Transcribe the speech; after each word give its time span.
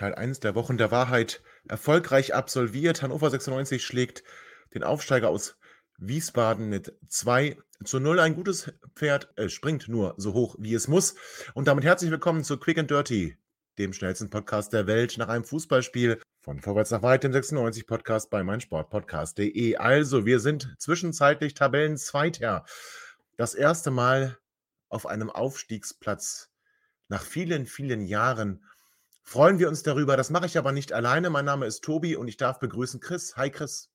Teil 0.00 0.14
1 0.14 0.40
der 0.40 0.54
Wochen 0.54 0.78
der 0.78 0.90
Wahrheit 0.90 1.42
erfolgreich 1.68 2.34
absolviert. 2.34 3.02
Hannover 3.02 3.28
96 3.28 3.84
schlägt 3.84 4.24
den 4.72 4.82
Aufsteiger 4.82 5.28
aus 5.28 5.58
Wiesbaden 5.98 6.70
mit 6.70 6.94
2 7.08 7.58
zu 7.84 8.00
0. 8.00 8.18
Ein 8.18 8.34
gutes 8.34 8.72
Pferd 8.96 9.30
äh, 9.36 9.50
springt 9.50 9.88
nur 9.88 10.14
so 10.16 10.32
hoch, 10.32 10.56
wie 10.58 10.72
es 10.72 10.88
muss. 10.88 11.16
Und 11.52 11.68
damit 11.68 11.84
herzlich 11.84 12.10
willkommen 12.10 12.44
zu 12.44 12.56
Quick 12.56 12.78
and 12.78 12.90
Dirty, 12.90 13.36
dem 13.76 13.92
schnellsten 13.92 14.30
Podcast 14.30 14.72
der 14.72 14.86
Welt 14.86 15.18
nach 15.18 15.28
einem 15.28 15.44
Fußballspiel 15.44 16.18
von 16.40 16.62
Vorwärts 16.62 16.92
nach 16.92 17.02
Weit, 17.02 17.22
dem 17.22 17.34
96 17.34 17.86
Podcast 17.86 18.30
bei 18.30 18.42
meinsportpodcast.de. 18.42 19.76
Also, 19.76 20.24
wir 20.24 20.40
sind 20.40 20.76
zwischenzeitlich 20.78 21.52
Tabellenzweiter. 21.52 22.64
Das 23.36 23.54
erste 23.54 23.90
Mal 23.90 24.38
auf 24.88 25.04
einem 25.04 25.28
Aufstiegsplatz 25.28 26.48
nach 27.08 27.22
vielen, 27.22 27.66
vielen 27.66 28.06
Jahren 28.06 28.64
freuen 29.30 29.60
wir 29.60 29.68
uns 29.68 29.84
darüber. 29.84 30.16
Das 30.16 30.30
mache 30.30 30.46
ich 30.46 30.58
aber 30.58 30.72
nicht 30.72 30.92
alleine. 30.92 31.30
Mein 31.30 31.44
Name 31.44 31.64
ist 31.64 31.84
Tobi 31.84 32.16
und 32.16 32.26
ich 32.26 32.36
darf 32.36 32.58
begrüßen 32.58 32.98
Chris. 32.98 33.36
Hi 33.36 33.48
Chris. 33.48 33.88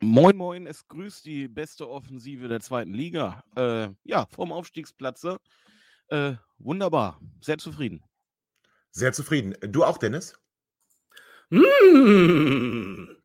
Moin, 0.00 0.36
moin, 0.36 0.66
es 0.66 0.88
grüßt 0.88 1.24
die 1.26 1.46
beste 1.46 1.88
Offensive 1.88 2.48
der 2.48 2.58
zweiten 2.58 2.92
Liga. 2.92 3.44
Äh, 3.54 3.90
ja, 4.02 4.26
vom 4.34 4.50
Aufstiegsplatze. 4.50 5.38
Äh, 6.08 6.32
wunderbar, 6.58 7.20
sehr 7.40 7.58
zufrieden. 7.58 8.02
Sehr 8.90 9.12
zufrieden. 9.12 9.54
Du 9.60 9.84
auch, 9.84 9.96
Dennis? 9.96 10.34
Mmh. 11.50 13.16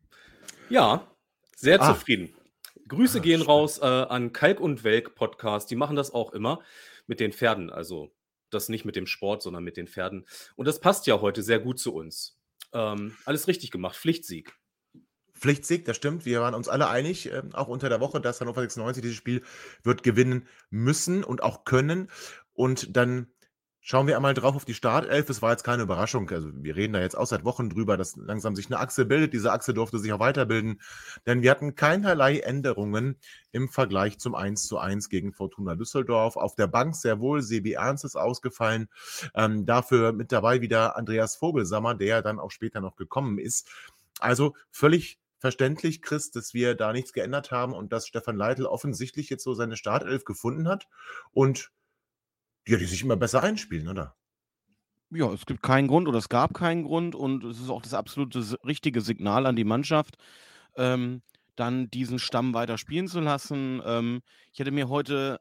Ja, 0.69 1.07
sehr 1.55 1.81
ah. 1.81 1.93
zufrieden. 1.95 2.35
Grüße 2.89 3.17
ah, 3.17 3.21
gehen 3.21 3.39
schön. 3.39 3.47
raus 3.47 3.79
äh, 3.79 3.85
an 3.85 4.33
Kalk 4.33 4.59
und 4.59 4.83
Welk 4.83 5.15
Podcast. 5.15 5.71
Die 5.71 5.75
machen 5.75 5.95
das 5.95 6.13
auch 6.13 6.31
immer 6.33 6.59
mit 7.07 7.19
den 7.19 7.31
Pferden. 7.31 7.71
Also 7.71 8.14
das 8.49 8.69
nicht 8.69 8.85
mit 8.85 8.95
dem 8.95 9.07
Sport, 9.07 9.41
sondern 9.41 9.63
mit 9.63 9.77
den 9.77 9.87
Pferden. 9.87 10.25
Und 10.55 10.67
das 10.67 10.79
passt 10.79 11.07
ja 11.07 11.21
heute 11.21 11.43
sehr 11.43 11.59
gut 11.59 11.79
zu 11.79 11.93
uns. 11.93 12.37
Ähm, 12.73 13.15
alles 13.25 13.47
richtig 13.47 13.71
gemacht. 13.71 13.95
Pflichtsieg. 13.95 14.53
Pflichtsieg, 15.33 15.85
das 15.85 15.97
stimmt. 15.97 16.25
Wir 16.25 16.41
waren 16.41 16.55
uns 16.55 16.69
alle 16.69 16.87
einig, 16.87 17.31
äh, 17.31 17.43
auch 17.53 17.67
unter 17.67 17.89
der 17.89 17.99
Woche, 17.99 18.21
dass 18.21 18.39
Hannover 18.41 18.61
96 18.61 19.01
dieses 19.01 19.17
Spiel 19.17 19.43
wird 19.83 20.03
gewinnen 20.03 20.47
müssen 20.69 21.23
und 21.23 21.43
auch 21.43 21.65
können. 21.65 22.09
Und 22.53 22.95
dann 22.95 23.27
Schauen 23.87 24.07
wir 24.07 24.15
einmal 24.15 24.33
drauf 24.33 24.55
auf 24.55 24.65
die 24.65 24.73
Startelf. 24.73 25.29
Es 25.29 25.43
war 25.43 25.51
jetzt 25.51 25.63
keine 25.63 25.83
Überraschung. 25.83 26.27
Also 26.31 26.49
wir 26.55 26.75
reden 26.75 26.93
da 26.93 27.01
jetzt 27.01 27.15
auch 27.15 27.27
seit 27.27 27.45
Wochen 27.45 27.69
drüber, 27.69 27.97
dass 27.97 28.15
langsam 28.15 28.55
sich 28.55 28.65
eine 28.65 28.79
Achse 28.79 29.05
bildet. 29.05 29.31
Diese 29.31 29.51
Achse 29.51 29.75
durfte 29.75 29.99
sich 29.99 30.11
auch 30.11 30.19
weiterbilden, 30.19 30.81
denn 31.27 31.43
wir 31.43 31.51
hatten 31.51 31.75
keinerlei 31.75 32.39
Änderungen 32.39 33.19
im 33.51 33.69
Vergleich 33.69 34.17
zum 34.17 34.33
1 34.33 34.65
zu 34.65 34.79
1 34.79 35.09
gegen 35.09 35.33
Fortuna 35.33 35.75
Düsseldorf. 35.75 36.35
Auf 36.35 36.55
der 36.55 36.65
Bank 36.65 36.95
sehr 36.95 37.19
wohl 37.19 37.43
Sebi 37.43 37.73
Ernst 37.73 38.05
ist 38.05 38.15
ausgefallen. 38.15 38.87
Ähm, 39.35 39.67
dafür 39.67 40.13
mit 40.13 40.31
dabei 40.31 40.61
wieder 40.61 40.97
Andreas 40.97 41.35
Vogelsammer, 41.35 41.93
der 41.93 42.23
dann 42.23 42.39
auch 42.39 42.49
später 42.49 42.81
noch 42.81 42.95
gekommen 42.95 43.37
ist. 43.37 43.69
Also 44.19 44.55
völlig 44.71 45.19
verständlich, 45.37 46.01
Chris, 46.01 46.31
dass 46.31 46.55
wir 46.55 46.73
da 46.73 46.91
nichts 46.91 47.13
geändert 47.13 47.51
haben 47.51 47.73
und 47.73 47.93
dass 47.93 48.07
Stefan 48.07 48.35
Leitl 48.35 48.65
offensichtlich 48.65 49.29
jetzt 49.29 49.43
so 49.43 49.53
seine 49.53 49.77
Startelf 49.77 50.25
gefunden 50.25 50.67
hat 50.67 50.87
und 51.33 51.71
ja, 52.67 52.77
die 52.77 52.85
sich 52.85 53.01
immer 53.01 53.15
besser 53.15 53.43
einspielen, 53.43 53.87
oder? 53.87 54.15
Ja, 55.11 55.31
es 55.31 55.45
gibt 55.45 55.61
keinen 55.61 55.87
Grund 55.87 56.07
oder 56.07 56.17
es 56.17 56.29
gab 56.29 56.53
keinen 56.53 56.83
Grund 56.83 57.15
und 57.15 57.43
es 57.43 57.59
ist 57.59 57.69
auch 57.69 57.81
das 57.81 57.93
absolute 57.93 58.39
richtige 58.65 59.01
Signal 59.01 59.45
an 59.45 59.55
die 59.55 59.63
Mannschaft, 59.63 60.17
ähm, 60.75 61.21
dann 61.55 61.89
diesen 61.89 62.19
Stamm 62.19 62.53
weiter 62.53 62.77
spielen 62.77 63.07
zu 63.07 63.19
lassen. 63.19 63.81
Ähm, 63.85 64.21
ich 64.51 64.59
hätte 64.59 64.71
mir 64.71 64.89
heute 64.89 65.39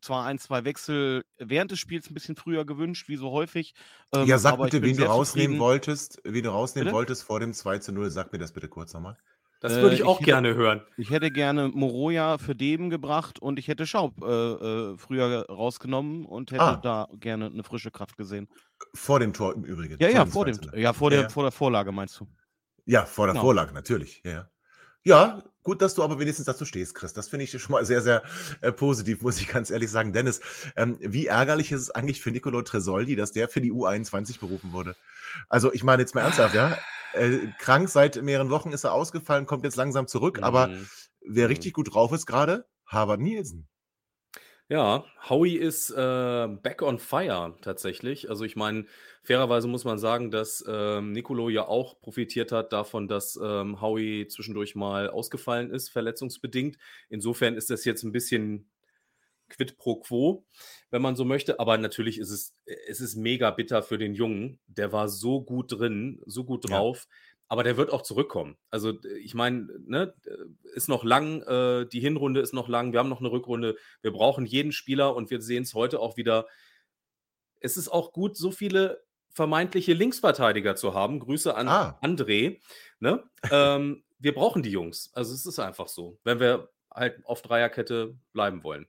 zwar 0.00 0.26
ein, 0.26 0.38
zwei 0.38 0.64
Wechsel 0.64 1.24
während 1.38 1.70
des 1.70 1.78
Spiels 1.78 2.10
ein 2.10 2.14
bisschen 2.14 2.36
früher 2.36 2.64
gewünscht, 2.64 3.08
wie 3.08 3.16
so 3.16 3.30
häufig. 3.30 3.74
Ähm, 4.12 4.26
ja, 4.26 4.38
sag 4.38 4.60
bitte, 4.60 4.82
wen 4.82 4.96
du 4.96 5.04
rausnehmen 5.04 5.56
zufrieden. 5.56 5.60
wolltest, 5.60 6.20
wen 6.24 6.42
du 6.42 6.50
rausnehmen 6.50 6.86
bitte? 6.86 6.96
wolltest 6.96 7.24
vor 7.24 7.40
dem 7.40 7.52
2 7.52 7.78
zu 7.78 7.92
0. 7.92 8.10
Sag 8.10 8.32
mir 8.32 8.38
das 8.38 8.52
bitte 8.52 8.68
kurz 8.68 8.92
nochmal. 8.94 9.16
Das 9.64 9.76
würde 9.76 9.94
ich 9.94 10.02
äh, 10.02 10.04
auch 10.04 10.20
ich 10.20 10.26
gerne 10.26 10.54
hören. 10.54 10.82
Ich 10.96 11.10
hätte 11.10 11.30
gerne 11.30 11.68
Moroja 11.68 12.38
für 12.38 12.54
Deben 12.54 12.90
gebracht 12.90 13.38
und 13.38 13.58
ich 13.58 13.68
hätte 13.68 13.86
Schaub 13.86 14.22
äh, 14.22 14.26
äh, 14.26 14.98
früher 14.98 15.46
rausgenommen 15.48 16.26
und 16.26 16.52
hätte 16.52 16.62
ah. 16.62 16.80
da 16.82 17.08
gerne 17.14 17.46
eine 17.46 17.62
frische 17.62 17.90
Kraft 17.90 18.16
gesehen. 18.16 18.48
Vor 18.94 19.20
dem 19.20 19.32
Tor 19.32 19.54
im 19.54 19.64
Übrigen. 19.64 19.96
Ja, 19.98 20.08
ja, 20.08 20.26
vor, 20.26 20.44
dem, 20.44 20.58
ja, 20.74 20.92
vor, 20.92 21.10
ja, 21.10 21.16
der, 21.16 21.22
ja. 21.24 21.28
vor 21.30 21.44
der 21.44 21.52
Vorlage 21.52 21.92
meinst 21.92 22.20
du. 22.20 22.28
Ja, 22.84 23.06
vor 23.06 23.26
der 23.26 23.32
genau. 23.32 23.44
Vorlage, 23.44 23.72
natürlich. 23.72 24.22
Ja, 24.24 24.48
ja, 25.06 25.42
gut, 25.62 25.82
dass 25.82 25.94
du 25.94 26.02
aber 26.02 26.18
wenigstens 26.18 26.46
dazu 26.46 26.64
stehst, 26.64 26.94
Chris. 26.94 27.12
Das 27.12 27.28
finde 27.28 27.44
ich 27.44 27.50
schon 27.50 27.72
mal 27.72 27.84
sehr, 27.84 28.00
sehr 28.00 28.22
äh, 28.62 28.72
positiv, 28.72 29.20
muss 29.22 29.40
ich 29.40 29.48
ganz 29.48 29.70
ehrlich 29.70 29.90
sagen. 29.90 30.12
Dennis, 30.12 30.40
ähm, 30.76 30.98
wie 31.00 31.26
ärgerlich 31.26 31.72
ist 31.72 31.80
es 31.80 31.90
eigentlich 31.90 32.22
für 32.22 32.30
Nicolo 32.30 32.62
Tresoldi, 32.62 33.14
dass 33.14 33.32
der 33.32 33.48
für 33.48 33.60
die 33.60 33.72
U21 33.72 34.40
berufen 34.40 34.72
wurde? 34.72 34.96
Also, 35.48 35.72
ich 35.72 35.84
meine 35.84 36.02
jetzt 36.02 36.14
mal 36.14 36.22
ernsthaft, 36.22 36.54
ja. 36.54 36.76
Äh, 37.14 37.48
krank 37.58 37.88
seit 37.88 38.22
mehreren 38.22 38.50
Wochen 38.50 38.72
ist 38.72 38.84
er 38.84 38.92
ausgefallen, 38.92 39.46
kommt 39.46 39.64
jetzt 39.64 39.76
langsam 39.76 40.06
zurück, 40.06 40.38
mhm. 40.38 40.44
aber 40.44 40.70
wer 41.20 41.44
mhm. 41.46 41.48
richtig 41.48 41.72
gut 41.72 41.94
drauf 41.94 42.12
ist 42.12 42.26
gerade, 42.26 42.66
Harvard 42.86 43.20
Nielsen. 43.20 43.68
Ja, 44.70 45.04
Howie 45.28 45.56
ist 45.56 45.90
äh, 45.90 46.48
back 46.62 46.80
on 46.80 46.98
fire 46.98 47.54
tatsächlich. 47.60 48.30
Also 48.30 48.44
ich 48.44 48.56
meine, 48.56 48.86
fairerweise 49.22 49.68
muss 49.68 49.84
man 49.84 49.98
sagen, 49.98 50.30
dass 50.30 50.64
ähm, 50.66 51.12
Nicolo 51.12 51.50
ja 51.50 51.66
auch 51.68 52.00
profitiert 52.00 52.50
hat 52.50 52.72
davon, 52.72 53.06
dass 53.06 53.38
ähm, 53.42 53.82
Howie 53.82 54.26
zwischendurch 54.26 54.74
mal 54.74 55.10
ausgefallen 55.10 55.70
ist, 55.70 55.90
verletzungsbedingt. 55.90 56.78
Insofern 57.10 57.56
ist 57.56 57.68
das 57.68 57.84
jetzt 57.84 58.04
ein 58.04 58.12
bisschen 58.12 58.70
quid 59.54 59.76
pro 59.76 59.96
quo, 59.96 60.44
wenn 60.90 61.02
man 61.02 61.16
so 61.16 61.24
möchte. 61.24 61.60
Aber 61.60 61.78
natürlich 61.78 62.18
ist 62.18 62.30
es, 62.30 62.54
es 62.88 63.00
ist 63.00 63.16
mega 63.16 63.50
bitter 63.50 63.82
für 63.82 63.98
den 63.98 64.14
Jungen. 64.14 64.58
Der 64.66 64.92
war 64.92 65.08
so 65.08 65.42
gut 65.42 65.72
drin, 65.72 66.20
so 66.26 66.44
gut 66.44 66.68
drauf. 66.68 67.06
Ja. 67.08 67.16
Aber 67.48 67.62
der 67.62 67.76
wird 67.76 67.92
auch 67.92 68.02
zurückkommen. 68.02 68.56
Also, 68.70 68.98
ich 69.22 69.34
meine, 69.34 69.68
ne, 69.86 70.14
ist 70.74 70.88
noch 70.88 71.04
lang, 71.04 71.42
äh, 71.42 71.86
die 71.86 72.00
Hinrunde 72.00 72.40
ist 72.40 72.54
noch 72.54 72.68
lang, 72.68 72.92
wir 72.92 72.98
haben 72.98 73.10
noch 73.10 73.20
eine 73.20 73.30
Rückrunde. 73.30 73.76
Wir 74.02 74.12
brauchen 74.12 74.46
jeden 74.46 74.72
Spieler 74.72 75.14
und 75.14 75.30
wir 75.30 75.40
sehen 75.40 75.62
es 75.62 75.74
heute 75.74 76.00
auch 76.00 76.16
wieder. 76.16 76.46
Es 77.60 77.76
ist 77.76 77.88
auch 77.88 78.12
gut, 78.12 78.36
so 78.36 78.50
viele 78.50 79.04
vermeintliche 79.30 79.92
Linksverteidiger 79.92 80.74
zu 80.74 80.94
haben. 80.94 81.20
Grüße 81.20 81.54
an 81.54 81.68
ah. 81.68 81.98
André. 82.02 82.60
Ne? 82.98 83.22
ähm, 83.50 84.04
wir 84.18 84.34
brauchen 84.34 84.62
die 84.62 84.70
Jungs. 84.70 85.10
Also 85.12 85.34
es 85.34 85.44
ist 85.44 85.58
einfach 85.58 85.88
so, 85.88 86.18
wenn 86.24 86.40
wir 86.40 86.70
halt 86.90 87.24
auf 87.26 87.42
Dreierkette 87.42 88.16
bleiben 88.32 88.64
wollen 88.64 88.86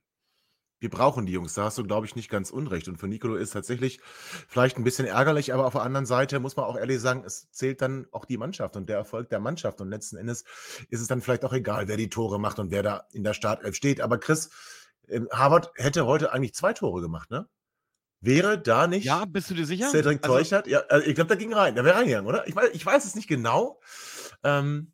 wir 0.78 0.90
brauchen 0.90 1.26
die 1.26 1.32
Jungs. 1.32 1.54
Da 1.54 1.64
hast 1.64 1.78
du, 1.78 1.84
glaube 1.84 2.06
ich, 2.06 2.16
nicht 2.16 2.28
ganz 2.28 2.50
unrecht. 2.50 2.88
Und 2.88 2.98
für 2.98 3.08
Nicolo 3.08 3.36
ist 3.36 3.50
tatsächlich 3.50 4.00
vielleicht 4.48 4.76
ein 4.76 4.84
bisschen 4.84 5.06
ärgerlich, 5.06 5.54
aber 5.54 5.66
auf 5.66 5.72
der 5.72 5.82
anderen 5.82 6.06
Seite 6.06 6.38
muss 6.38 6.56
man 6.56 6.66
auch 6.66 6.76
ehrlich 6.76 7.00
sagen, 7.00 7.22
es 7.24 7.50
zählt 7.50 7.80
dann 7.80 8.06
auch 8.12 8.24
die 8.24 8.36
Mannschaft 8.36 8.76
und 8.76 8.88
der 8.88 8.96
Erfolg 8.96 9.30
der 9.30 9.40
Mannschaft. 9.40 9.80
Und 9.80 9.88
letzten 9.88 10.16
Endes 10.16 10.44
ist 10.90 11.00
es 11.00 11.08
dann 11.08 11.22
vielleicht 11.22 11.44
auch 11.44 11.52
egal, 11.52 11.88
wer 11.88 11.96
die 11.96 12.10
Tore 12.10 12.38
macht 12.38 12.58
und 12.58 12.70
wer 12.70 12.82
da 12.82 13.06
in 13.12 13.24
der 13.24 13.34
Startelf 13.34 13.74
steht. 13.74 14.00
Aber 14.00 14.18
Chris, 14.18 14.50
ähm, 15.08 15.28
Harvard 15.32 15.70
hätte 15.76 16.06
heute 16.06 16.32
eigentlich 16.32 16.54
zwei 16.54 16.72
Tore 16.72 17.00
gemacht, 17.00 17.30
ne? 17.30 17.48
Wäre 18.20 18.58
da 18.58 18.86
nicht. 18.86 19.04
Ja, 19.04 19.24
bist 19.24 19.50
du 19.50 19.54
dir 19.54 19.66
sicher? 19.66 19.88
Cedric 19.90 20.24
also, 20.24 20.36
Teuchert? 20.36 20.66
Ja, 20.66 20.80
also 20.88 21.06
ich 21.06 21.14
glaube, 21.14 21.28
der 21.28 21.36
ging 21.36 21.52
rein. 21.52 21.74
Der 21.74 21.84
wäre 21.84 21.96
reingegangen, 21.96 22.26
oder? 22.26 22.46
Ich 22.48 22.56
weiß, 22.56 22.70
ich 22.72 22.84
weiß 22.84 23.04
es 23.04 23.14
nicht 23.14 23.28
genau. 23.28 23.80
Ähm, 24.42 24.92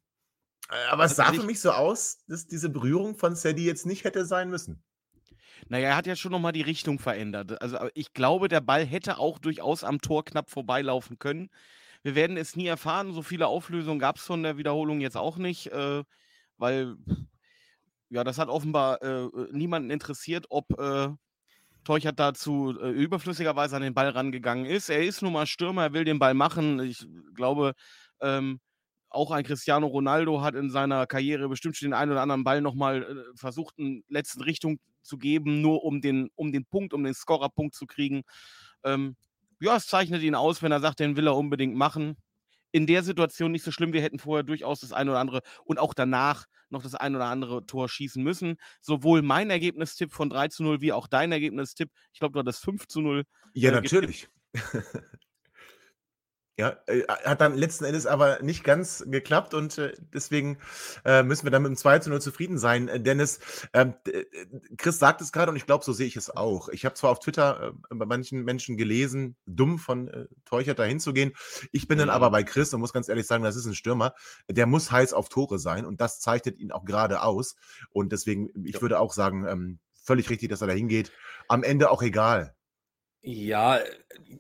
äh, 0.68 0.74
aber 0.90 1.04
es 1.04 1.18
also 1.18 1.32
sah 1.32 1.40
für 1.40 1.46
mich 1.46 1.60
so 1.60 1.70
aus, 1.70 2.18
dass 2.26 2.46
diese 2.46 2.68
Berührung 2.68 3.16
von 3.16 3.36
Sadie 3.36 3.64
jetzt 3.64 3.86
nicht 3.86 4.04
hätte 4.04 4.26
sein 4.26 4.50
müssen. 4.50 4.82
Naja, 5.68 5.90
er 5.90 5.96
hat 5.96 6.06
ja 6.06 6.16
schon 6.16 6.32
nochmal 6.32 6.52
die 6.52 6.62
Richtung 6.62 6.98
verändert. 6.98 7.60
Also 7.62 7.78
ich 7.94 8.12
glaube, 8.12 8.48
der 8.48 8.60
Ball 8.60 8.84
hätte 8.84 9.18
auch 9.18 9.38
durchaus 9.38 9.84
am 9.84 10.00
Tor 10.00 10.24
knapp 10.24 10.50
vorbeilaufen 10.50 11.18
können. 11.18 11.50
Wir 12.02 12.14
werden 12.14 12.36
es 12.36 12.56
nie 12.56 12.66
erfahren. 12.66 13.12
So 13.12 13.22
viele 13.22 13.46
Auflösungen 13.46 13.98
gab 13.98 14.16
es 14.16 14.24
von 14.24 14.42
der 14.42 14.58
Wiederholung 14.58 15.00
jetzt 15.00 15.16
auch 15.16 15.36
nicht, 15.36 15.68
äh, 15.68 16.02
weil 16.58 16.96
ja, 18.10 18.24
das 18.24 18.38
hat 18.38 18.48
offenbar 18.48 19.02
äh, 19.02 19.28
niemanden 19.52 19.90
interessiert, 19.90 20.46
ob 20.50 20.78
äh, 20.78 21.08
Teuchert 21.84 22.20
dazu 22.20 22.78
äh, 22.80 22.90
überflüssigerweise 22.90 23.74
an 23.74 23.82
den 23.82 23.94
Ball 23.94 24.10
rangegangen 24.10 24.66
ist. 24.66 24.88
Er 24.88 25.02
ist 25.02 25.22
nun 25.22 25.32
mal 25.32 25.46
Stürmer, 25.46 25.84
er 25.84 25.92
will 25.92 26.04
den 26.04 26.18
Ball 26.18 26.34
machen. 26.34 26.78
Ich 26.80 27.04
glaube, 27.34 27.72
ähm, 28.20 28.60
auch 29.14 29.30
ein 29.30 29.44
Cristiano 29.44 29.86
Ronaldo 29.86 30.42
hat 30.42 30.54
in 30.54 30.70
seiner 30.70 31.06
Karriere 31.06 31.48
bestimmt 31.48 31.76
schon 31.76 31.88
den 31.88 31.94
einen 31.94 32.12
oder 32.12 32.22
anderen 32.22 32.44
Ball 32.44 32.60
nochmal 32.60 33.02
äh, 33.02 33.36
versucht, 33.36 33.74
eine 33.78 34.02
letzte 34.08 34.44
Richtung 34.44 34.78
zu 35.02 35.18
geben, 35.18 35.60
nur 35.60 35.84
um 35.84 36.00
den, 36.00 36.30
um 36.34 36.52
den 36.52 36.64
Punkt, 36.64 36.94
um 36.94 37.04
den 37.04 37.14
Scorerpunkt 37.14 37.74
zu 37.74 37.86
kriegen. 37.86 38.22
Ähm, 38.84 39.16
ja, 39.60 39.76
es 39.76 39.86
zeichnet 39.86 40.22
ihn 40.22 40.34
aus, 40.34 40.62
wenn 40.62 40.72
er 40.72 40.80
sagt, 40.80 41.00
den 41.00 41.16
will 41.16 41.26
er 41.26 41.36
unbedingt 41.36 41.76
machen. 41.76 42.16
In 42.72 42.86
der 42.86 43.02
Situation 43.02 43.52
nicht 43.52 43.64
so 43.64 43.70
schlimm. 43.70 43.92
Wir 43.92 44.02
hätten 44.02 44.18
vorher 44.18 44.42
durchaus 44.42 44.80
das 44.80 44.92
eine 44.92 45.10
oder 45.10 45.20
andere 45.20 45.42
und 45.64 45.78
auch 45.78 45.94
danach 45.94 46.46
noch 46.70 46.82
das 46.82 46.94
ein 46.94 47.14
oder 47.14 47.26
andere 47.26 47.66
Tor 47.66 47.88
schießen 47.88 48.22
müssen. 48.22 48.56
Sowohl 48.80 49.22
mein 49.22 49.50
Ergebnistipp 49.50 50.12
von 50.12 50.30
3 50.30 50.48
zu 50.48 50.62
0 50.62 50.80
wie 50.80 50.92
auch 50.92 51.06
dein 51.06 51.30
Ergebnistipp. 51.30 51.90
Ich 52.12 52.18
glaube, 52.18 52.32
du 52.32 52.40
hattest 52.40 52.64
5 52.64 52.88
zu 52.88 53.02
0. 53.02 53.24
Ja, 53.54 53.70
äh, 53.70 53.74
natürlich. 53.74 54.28
Ja, 56.58 56.76
äh, 56.86 57.02
hat 57.08 57.40
dann 57.40 57.56
letzten 57.56 57.86
Endes 57.86 58.04
aber 58.04 58.42
nicht 58.42 58.62
ganz 58.62 59.02
geklappt 59.06 59.54
und 59.54 59.78
äh, 59.78 59.94
deswegen 60.12 60.58
äh, 61.02 61.22
müssen 61.22 61.44
wir 61.44 61.50
dann 61.50 61.62
mit 61.62 61.70
dem 61.70 61.76
2 61.76 62.00
zu 62.00 62.10
0 62.10 62.20
zufrieden 62.20 62.58
sein. 62.58 62.88
Äh, 62.88 63.00
Dennis, 63.00 63.40
ähm, 63.72 63.94
äh, 64.06 64.24
Chris 64.76 64.98
sagt 64.98 65.22
es 65.22 65.32
gerade 65.32 65.50
und 65.50 65.56
ich 65.56 65.64
glaube, 65.64 65.82
so 65.82 65.94
sehe 65.94 66.06
ich 66.06 66.16
es 66.16 66.28
auch. 66.28 66.68
Ich 66.68 66.84
habe 66.84 66.94
zwar 66.94 67.10
auf 67.10 67.20
Twitter 67.20 67.72
bei 67.88 68.04
manchen 68.04 68.44
Menschen 68.44 68.76
gelesen, 68.76 69.34
dumm 69.46 69.78
von 69.78 70.08
äh, 70.08 70.26
Teuchert 70.44 70.78
dahin 70.78 71.00
zu 71.00 71.14
gehen. 71.14 71.32
Ich 71.72 71.88
bin 71.88 71.98
dann 71.98 72.10
aber 72.10 72.28
mhm. 72.28 72.32
bei 72.32 72.42
Chris 72.42 72.74
und 72.74 72.80
muss 72.80 72.92
ganz 72.92 73.08
ehrlich 73.08 73.26
sagen, 73.26 73.44
das 73.44 73.56
ist 73.56 73.64
ein 73.64 73.74
Stürmer. 73.74 74.14
Der 74.50 74.66
muss 74.66 74.90
heiß 74.90 75.14
auf 75.14 75.30
Tore 75.30 75.58
sein 75.58 75.86
und 75.86 76.02
das 76.02 76.20
zeichnet 76.20 76.58
ihn 76.58 76.70
auch 76.70 76.84
gerade 76.84 77.22
aus. 77.22 77.56
Und 77.92 78.12
deswegen, 78.12 78.50
ich 78.66 78.74
ja. 78.74 78.82
würde 78.82 79.00
auch 79.00 79.14
sagen, 79.14 79.46
ähm, 79.48 79.78
völlig 80.02 80.28
richtig, 80.28 80.50
dass 80.50 80.60
er 80.60 80.66
da 80.66 80.74
hingeht. 80.74 81.12
Am 81.48 81.62
Ende 81.62 81.90
auch 81.90 82.02
egal. 82.02 82.54
Ja, 83.22 83.78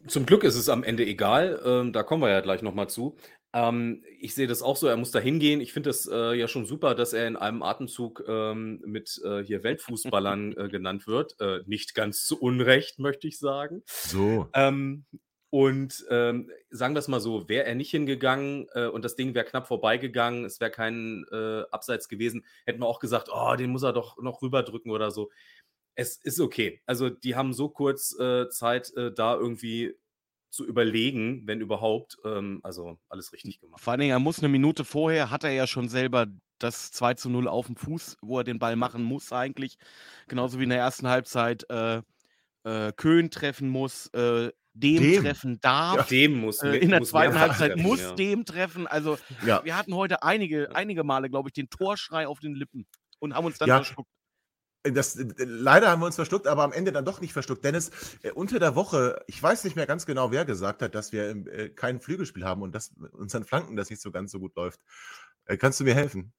zum 0.08 0.26
Glück 0.26 0.44
ist 0.44 0.56
es 0.56 0.68
am 0.68 0.82
Ende 0.82 1.06
egal. 1.06 1.60
Ähm, 1.64 1.92
da 1.92 2.02
kommen 2.02 2.22
wir 2.22 2.30
ja 2.30 2.40
gleich 2.40 2.62
nochmal 2.62 2.88
zu. 2.88 3.16
Ähm, 3.52 4.02
ich 4.18 4.34
sehe 4.34 4.46
das 4.46 4.62
auch 4.62 4.76
so, 4.76 4.86
er 4.86 4.96
muss 4.96 5.10
da 5.10 5.20
hingehen. 5.20 5.60
Ich 5.60 5.72
finde 5.72 5.90
es 5.90 6.06
äh, 6.06 6.34
ja 6.34 6.48
schon 6.48 6.66
super, 6.66 6.94
dass 6.94 7.12
er 7.12 7.28
in 7.28 7.36
einem 7.36 7.62
Atemzug 7.62 8.24
ähm, 8.26 8.82
mit 8.84 9.20
äh, 9.24 9.44
hier 9.44 9.62
Weltfußballern 9.62 10.52
äh, 10.56 10.68
genannt 10.68 11.06
wird. 11.06 11.40
Äh, 11.40 11.60
nicht 11.66 11.94
ganz 11.94 12.26
zu 12.26 12.40
Unrecht, 12.40 12.98
möchte 12.98 13.28
ich 13.28 13.38
sagen. 13.38 13.82
So. 13.86 14.48
Ähm, 14.54 15.04
und 15.54 16.06
ähm, 16.08 16.50
sagen 16.70 16.94
wir 16.94 17.00
es 17.00 17.08
mal 17.08 17.20
so, 17.20 17.46
wäre 17.46 17.66
er 17.66 17.74
nicht 17.74 17.90
hingegangen 17.90 18.68
äh, 18.72 18.86
und 18.86 19.04
das 19.04 19.16
Ding 19.16 19.34
wäre 19.34 19.44
knapp 19.44 19.68
vorbeigegangen, 19.68 20.46
es 20.46 20.60
wäre 20.60 20.70
kein 20.70 21.26
äh, 21.30 21.64
Abseits 21.70 22.08
gewesen, 22.08 22.46
hätten 22.64 22.80
wir 22.80 22.86
auch 22.86 23.00
gesagt, 23.00 23.28
oh, 23.30 23.54
den 23.54 23.68
muss 23.68 23.82
er 23.82 23.92
doch 23.92 24.16
noch 24.22 24.40
rüberdrücken 24.40 24.90
oder 24.90 25.10
so 25.10 25.30
es 25.94 26.16
ist 26.16 26.40
okay. 26.40 26.80
Also 26.86 27.10
die 27.10 27.34
haben 27.36 27.52
so 27.52 27.68
kurz 27.68 28.18
äh, 28.18 28.48
Zeit, 28.48 28.92
äh, 28.96 29.12
da 29.12 29.34
irgendwie 29.34 29.94
zu 30.50 30.66
überlegen, 30.66 31.42
wenn 31.46 31.60
überhaupt. 31.60 32.18
Ähm, 32.24 32.60
also 32.62 32.98
alles 33.08 33.32
richtig 33.32 33.60
gemacht. 33.60 33.80
Vor 33.80 33.92
allen 33.92 34.00
Dingen, 34.00 34.12
er 34.12 34.18
muss 34.18 34.38
eine 34.38 34.48
Minute 34.48 34.84
vorher, 34.84 35.30
hat 35.30 35.44
er 35.44 35.50
ja 35.50 35.66
schon 35.66 35.88
selber 35.88 36.26
das 36.58 36.92
2 36.92 37.14
zu 37.14 37.30
0 37.30 37.48
auf 37.48 37.66
dem 37.66 37.76
Fuß, 37.76 38.18
wo 38.22 38.38
er 38.38 38.44
den 38.44 38.58
Ball 38.58 38.76
machen 38.76 39.02
muss 39.02 39.32
eigentlich. 39.32 39.76
Genauso 40.28 40.58
wie 40.58 40.64
in 40.64 40.70
der 40.70 40.78
ersten 40.78 41.08
Halbzeit 41.08 41.68
äh, 41.70 42.02
äh, 42.64 42.92
Köhn 42.92 43.30
treffen 43.30 43.68
muss, 43.68 44.06
äh, 44.08 44.50
dem, 44.74 45.02
dem, 45.02 45.22
treffen 45.22 45.60
darf. 45.60 45.96
Ja, 45.96 46.02
dem 46.04 46.40
muss. 46.40 46.62
Äh, 46.62 46.76
in 46.76 46.90
der 46.90 47.00
muss 47.00 47.10
zweiten 47.10 47.38
Halbzeit 47.38 47.72
treffen, 47.72 47.82
muss 47.82 48.00
ja. 48.00 48.14
dem 48.14 48.44
treffen. 48.44 48.86
Also 48.86 49.18
ja. 49.44 49.64
wir 49.64 49.76
hatten 49.76 49.94
heute 49.94 50.22
einige, 50.22 50.74
einige 50.74 51.02
Male, 51.02 51.28
glaube 51.28 51.48
ich, 51.48 51.52
den 51.54 51.68
Torschrei 51.68 52.26
auf 52.26 52.40
den 52.40 52.54
Lippen 52.54 52.86
und 53.18 53.34
haben 53.34 53.46
uns 53.46 53.58
dann 53.58 53.68
verschluckt. 53.68 54.10
Das, 54.84 55.16
leider 55.36 55.90
haben 55.90 56.02
wir 56.02 56.06
uns 56.06 56.16
verschluckt, 56.16 56.48
aber 56.48 56.64
am 56.64 56.72
Ende 56.72 56.90
dann 56.90 57.04
doch 57.04 57.20
nicht 57.20 57.32
verschluckt. 57.32 57.64
Dennis, 57.64 57.92
äh, 58.22 58.32
unter 58.32 58.58
der 58.58 58.74
Woche, 58.74 59.22
ich 59.28 59.40
weiß 59.40 59.62
nicht 59.62 59.76
mehr 59.76 59.86
ganz 59.86 60.06
genau, 60.06 60.32
wer 60.32 60.44
gesagt 60.44 60.82
hat, 60.82 60.96
dass 60.96 61.12
wir 61.12 61.30
äh, 61.30 61.68
kein 61.68 62.00
Flügelspiel 62.00 62.44
haben 62.44 62.62
und 62.62 62.74
dass 62.74 62.92
unseren 63.12 63.44
Flanken 63.44 63.76
das 63.76 63.90
nicht 63.90 64.02
so 64.02 64.10
ganz 64.10 64.32
so 64.32 64.40
gut 64.40 64.56
läuft. 64.56 64.80
Äh, 65.44 65.56
kannst 65.56 65.78
du 65.78 65.84
mir 65.84 65.94
helfen? 65.94 66.32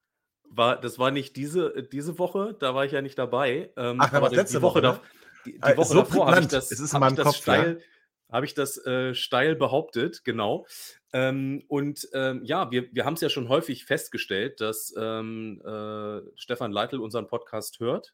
War, 0.50 0.80
das 0.80 1.00
war 1.00 1.10
nicht 1.10 1.38
diese, 1.38 1.84
diese 1.84 2.20
Woche, 2.20 2.56
da 2.60 2.76
war 2.76 2.84
ich 2.84 2.92
ja 2.92 3.02
nicht 3.02 3.18
dabei. 3.18 3.72
Ähm, 3.78 3.98
Ach, 4.00 4.12
aber 4.12 4.30
letzte 4.30 4.58
die 4.58 4.62
Woche, 4.62 4.82
Woche 4.84 5.00
da, 5.00 5.02
die, 5.46 5.54
die 5.54 5.62
äh, 5.62 5.78
Woche 5.78 5.88
so 5.88 6.00
davor 6.00 6.28
habe 6.28 6.42
ich 6.42 6.48
das, 6.48 6.70
es 6.70 6.82
ist 6.82 6.94
in 6.94 7.00
meinem 7.00 7.16
Kopf, 7.16 7.38
steil, 7.38 7.80
ja. 7.80 8.36
habe 8.36 8.46
ich 8.46 8.54
das 8.54 8.78
äh, 8.86 9.14
steil 9.16 9.56
behauptet, 9.56 10.26
genau. 10.26 10.68
Ähm, 11.14 11.64
und 11.68 12.10
ähm, 12.14 12.42
ja, 12.44 12.72
wir, 12.72 12.94
wir 12.94 13.06
haben 13.06 13.14
es 13.14 13.22
ja 13.22 13.30
schon 13.30 13.48
häufig 13.48 13.86
festgestellt, 13.86 14.60
dass 14.60 14.94
ähm, 14.98 15.62
äh, 15.66 16.22
Stefan 16.36 16.72
Leitl 16.72 17.00
unseren 17.00 17.28
Podcast 17.28 17.80
hört. 17.80 18.14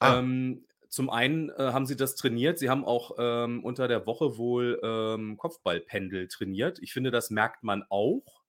Ah. 0.00 0.18
Ähm, 0.18 0.64
zum 0.88 1.08
einen 1.08 1.50
äh, 1.50 1.70
haben 1.72 1.86
sie 1.86 1.96
das 1.96 2.16
trainiert. 2.16 2.58
Sie 2.58 2.68
haben 2.68 2.84
auch 2.84 3.12
ähm, 3.18 3.62
unter 3.64 3.86
der 3.86 4.06
Woche 4.06 4.36
wohl 4.36 4.80
ähm, 4.82 5.36
Kopfballpendel 5.36 6.26
trainiert. 6.26 6.80
Ich 6.82 6.92
finde, 6.92 7.12
das 7.12 7.30
merkt 7.30 7.62
man 7.62 7.84
auch, 7.88 8.42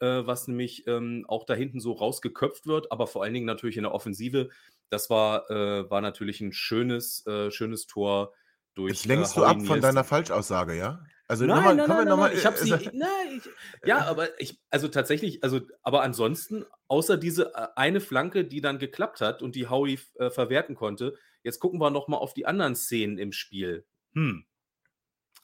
äh, 0.00 0.26
was 0.26 0.48
nämlich 0.48 0.86
ähm, 0.88 1.24
auch 1.28 1.44
da 1.44 1.54
hinten 1.54 1.78
so 1.78 1.92
rausgeköpft 1.92 2.66
wird, 2.66 2.90
aber 2.90 3.06
vor 3.06 3.22
allen 3.22 3.34
Dingen 3.34 3.46
natürlich 3.46 3.76
in 3.76 3.84
der 3.84 3.94
Offensive. 3.94 4.48
Das 4.90 5.10
war, 5.10 5.48
äh, 5.48 5.88
war 5.88 6.00
natürlich 6.00 6.40
ein 6.40 6.52
schönes, 6.52 7.24
äh, 7.26 7.52
schönes 7.52 7.86
Tor 7.86 8.32
durch. 8.74 8.92
Jetzt 8.92 9.06
lenkst 9.06 9.36
äh, 9.36 9.40
du 9.40 9.46
ab 9.46 9.62
von 9.64 9.80
deiner 9.80 10.04
Falschaussage, 10.04 10.76
ja? 10.76 11.04
Also 11.28 11.44
nein, 11.44 11.56
nochmal, 11.56 11.74
nein, 11.76 11.88
nein, 11.88 12.08
nochmal, 12.08 12.32
ich 12.32 12.46
habe 12.46 12.56
sie, 12.56 12.70
nein, 12.70 13.08
ich, 13.36 13.42
ja, 13.84 14.04
aber 14.06 14.40
ich, 14.40 14.60
also 14.70 14.86
tatsächlich, 14.86 15.42
also, 15.42 15.60
aber 15.82 16.02
ansonsten, 16.02 16.64
außer 16.86 17.16
diese 17.16 17.52
äh, 17.54 17.66
eine 17.74 18.00
Flanke, 18.00 18.44
die 18.44 18.60
dann 18.60 18.78
geklappt 18.78 19.20
hat 19.20 19.42
und 19.42 19.56
die 19.56 19.68
Howie 19.68 19.98
äh, 20.20 20.30
verwerten 20.30 20.76
konnte, 20.76 21.14
jetzt 21.42 21.58
gucken 21.58 21.80
wir 21.80 21.90
nochmal 21.90 22.20
auf 22.20 22.32
die 22.32 22.46
anderen 22.46 22.76
Szenen 22.76 23.18
im 23.18 23.32
Spiel. 23.32 23.84
Hm. 24.14 24.44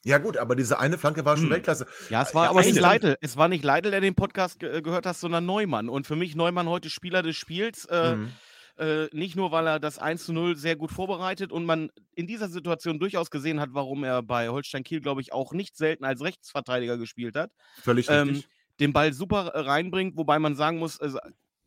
Ja 0.05 0.19
gut, 0.19 0.37
aber 0.37 0.55
diese 0.55 0.79
eine 0.79 0.97
Flanke 0.97 1.25
war 1.25 1.35
schon 1.35 1.45
hm. 1.45 1.53
Weltklasse. 1.53 1.85
Ja, 2.09 2.23
es 2.23 2.33
war 2.33 2.45
ja, 2.45 2.49
aber 2.51 2.61
nicht 2.61 2.79
Leitl. 2.79 3.17
Es 3.19 3.35
war 3.35 3.49
nicht 3.49 3.63
Leitl, 3.63 3.91
der 3.91 4.01
den 4.01 4.15
Podcast 4.15 4.59
ge 4.59 4.81
gehört 4.81 5.05
hat, 5.05 5.17
sondern 5.17 5.45
Neumann. 5.45 5.89
Und 5.89 6.07
für 6.07 6.15
mich 6.15 6.35
Neumann 6.35 6.67
heute 6.67 6.89
Spieler 6.89 7.23
des 7.23 7.35
Spiels. 7.35 7.85
Äh, 7.85 8.15
mhm. 8.15 8.31
Äh, 8.77 9.07
nicht 9.11 9.35
nur, 9.35 9.51
weil 9.51 9.67
er 9.67 9.79
das 9.79 9.99
1 9.99 10.25
zu 10.25 10.33
0 10.33 10.55
sehr 10.55 10.75
gut 10.75 10.91
vorbereitet 10.91 11.51
und 11.51 11.65
man 11.65 11.91
in 12.15 12.25
dieser 12.25 12.49
Situation 12.49 12.99
durchaus 12.99 13.29
gesehen 13.29 13.59
hat, 13.59 13.69
warum 13.73 14.03
er 14.03 14.23
bei 14.23 14.49
Holstein 14.49 14.83
Kiel, 14.83 14.99
glaube 14.99 15.21
ich, 15.21 15.31
auch 15.31 15.53
nicht 15.53 15.77
selten 15.77 16.03
als 16.05 16.21
Rechtsverteidiger 16.21 16.97
gespielt 16.97 17.35
hat. 17.35 17.51
Völlig 17.81 18.09
ähm, 18.09 18.29
richtig. 18.29 18.49
Den 18.79 18.91
Ball 18.91 19.13
super 19.13 19.51
reinbringt, 19.53 20.17
wobei 20.17 20.39
man 20.39 20.55
sagen 20.55 20.79
muss, 20.79 20.99
also 20.99 21.19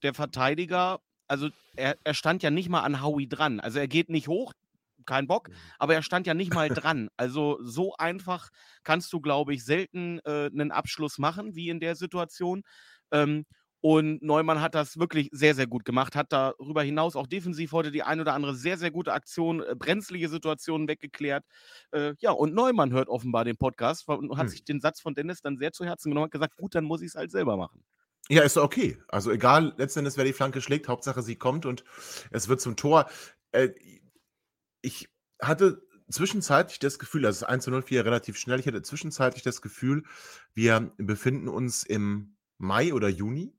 der 0.03 0.15
Verteidiger, 0.15 0.99
also 1.29 1.49
er, 1.77 1.97
er 2.03 2.15
stand 2.15 2.43
ja 2.43 2.51
nicht 2.51 2.69
mal 2.69 2.83
an 2.83 3.01
Howie 3.03 3.29
dran. 3.29 3.61
Also 3.61 3.79
er 3.79 3.87
geht 3.87 4.09
nicht 4.09 4.27
hoch, 4.27 4.53
kein 5.05 5.29
Bock, 5.29 5.49
mhm. 5.49 5.55
aber 5.79 5.95
er 5.95 6.03
stand 6.03 6.27
ja 6.27 6.35
nicht 6.35 6.53
mal 6.53 6.69
dran. 6.69 7.09
Also 7.17 7.59
so 7.63 7.95
einfach 7.97 8.49
kannst 8.83 9.13
du, 9.13 9.21
glaube 9.21 9.55
ich, 9.55 9.65
selten 9.65 10.19
äh, 10.25 10.51
einen 10.53 10.73
Abschluss 10.73 11.19
machen 11.19 11.55
wie 11.55 11.69
in 11.69 11.79
der 11.79 11.95
Situation. 11.95 12.63
Ähm, 13.13 13.47
und 13.81 14.23
Neumann 14.23 14.61
hat 14.61 14.75
das 14.75 14.99
wirklich 14.99 15.29
sehr, 15.33 15.55
sehr 15.55 15.67
gut 15.67 15.85
gemacht, 15.85 16.17
hat 16.17 16.33
darüber 16.33 16.83
hinaus 16.83 17.15
auch 17.15 17.27
defensiv 17.27 17.73
heute 17.73 17.91
die 17.91 18.03
ein 18.03 18.21
oder 18.21 18.35
andere 18.35 18.55
sehr, 18.55 18.79
sehr 18.79 18.91
gute 18.91 19.13
Aktion, 19.13 19.63
äh, 19.63 19.75
brenzlige 19.77 20.29
Situationen 20.29 20.89
weggeklärt. 20.89 21.45
Äh, 21.93 22.15
ja, 22.19 22.31
und 22.31 22.55
Neumann 22.55 22.93
hört 22.93 23.09
offenbar 23.09 23.45
den 23.45 23.57
Podcast 23.57 24.09
und 24.09 24.37
hat 24.37 24.45
hm. 24.45 24.49
sich 24.49 24.65
den 24.65 24.81
Satz 24.81 25.01
von 25.01 25.15
Dennis 25.15 25.41
dann 25.41 25.57
sehr 25.59 25.73
zu 25.73 25.85
Herzen 25.85 26.11
genommen 26.11 26.25
und 26.25 26.33
gesagt, 26.33 26.57
gut, 26.57 26.75
dann 26.75 26.85
muss 26.85 27.03
ich 27.03 27.09
es 27.09 27.15
halt 27.15 27.31
selber 27.31 27.57
machen. 27.57 27.85
Ja, 28.29 28.43
ist 28.43 28.57
okay. 28.57 28.99
Also 29.09 29.31
egal, 29.31 29.75
letztendlich, 29.77 30.17
wer 30.17 30.25
die 30.25 30.33
Flanke 30.33 30.61
schlägt, 30.61 30.89
Hauptsache 30.89 31.23
sie 31.23 31.37
kommt 31.37 31.65
und 31.65 31.85
es 32.31 32.49
wird 32.49 32.61
zum 32.61 32.77
Tor. 32.77 33.09
Äh, 33.53 33.71
ich 34.83 35.09
hatte 35.41 35.87
zwischenzeitlich 36.11 36.79
das 36.79 36.99
Gefühl, 36.99 37.27
also 37.27 37.41
das 37.41 37.49
1 37.49 37.65
zu 37.65 37.71
0 37.71 37.83
4 37.83 38.05
relativ 38.05 38.37
schnell, 38.37 38.59
ich 38.59 38.67
hatte 38.67 38.83
zwischenzeitlich 38.83 39.43
das 39.43 39.63
Gefühl, 39.63 40.05
wir 40.55 40.93
befinden 40.97 41.49
uns 41.49 41.83
im 41.83 42.37
Mai 42.59 42.95
oder 42.95 43.09
Juni 43.09 43.53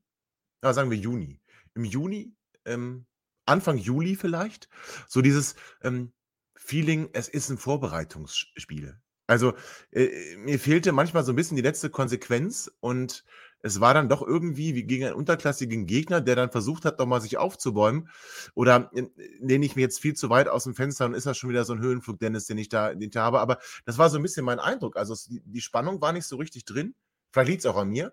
ja, 0.62 0.72
sagen 0.72 0.90
wir 0.90 0.98
Juni. 0.98 1.40
Im 1.74 1.84
Juni, 1.84 2.34
ähm, 2.64 3.06
Anfang 3.46 3.78
Juli 3.78 4.16
vielleicht, 4.16 4.68
so 5.06 5.22
dieses 5.22 5.54
ähm, 5.82 6.12
Feeling, 6.56 7.08
es 7.12 7.28
ist 7.28 7.48
ein 7.48 7.58
Vorbereitungsspiel. 7.58 8.98
Also 9.26 9.54
äh, 9.92 10.36
mir 10.36 10.58
fehlte 10.58 10.92
manchmal 10.92 11.24
so 11.24 11.32
ein 11.32 11.36
bisschen 11.36 11.56
die 11.56 11.62
letzte 11.62 11.90
Konsequenz 11.90 12.70
und 12.80 13.24
es 13.60 13.80
war 13.80 13.92
dann 13.92 14.08
doch 14.08 14.22
irgendwie 14.22 14.74
wie 14.74 14.84
gegen 14.84 15.04
einen 15.04 15.14
unterklassigen 15.14 15.86
Gegner, 15.86 16.20
der 16.20 16.36
dann 16.36 16.50
versucht 16.50 16.84
hat, 16.84 16.98
nochmal 16.98 17.20
sich 17.20 17.38
aufzubäumen. 17.38 18.08
Oder 18.54 18.90
äh, 18.94 19.06
lehne 19.40 19.66
ich 19.66 19.76
mir 19.76 19.82
jetzt 19.82 20.00
viel 20.00 20.14
zu 20.14 20.30
weit 20.30 20.48
aus 20.48 20.64
dem 20.64 20.74
Fenster 20.74 21.06
und 21.06 21.14
ist 21.14 21.26
das 21.26 21.36
schon 21.36 21.50
wieder 21.50 21.64
so 21.64 21.74
ein 21.74 21.80
Höhenflug, 21.80 22.18
Dennis, 22.20 22.46
den 22.46 22.58
ich 22.58 22.68
da, 22.68 22.90
den 22.90 23.02
ich 23.02 23.10
da 23.10 23.24
habe. 23.24 23.40
Aber 23.40 23.58
das 23.84 23.98
war 23.98 24.10
so 24.10 24.16
ein 24.16 24.22
bisschen 24.22 24.44
mein 24.44 24.60
Eindruck. 24.60 24.96
Also 24.96 25.14
die, 25.28 25.42
die 25.44 25.60
Spannung 25.60 26.00
war 26.00 26.12
nicht 26.12 26.26
so 26.26 26.36
richtig 26.36 26.64
drin. 26.64 26.94
Vielleicht 27.32 27.50
liegt 27.50 27.60
es 27.60 27.66
auch 27.66 27.76
an 27.76 27.88
mir 27.88 28.12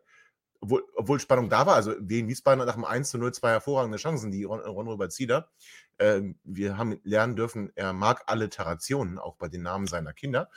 obwohl, 0.66 0.84
obwohl 0.96 1.20
Spannung 1.20 1.50
da 1.50 1.66
war, 1.66 1.76
also 1.76 1.94
Wien 2.00 2.28
Wiesbaden 2.28 2.66
nach 2.66 2.74
dem 2.74 2.86
1 2.86 3.10
zu 3.10 3.18
0 3.18 3.34
zwei 3.34 3.52
hervorragende 3.52 3.98
Chancen, 3.98 4.32
die 4.32 4.44
Ron, 4.44 4.60
Ron 4.62 4.88
Robert 4.88 5.12
Zieder. 5.12 5.50
Äh, 5.98 6.22
wir 6.44 6.78
haben 6.78 7.00
lernen 7.04 7.36
dürfen, 7.36 7.72
er 7.76 7.94
mag 7.94 8.24
Alliterationen, 8.28 9.20
auch 9.20 9.36
bei 9.36 9.48
den 9.48 9.62
Namen 9.62 9.88
seiner 9.88 10.14
Kinder. 10.14 10.50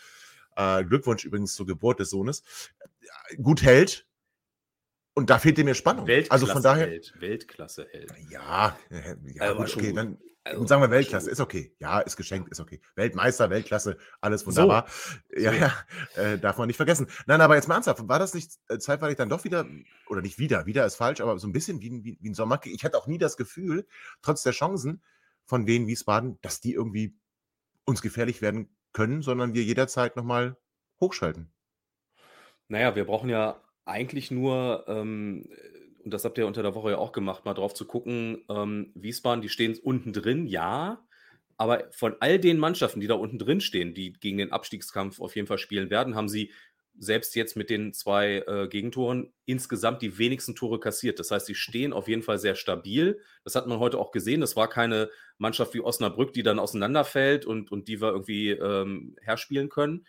Äh, 0.57 0.85
Glückwunsch 0.85 1.25
übrigens 1.25 1.55
zur 1.55 1.67
Geburt 1.67 2.01
des 2.01 2.11
Sohnes. 2.11 2.43
Gut 3.43 3.63
hält. 3.63 4.07
Und 5.15 5.31
da 5.31 5.39
fehlte 5.39 5.65
mir 5.65 5.75
Spannung. 5.75 6.07
Weltklasse 6.07 6.33
also 6.33 6.47
von 6.47 6.63
daher. 6.63 6.87
Held. 6.87 7.13
Weltklasse 7.19 7.87
hält. 7.91 8.13
Ja, 8.31 8.79
ja 8.91 9.57
also, 9.57 9.79
okay, 9.79 9.93
dann, 9.93 10.19
Also, 10.49 10.67
sagen 10.67 10.83
wir 10.83 10.91
Weltklasse, 10.91 11.31
ist 11.31 11.41
okay. 11.41 11.75
Ja, 11.79 12.01
ist 12.01 12.17
geschenkt, 12.17 12.51
ist 12.51 12.61
okay. 12.61 12.81
Weltmeister, 12.95 13.51
Weltklasse, 13.51 13.99
alles 14.21 14.47
wunderbar. 14.47 14.87
So. 14.89 15.41
Ja, 15.41 15.53
ja, 15.53 15.73
äh, 16.17 16.39
darf 16.39 16.59
man 16.59 16.67
nicht 16.67 16.77
vergessen. 16.77 17.07
Nein, 17.27 17.41
aber 17.41 17.55
jetzt 17.55 17.69
mal 17.69 17.75
ernsthaft, 17.75 18.09
war 18.09 18.19
das 18.19 18.35
nicht 18.35 18.53
äh, 18.69 18.79
zeitweilig 18.79 19.17
dann 19.17 19.29
doch 19.29 19.45
wieder, 19.45 19.67
oder 20.09 20.23
nicht 20.23 20.39
wieder, 20.39 20.67
wieder 20.67 20.87
ist 20.87 20.97
falsch, 20.97 21.21
aber 21.21 21.39
so 21.39 21.47
ein 21.47 21.53
bisschen 21.53 21.81
wie, 21.81 22.03
wie, 22.05 22.19
wie 22.21 22.31
ein 22.31 22.35
Sommer. 22.35 22.61
Ich 22.65 22.85
hatte 22.85 22.97
auch 22.97 23.07
nie 23.07 23.19
das 23.19 23.37
Gefühl, 23.37 23.87
trotz 24.23 24.43
der 24.43 24.53
Chancen 24.53 25.03
von 25.45 25.67
Wien, 25.67 25.87
Wiesbaden, 25.87 26.39
dass 26.41 26.61
die 26.61 26.73
irgendwie 26.73 27.17
uns 27.85 28.03
gefährlich 28.03 28.43
werden 28.43 28.75
können, 28.93 29.23
sondern 29.23 29.55
wir 29.55 29.63
jederzeit 29.63 30.17
nochmal 30.17 30.57
hochschalten. 31.01 31.53
Naja, 32.69 32.95
wir 32.97 33.05
brauchen 33.05 33.31
ja 33.31 33.63
eigentlich 33.85 34.31
nur 34.31 34.85
ähm, 34.89 35.49
und 36.09 36.15
das 36.15 36.25
habt 36.25 36.39
ihr 36.39 36.47
unter 36.47 36.63
der 36.63 36.75
Woche 36.75 36.93
ja 36.93 36.97
auch 36.97 37.13
gemacht, 37.13 37.45
mal 37.45 37.53
drauf 37.53 37.75
zu 37.75 37.85
gucken, 37.85 38.43
ähm, 38.49 38.93
Wiesbaden, 38.95 39.43
die 39.43 39.51
stehen 39.51 39.77
unten 39.77 40.15
drin, 40.15 40.47
ja, 40.47 41.05
aber 41.59 41.85
von 41.91 42.17
all 42.21 42.39
den 42.39 42.57
Mannschaften, 42.57 43.01
die 43.01 43.07
da 43.07 43.13
unten 43.13 43.39
drin 43.39 43.61
stehen, 43.61 43.93
die 43.93 44.15
gegen 44.15 44.39
den 44.39 44.51
Abstiegskampf 44.51 45.21
auf 45.21 45.37
jeden 45.37 45.47
Fall 45.47 45.59
spielen 45.59 45.91
werden, 45.91 46.15
haben 46.15 46.31
sie 46.31 46.51
selbst 46.99 47.37
jetzt 47.37 47.59
mit 47.59 47.69
den 47.69 47.93
zwei 47.93 48.43
äh, 48.47 48.69
Gegentoren 48.69 49.35
insgesamt 49.45 50.01
die 50.01 50.17
wenigsten 50.17 50.55
Tore 50.55 50.81
kassiert. 50.81 51.19
Das 51.19 51.31
heißt, 51.31 51.45
sie 51.45 51.55
stehen 51.55 51.93
auf 51.93 52.09
jeden 52.09 52.23
Fall 52.23 52.39
sehr 52.39 52.55
stabil. 52.55 53.21
Das 53.45 53.55
hat 53.55 53.67
man 53.67 53.79
heute 53.79 53.99
auch 53.99 54.11
gesehen. 54.11 54.41
Das 54.41 54.57
war 54.57 54.69
keine 54.69 55.11
Mannschaft 55.37 55.75
wie 55.75 55.83
Osnabrück, 55.83 56.33
die 56.33 56.43
dann 56.43 56.59
auseinanderfällt 56.59 57.45
und, 57.45 57.71
und 57.71 57.87
die 57.87 58.01
wir 58.01 58.09
irgendwie 58.09 58.53
ähm, 58.53 59.15
herspielen 59.21 59.69
können. 59.69 60.07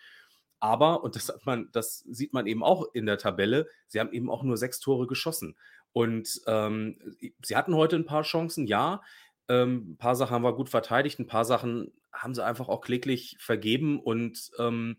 Aber, 0.59 1.03
und 1.03 1.15
das, 1.15 1.31
man, 1.45 1.69
das 1.71 1.99
sieht 1.99 2.33
man 2.33 2.45
eben 2.45 2.63
auch 2.63 2.93
in 2.93 3.05
der 3.05 3.17
Tabelle, 3.17 3.67
sie 3.87 3.99
haben 3.99 4.11
eben 4.11 4.29
auch 4.29 4.43
nur 4.43 4.57
sechs 4.57 4.79
Tore 4.79 5.07
geschossen. 5.07 5.55
Und 5.93 6.41
ähm, 6.47 6.97
sie 7.43 7.55
hatten 7.55 7.75
heute 7.75 7.95
ein 7.95 8.05
paar 8.05 8.23
Chancen, 8.23 8.67
ja. 8.67 9.01
Ähm, 9.47 9.91
ein 9.93 9.97
paar 9.97 10.15
Sachen 10.15 10.33
haben 10.35 10.43
wir 10.43 10.53
gut 10.53 10.69
verteidigt, 10.69 11.19
ein 11.19 11.27
paar 11.27 11.45
Sachen 11.45 11.91
haben 12.13 12.35
sie 12.35 12.43
einfach 12.43 12.69
auch 12.69 12.81
kläglich 12.81 13.37
vergeben 13.39 13.99
und 13.99 14.51
ähm, 14.59 14.97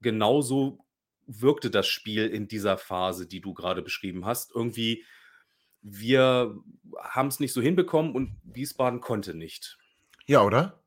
genauso 0.00 0.84
wirkte 1.26 1.70
das 1.70 1.86
Spiel 1.86 2.26
in 2.26 2.48
dieser 2.48 2.78
Phase, 2.78 3.26
die 3.26 3.40
du 3.40 3.54
gerade 3.54 3.82
beschrieben 3.82 4.24
hast. 4.24 4.54
Irgendwie, 4.54 5.04
wir 5.82 6.56
haben 7.00 7.28
es 7.28 7.40
nicht 7.40 7.52
so 7.52 7.60
hinbekommen 7.60 8.14
und 8.14 8.40
Wiesbaden 8.44 9.00
konnte 9.00 9.34
nicht. 9.34 9.78
Ja, 10.26 10.42
oder? 10.42 10.82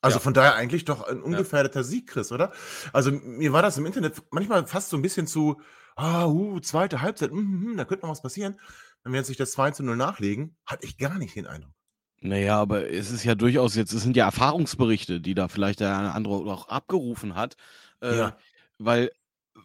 Also 0.00 0.18
ja. 0.18 0.20
von 0.20 0.34
daher 0.34 0.54
eigentlich 0.54 0.84
doch 0.84 1.02
ein 1.08 1.22
ungefährdeter 1.22 1.80
ja. 1.80 1.84
Sieg, 1.84 2.08
Chris, 2.08 2.30
oder? 2.30 2.52
Also 2.92 3.10
mir 3.10 3.52
war 3.52 3.62
das 3.62 3.78
im 3.78 3.86
Internet 3.86 4.22
manchmal 4.30 4.66
fast 4.66 4.90
so 4.90 4.96
ein 4.96 5.02
bisschen 5.02 5.26
zu, 5.26 5.60
ah, 5.96 6.26
uh, 6.26 6.60
zweite 6.60 7.02
Halbzeit, 7.02 7.32
mm, 7.32 7.72
mm, 7.72 7.76
da 7.76 7.84
könnte 7.84 8.04
noch 8.04 8.12
was 8.12 8.22
passieren 8.22 8.60
wenn 9.08 9.14
wir 9.14 9.20
jetzt 9.20 9.28
nicht 9.28 9.40
das 9.40 9.52
2 9.52 9.70
zu 9.70 9.82
0 9.82 9.96
nachlegen, 9.96 10.54
hatte 10.66 10.86
ich 10.86 10.98
gar 10.98 11.18
nicht 11.18 11.34
den 11.34 11.46
Eindruck. 11.46 11.72
Naja, 12.20 12.60
aber 12.60 12.90
es 12.90 13.10
ist 13.10 13.24
ja 13.24 13.34
durchaus 13.34 13.74
jetzt, 13.74 13.94
es 13.94 14.02
sind 14.02 14.18
ja 14.18 14.26
Erfahrungsberichte, 14.26 15.22
die 15.22 15.34
da 15.34 15.48
vielleicht 15.48 15.80
der 15.80 15.96
eine 15.96 16.14
andere 16.14 16.34
auch 16.34 16.68
abgerufen 16.68 17.34
hat. 17.34 17.56
Äh, 18.02 18.18
ja. 18.18 18.38
Weil 18.76 19.10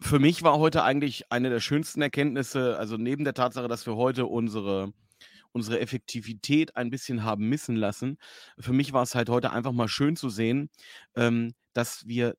für 0.00 0.18
mich 0.18 0.42
war 0.42 0.58
heute 0.58 0.82
eigentlich 0.82 1.30
eine 1.30 1.50
der 1.50 1.60
schönsten 1.60 2.00
Erkenntnisse, 2.00 2.78
also 2.78 2.96
neben 2.96 3.24
der 3.24 3.34
Tatsache, 3.34 3.68
dass 3.68 3.84
wir 3.84 3.96
heute 3.96 4.24
unsere, 4.24 4.94
unsere 5.52 5.78
Effektivität 5.78 6.74
ein 6.74 6.88
bisschen 6.88 7.22
haben 7.22 7.46
missen 7.46 7.76
lassen, 7.76 8.16
für 8.58 8.72
mich 8.72 8.94
war 8.94 9.02
es 9.02 9.14
halt 9.14 9.28
heute 9.28 9.50
einfach 9.50 9.72
mal 9.72 9.88
schön 9.88 10.16
zu 10.16 10.30
sehen, 10.30 10.70
ähm, 11.16 11.52
dass 11.74 12.06
wir 12.06 12.34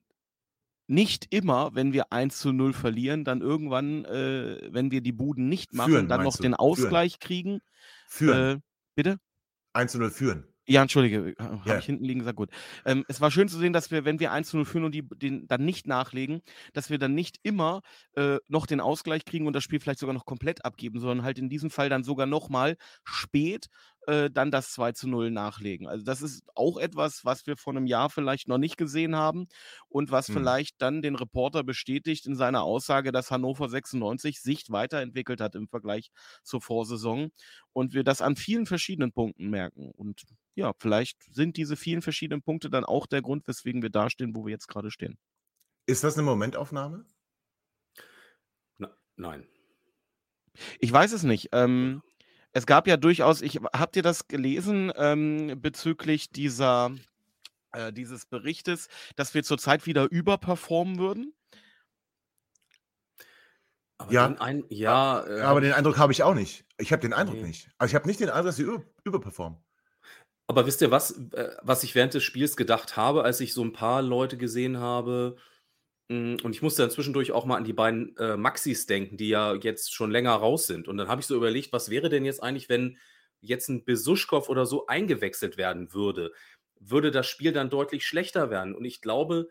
nicht 0.87 1.33
immer, 1.33 1.73
wenn 1.73 1.93
wir 1.93 2.11
1 2.11 2.37
zu 2.39 2.51
0 2.51 2.73
verlieren, 2.73 3.23
dann 3.23 3.41
irgendwann, 3.41 4.05
äh, 4.05 4.69
wenn 4.71 4.91
wir 4.91 5.01
die 5.01 5.11
Buden 5.11 5.49
nicht 5.49 5.73
machen, 5.73 5.91
führen, 5.91 6.07
dann 6.07 6.23
noch 6.23 6.37
du? 6.37 6.43
den 6.43 6.53
Ausgleich 6.53 7.13
führen. 7.13 7.19
kriegen. 7.19 7.59
Führen. 8.07 8.57
Äh, 8.57 8.61
bitte? 8.95 9.19
1 9.73 9.91
zu 9.91 9.99
0 9.99 10.11
führen. 10.11 10.47
Ja, 10.67 10.81
entschuldige, 10.81 11.29
äh, 11.29 11.35
habe 11.37 11.61
yeah. 11.67 11.77
ich 11.77 11.85
hinten 11.85 12.05
liegen 12.05 12.19
gesagt, 12.19 12.37
gut. 12.37 12.49
Ähm, 12.85 13.05
es 13.07 13.21
war 13.21 13.29
schön 13.29 13.47
zu 13.47 13.59
sehen, 13.59 13.71
dass 13.71 13.91
wir, 13.91 14.03
wenn 14.03 14.19
wir 14.19 14.31
1 14.31 14.49
zu 14.49 14.57
0 14.57 14.65
führen 14.65 14.85
und 14.85 14.95
die 14.95 15.07
den 15.07 15.47
dann 15.47 15.63
nicht 15.63 15.85
nachlegen, 15.85 16.41
dass 16.73 16.89
wir 16.89 16.97
dann 16.97 17.13
nicht 17.13 17.37
immer 17.43 17.81
äh, 18.15 18.37
noch 18.47 18.65
den 18.65 18.81
Ausgleich 18.81 19.25
kriegen 19.25 19.45
und 19.45 19.53
das 19.53 19.63
Spiel 19.63 19.79
vielleicht 19.79 19.99
sogar 19.99 20.13
noch 20.13 20.25
komplett 20.25 20.65
abgeben, 20.65 20.99
sondern 20.99 21.23
halt 21.23 21.37
in 21.37 21.49
diesem 21.49 21.69
Fall 21.69 21.89
dann 21.89 22.03
sogar 22.03 22.25
nochmal 22.25 22.77
spät 23.03 23.67
äh, 24.07 24.29
dann 24.29 24.51
das 24.51 24.71
2 24.73 24.91
zu 24.91 25.07
0 25.07 25.31
nachlegen. 25.31 25.87
Also 25.87 26.03
das 26.03 26.21
ist 26.21 26.43
auch 26.55 26.77
etwas, 26.77 27.25
was 27.25 27.45
wir 27.47 27.57
vor 27.57 27.73
einem 27.73 27.87
Jahr 27.87 28.09
vielleicht 28.09 28.47
noch 28.47 28.57
nicht 28.57 28.77
gesehen 28.77 29.15
haben 29.15 29.47
und 29.87 30.11
was 30.11 30.27
hm. 30.27 30.35
vielleicht 30.35 30.81
dann 30.81 31.01
den 31.01 31.15
Reporter 31.15 31.63
bestätigt 31.63 32.25
in 32.25 32.35
seiner 32.35 32.63
Aussage, 32.63 33.11
dass 33.11 33.31
Hannover 33.31 33.69
96 33.69 34.41
sich 34.41 34.69
weiterentwickelt 34.69 35.41
hat 35.41 35.55
im 35.55 35.67
Vergleich 35.67 36.11
zur 36.43 36.61
Vorsaison 36.61 37.31
und 37.73 37.93
wir 37.93 38.03
das 38.03 38.21
an 38.21 38.35
vielen 38.35 38.65
verschiedenen 38.65 39.11
Punkten 39.11 39.49
merken. 39.49 39.91
Und 39.91 40.23
ja, 40.55 40.73
vielleicht 40.77 41.17
sind 41.33 41.57
diese 41.57 41.75
vielen 41.75 42.01
verschiedenen 42.01 42.41
Punkte 42.41 42.69
dann 42.69 42.85
auch 42.85 43.07
der 43.07 43.21
Grund, 43.21 43.47
weswegen 43.47 43.81
wir 43.81 43.89
da 43.89 44.09
stehen, 44.09 44.35
wo 44.35 44.45
wir 44.45 44.51
jetzt 44.51 44.67
gerade 44.67 44.91
stehen. 44.91 45.17
Ist 45.87 46.03
das 46.03 46.15
eine 46.15 46.23
Momentaufnahme? 46.23 47.05
Na, 48.77 48.95
nein. 49.15 49.47
Ich 50.79 50.91
weiß 50.91 51.11
es 51.11 51.23
nicht. 51.23 51.49
Ähm, 51.51 52.01
es 52.55 52.65
gab 52.65 52.87
ja 52.87 52.95
durchaus, 52.95 53.41
ich 53.41 53.59
habt 53.73 53.97
ihr 53.97 54.01
das 54.01 54.29
gelesen 54.29 54.91
ähm, 54.95 55.59
bezüglich 55.61 56.29
dieser 56.29 56.91
äh, 57.73 57.91
dieses 57.91 58.25
Berichtes, 58.25 58.87
dass 59.17 59.33
wir 59.33 59.43
zurzeit 59.43 59.85
wieder 59.85 60.09
überperformen 60.09 60.97
würden? 60.97 61.33
Aber 63.97 64.11
ja, 64.13 64.25
ein, 64.39 64.63
ja, 64.69 65.27
äh, 65.27 65.41
aber 65.41 65.59
den 65.59 65.73
Eindruck 65.73 65.97
habe 65.97 66.13
ich 66.13 66.23
auch 66.23 66.33
nicht. 66.33 66.65
Ich 66.77 66.93
habe 66.93 67.01
den 67.01 67.13
Eindruck 67.13 67.37
nee. 67.37 67.47
nicht. 67.47 67.69
Also 67.77 67.91
ich 67.91 67.95
habe 67.95 68.07
nicht 68.07 68.21
den 68.21 68.29
Eindruck, 68.29 68.45
dass 68.45 68.55
sie 68.55 68.63
über, 68.63 68.83
überperformen. 69.03 69.59
Aber 70.47 70.65
wisst 70.65 70.81
ihr 70.81 70.91
was, 70.91 71.11
äh, 71.33 71.57
was 71.61 71.83
ich 71.83 71.93
während 71.93 72.13
des 72.13 72.23
Spiels 72.23 72.55
gedacht 72.55 72.95
habe, 72.95 73.25
als 73.25 73.41
ich 73.41 73.53
so 73.53 73.65
ein 73.65 73.73
paar 73.73 74.01
Leute 74.01 74.37
gesehen 74.37 74.79
habe, 74.79 75.35
und 76.07 76.51
ich 76.51 76.61
musste 76.61 76.83
dann 76.83 76.91
zwischendurch 76.91 77.31
auch 77.31 77.45
mal 77.45 77.57
an 77.57 77.63
die 77.63 77.73
beiden 77.73 78.15
äh, 78.17 78.37
Maxis 78.37 78.85
denken, 78.85 79.17
die 79.17 79.29
ja 79.29 79.55
jetzt 79.55 79.93
schon 79.93 80.11
länger 80.11 80.33
raus 80.33 80.67
sind. 80.67 80.87
Und 80.87 80.97
dann 80.97 81.07
habe 81.07 81.21
ich 81.21 81.27
so 81.27 81.35
überlegt, 81.35 81.73
was 81.73 81.89
wäre 81.89 82.09
denn 82.09 82.25
jetzt 82.25 82.43
eigentlich, 82.43 82.69
wenn 82.69 82.97
jetzt 83.41 83.69
ein 83.69 83.85
Besuschkow 83.85 84.47
oder 84.47 84.67
so 84.67 84.85
eingewechselt 84.85 85.57
werden 85.57 85.93
würde? 85.93 86.31
Würde 86.79 87.09
das 87.09 87.27
Spiel 87.27 87.53
dann 87.53 87.71
deutlich 87.71 88.05
schlechter 88.05 88.51
werden? 88.51 88.75
Und 88.75 88.85
ich 88.85 89.01
glaube, 89.01 89.49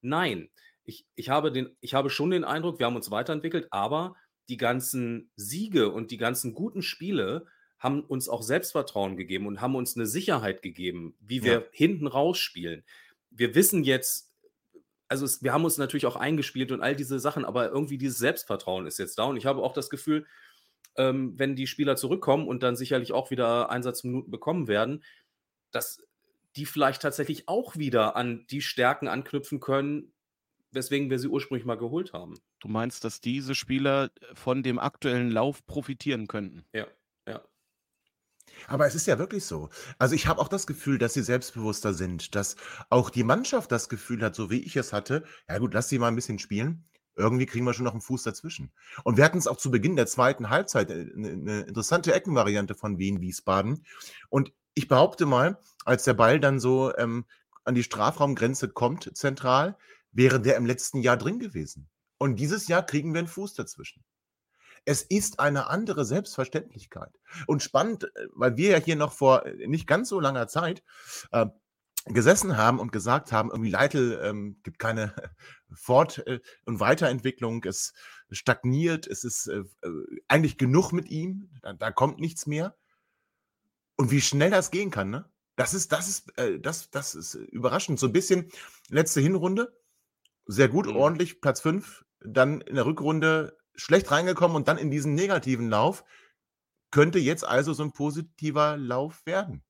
nein. 0.00 0.50
Ich, 0.84 1.06
ich, 1.14 1.28
habe 1.28 1.52
den, 1.52 1.76
ich 1.80 1.94
habe 1.94 2.10
schon 2.10 2.30
den 2.30 2.42
Eindruck, 2.42 2.78
wir 2.78 2.86
haben 2.86 2.96
uns 2.96 3.10
weiterentwickelt, 3.10 3.68
aber 3.70 4.16
die 4.48 4.56
ganzen 4.56 5.30
Siege 5.36 5.90
und 5.90 6.10
die 6.10 6.16
ganzen 6.16 6.54
guten 6.54 6.82
Spiele 6.82 7.46
haben 7.78 8.00
uns 8.00 8.28
auch 8.28 8.42
Selbstvertrauen 8.42 9.16
gegeben 9.16 9.46
und 9.46 9.60
haben 9.60 9.76
uns 9.76 9.96
eine 9.96 10.06
Sicherheit 10.06 10.62
gegeben, 10.62 11.14
wie 11.20 11.44
wir 11.44 11.52
ja. 11.52 11.64
hinten 11.70 12.06
rausspielen. 12.06 12.84
Wir 13.30 13.54
wissen 13.54 13.84
jetzt, 13.84 14.31
also 15.12 15.26
es, 15.26 15.42
wir 15.42 15.52
haben 15.52 15.66
uns 15.66 15.76
natürlich 15.76 16.06
auch 16.06 16.16
eingespielt 16.16 16.72
und 16.72 16.80
all 16.80 16.96
diese 16.96 17.18
Sachen, 17.18 17.44
aber 17.44 17.68
irgendwie 17.68 17.98
dieses 17.98 18.16
Selbstvertrauen 18.16 18.86
ist 18.86 18.98
jetzt 18.98 19.18
da. 19.18 19.24
Und 19.24 19.36
ich 19.36 19.44
habe 19.44 19.62
auch 19.62 19.74
das 19.74 19.90
Gefühl, 19.90 20.26
ähm, 20.96 21.38
wenn 21.38 21.54
die 21.54 21.66
Spieler 21.66 21.96
zurückkommen 21.96 22.48
und 22.48 22.62
dann 22.62 22.76
sicherlich 22.76 23.12
auch 23.12 23.30
wieder 23.30 23.68
Einsatzminuten 23.68 24.30
bekommen 24.30 24.68
werden, 24.68 25.04
dass 25.70 26.02
die 26.56 26.64
vielleicht 26.64 27.02
tatsächlich 27.02 27.46
auch 27.46 27.76
wieder 27.76 28.16
an 28.16 28.46
die 28.48 28.62
Stärken 28.62 29.06
anknüpfen 29.06 29.60
können, 29.60 30.14
weswegen 30.70 31.10
wir 31.10 31.18
sie 31.18 31.28
ursprünglich 31.28 31.66
mal 31.66 31.76
geholt 31.76 32.14
haben. 32.14 32.38
Du 32.60 32.68
meinst, 32.68 33.04
dass 33.04 33.20
diese 33.20 33.54
Spieler 33.54 34.10
von 34.32 34.62
dem 34.62 34.78
aktuellen 34.78 35.30
Lauf 35.30 35.66
profitieren 35.66 36.26
könnten? 36.26 36.64
Ja, 36.72 36.86
ja. 36.86 36.86
Aber 38.68 38.86
es 38.86 38.94
ist 38.94 39.06
ja 39.06 39.18
wirklich 39.18 39.44
so. 39.44 39.68
Also, 39.98 40.14
ich 40.14 40.26
habe 40.26 40.40
auch 40.40 40.48
das 40.48 40.66
Gefühl, 40.66 40.98
dass 40.98 41.14
sie 41.14 41.22
selbstbewusster 41.22 41.94
sind, 41.94 42.34
dass 42.34 42.56
auch 42.90 43.10
die 43.10 43.24
Mannschaft 43.24 43.72
das 43.72 43.88
Gefühl 43.88 44.22
hat, 44.22 44.34
so 44.34 44.50
wie 44.50 44.60
ich 44.60 44.76
es 44.76 44.92
hatte: 44.92 45.24
„Ja 45.48 45.58
gut, 45.58 45.74
lass 45.74 45.88
sie 45.88 45.98
mal 45.98 46.08
ein 46.08 46.14
bisschen 46.16 46.38
spielen. 46.38 46.84
Irgendwie 47.14 47.46
kriegen 47.46 47.64
wir 47.66 47.74
schon 47.74 47.84
noch 47.84 47.92
einen 47.92 48.00
Fuß 48.00 48.22
dazwischen.“ 48.22 48.72
Und 49.04 49.16
wir 49.16 49.24
hatten 49.24 49.38
es 49.38 49.46
auch 49.46 49.56
zu 49.56 49.70
Beginn 49.70 49.96
der 49.96 50.06
zweiten 50.06 50.50
Halbzeit, 50.50 50.90
äh, 50.90 51.04
'ne 51.14 51.36
'ne 51.36 51.60
interessante 51.62 52.12
Eckenvariante 52.14 52.74
von 52.74 52.98
Wien-Wiesbaden. 52.98 53.84
Und 54.30 54.52
ich 54.74 54.88
behaupte 54.88 55.26
mal, 55.26 55.58
als 55.84 56.04
der 56.04 56.14
Ball 56.14 56.40
dann 56.40 56.58
so, 56.60 56.94
ähm, 56.96 57.26
an 57.64 57.74
die 57.74 57.82
Strafraumgrenze 57.82 58.68
kommt 58.70 59.10
zentral, 59.16 59.76
wäre 60.12 60.40
der 60.40 60.56
im 60.56 60.66
letzten 60.66 60.98
Jahr 61.00 61.16
drin 61.16 61.38
gewesen. 61.38 61.88
Und 62.18 62.36
dieses 62.36 62.68
Jahr 62.68 62.84
kriegen 62.84 63.12
wir 63.14 63.20
einen 63.20 63.28
Fuß 63.28 63.54
dazwischen. 63.54 64.02
Es 64.84 65.02
ist 65.02 65.38
eine 65.40 65.68
andere 65.68 66.04
Selbstverständlichkeit. 66.04 67.12
Und 67.46 67.62
spannend, 67.62 68.04
äh, 68.04 68.26
weil 68.34 68.56
wir 68.56 68.70
ja 68.70 68.78
hier 68.78 68.96
noch 68.96 69.12
vor 69.12 69.46
äh, 69.46 69.66
nicht 69.66 69.86
ganz 69.86 70.08
so 70.08 70.20
langer 70.20 70.48
Zeit 70.48 70.82
äh, 71.30 71.46
gesessen 72.06 72.56
haben 72.56 72.80
und 72.80 72.92
gesagt 72.92 73.30
haben, 73.30 73.50
irgendwie 73.50 73.70
Leitl 73.70 74.20
ähm, 74.22 74.58
gibt 74.62 74.78
keine 74.78 75.14
Fort- 75.72 76.26
äh, 76.26 76.40
und 76.64 76.80
Weiterentwicklung, 76.80 77.64
es 77.64 77.92
stagniert, 78.30 79.06
es 79.06 79.24
ist 79.24 79.46
äh, 79.46 79.62
eigentlich 80.28 80.58
genug 80.58 80.92
mit 80.92 81.10
ihm, 81.10 81.50
da, 81.62 81.72
da, 81.72 81.90
kommt 81.92 82.18
nichts 82.18 82.46
mehr. 82.46 82.76
Und 83.96 84.10
wie 84.10 84.20
schnell 84.20 84.50
das 84.50 84.70
gehen 84.70 84.90
kann, 84.90 85.10
ne? 85.10 85.30
Das 85.54 85.74
ist, 85.74 85.92
das 85.92 86.08
ist, 86.08 86.38
äh, 86.38 86.58
das, 86.58 86.90
das 86.90 87.14
ist 87.14 87.34
überraschend. 87.34 88.00
So 88.00 88.06
ein 88.06 88.12
bisschen 88.12 88.50
letzte 88.88 89.20
Hinrunde, 89.20 89.76
sehr 90.46 90.68
gut, 90.68 90.86
mhm. 90.86 90.96
ordentlich, 90.96 91.40
Platz 91.40 91.60
5, 91.60 92.04
dann 92.20 92.62
in 92.62 92.74
der 92.74 92.86
Rückrunde 92.86 93.56
schlecht 93.74 94.10
reingekommen 94.10 94.56
und 94.56 94.68
dann 94.68 94.78
in 94.78 94.90
diesen 94.90 95.14
negativen 95.14 95.68
Lauf. 95.70 96.04
Könnte 96.90 97.18
jetzt 97.18 97.44
also 97.44 97.72
so 97.72 97.82
ein 97.82 97.92
positiver 97.92 98.76
Lauf 98.76 99.24
werden? 99.26 99.64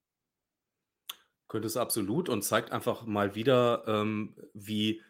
Könnte 1.49 1.67
es 1.67 1.77
absolut 1.77 2.29
und 2.29 2.43
zeigt 2.43 2.73
einfach 2.73 3.05
mal 3.05 3.35
wieder, 3.35 3.85
ähm, 3.87 4.37
wie 4.55 5.03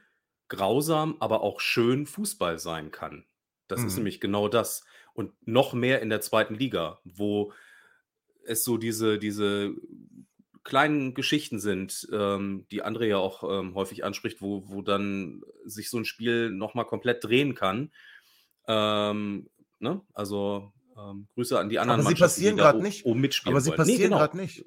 grausam, 0.48 1.16
aber 1.20 1.42
auch 1.42 1.60
schön 1.60 2.06
Fußball 2.06 2.58
sein 2.58 2.90
kann. 2.90 3.26
Das 3.68 3.84
ist 3.84 3.92
Mhm. 3.92 3.98
nämlich 4.00 4.20
genau 4.20 4.48
das. 4.48 4.84
Und 5.14 5.32
noch 5.46 5.72
mehr 5.72 6.02
in 6.02 6.10
der 6.10 6.20
zweiten 6.20 6.54
Liga, 6.54 7.00
wo 7.04 7.52
es 8.44 8.64
so 8.64 8.76
diese, 8.76 9.18
diese 9.18 9.74
kleinen 10.64 11.14
Geschichten 11.14 11.58
sind, 11.58 12.08
ähm, 12.12 12.66
die 12.70 12.84
André 12.84 13.06
ja 13.06 13.18
auch 13.18 13.44
ähm, 13.44 13.74
häufig 13.74 14.04
anspricht, 14.04 14.40
wo, 14.42 14.68
wo 14.68 14.82
dann 14.82 15.42
sich 15.64 15.90
so 15.90 15.98
ein 15.98 16.04
Spiel 16.04 16.50
nochmal 16.50 16.86
komplett 16.86 17.24
drehen 17.24 17.54
kann. 17.54 17.92
Ähm, 18.68 19.48
ne? 19.80 20.00
Also 20.14 20.72
ähm, 20.96 21.26
Grüße 21.34 21.58
an 21.58 21.68
die 21.68 21.78
anderen 21.78 22.00
Aber 22.00 22.02
sie 22.02 22.14
Mannschaften, 22.14 22.34
passieren 22.34 22.56
gerade 22.56 22.82
nicht. 22.82 23.04
oben 23.04 23.20
mitspielen 23.20 23.54
Aber 23.54 23.60
sie 23.60 23.70
wollen. 23.70 23.76
Nee, 23.78 23.92
passieren 23.92 24.10
genau. 24.10 24.18
gerade 24.18 24.36
nicht. 24.36 24.64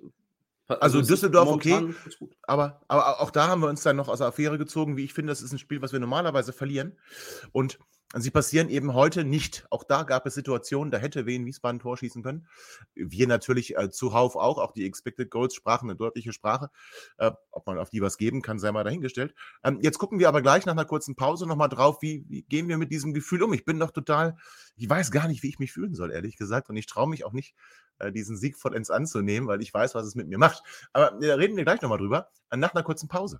Also 0.67 0.99
ist 0.99 1.11
Düsseldorf, 1.11 1.49
okay, 1.49 1.93
aber, 2.41 2.81
aber 2.87 3.21
auch 3.21 3.29
da 3.29 3.47
haben 3.47 3.61
wir 3.61 3.69
uns 3.69 3.83
dann 3.83 3.95
noch 3.97 4.07
aus 4.07 4.17
der 4.17 4.27
Affäre 4.27 4.57
gezogen. 4.57 4.97
Wie 4.97 5.03
ich 5.03 5.13
finde, 5.13 5.29
das 5.29 5.43
ist 5.43 5.51
ein 5.51 5.59
Spiel, 5.59 5.83
was 5.83 5.93
wir 5.93 5.99
normalerweise 5.99 6.53
verlieren. 6.53 6.97
Und 7.51 7.77
sie 8.13 8.31
passieren 8.31 8.69
eben 8.69 8.93
heute 8.93 9.23
nicht. 9.23 9.65
Auch 9.69 9.83
da 9.83 10.03
gab 10.03 10.25
es 10.25 10.35
Situationen, 10.35 10.91
da 10.91 10.97
hätte 10.97 11.25
Wien 11.25 11.45
Wiesbaden 11.45 11.77
ein 11.77 11.81
Tor 11.81 11.97
schießen 11.97 12.23
können. 12.23 12.47
Wir 12.93 13.27
natürlich 13.27 13.77
äh, 13.77 13.89
zuhauf 13.89 14.35
auch. 14.35 14.57
Auch 14.57 14.71
die 14.71 14.85
Expected 14.85 15.29
Goals 15.31 15.55
sprachen 15.55 15.89
eine 15.89 15.97
deutliche 15.97 16.31
Sprache. 16.31 16.69
Äh, 17.17 17.31
ob 17.51 17.67
man 17.67 17.77
auf 17.77 17.89
die 17.89 18.01
was 18.01 18.17
geben 18.17 18.41
kann, 18.41 18.59
sei 18.59 18.71
mal 18.71 18.83
dahingestellt. 18.83 19.33
Ähm, 19.63 19.79
jetzt 19.81 19.97
gucken 19.97 20.19
wir 20.19 20.27
aber 20.27 20.41
gleich 20.41 20.65
nach 20.65 20.73
einer 20.73 20.85
kurzen 20.85 21.15
Pause 21.15 21.47
nochmal 21.47 21.69
drauf, 21.69 22.01
wie, 22.01 22.25
wie 22.27 22.43
gehen 22.43 22.67
wir 22.67 22.77
mit 22.77 22.91
diesem 22.91 23.13
Gefühl 23.13 23.43
um. 23.43 23.53
Ich 23.53 23.65
bin 23.65 23.79
doch 23.79 23.91
total, 23.91 24.37
ich 24.75 24.89
weiß 24.89 25.11
gar 25.11 25.27
nicht, 25.27 25.43
wie 25.43 25.49
ich 25.49 25.59
mich 25.59 25.71
fühlen 25.71 25.95
soll, 25.95 26.11
ehrlich 26.11 26.37
gesagt. 26.37 26.69
Und 26.69 26.77
ich 26.77 26.85
traue 26.85 27.09
mich 27.09 27.25
auch 27.25 27.33
nicht, 27.33 27.55
äh, 27.99 28.11
diesen 28.11 28.37
Sieg 28.37 28.57
vollends 28.57 28.89
anzunehmen, 28.89 29.47
weil 29.47 29.61
ich 29.61 29.73
weiß, 29.73 29.95
was 29.95 30.05
es 30.05 30.15
mit 30.15 30.27
mir 30.27 30.37
macht. 30.37 30.63
Aber 30.93 31.21
äh, 31.21 31.31
reden 31.31 31.57
wir 31.57 31.63
gleich 31.63 31.81
nochmal 31.81 31.97
drüber, 31.97 32.29
äh, 32.49 32.57
nach 32.57 32.73
einer 32.73 32.83
kurzen 32.83 33.07
Pause. 33.07 33.39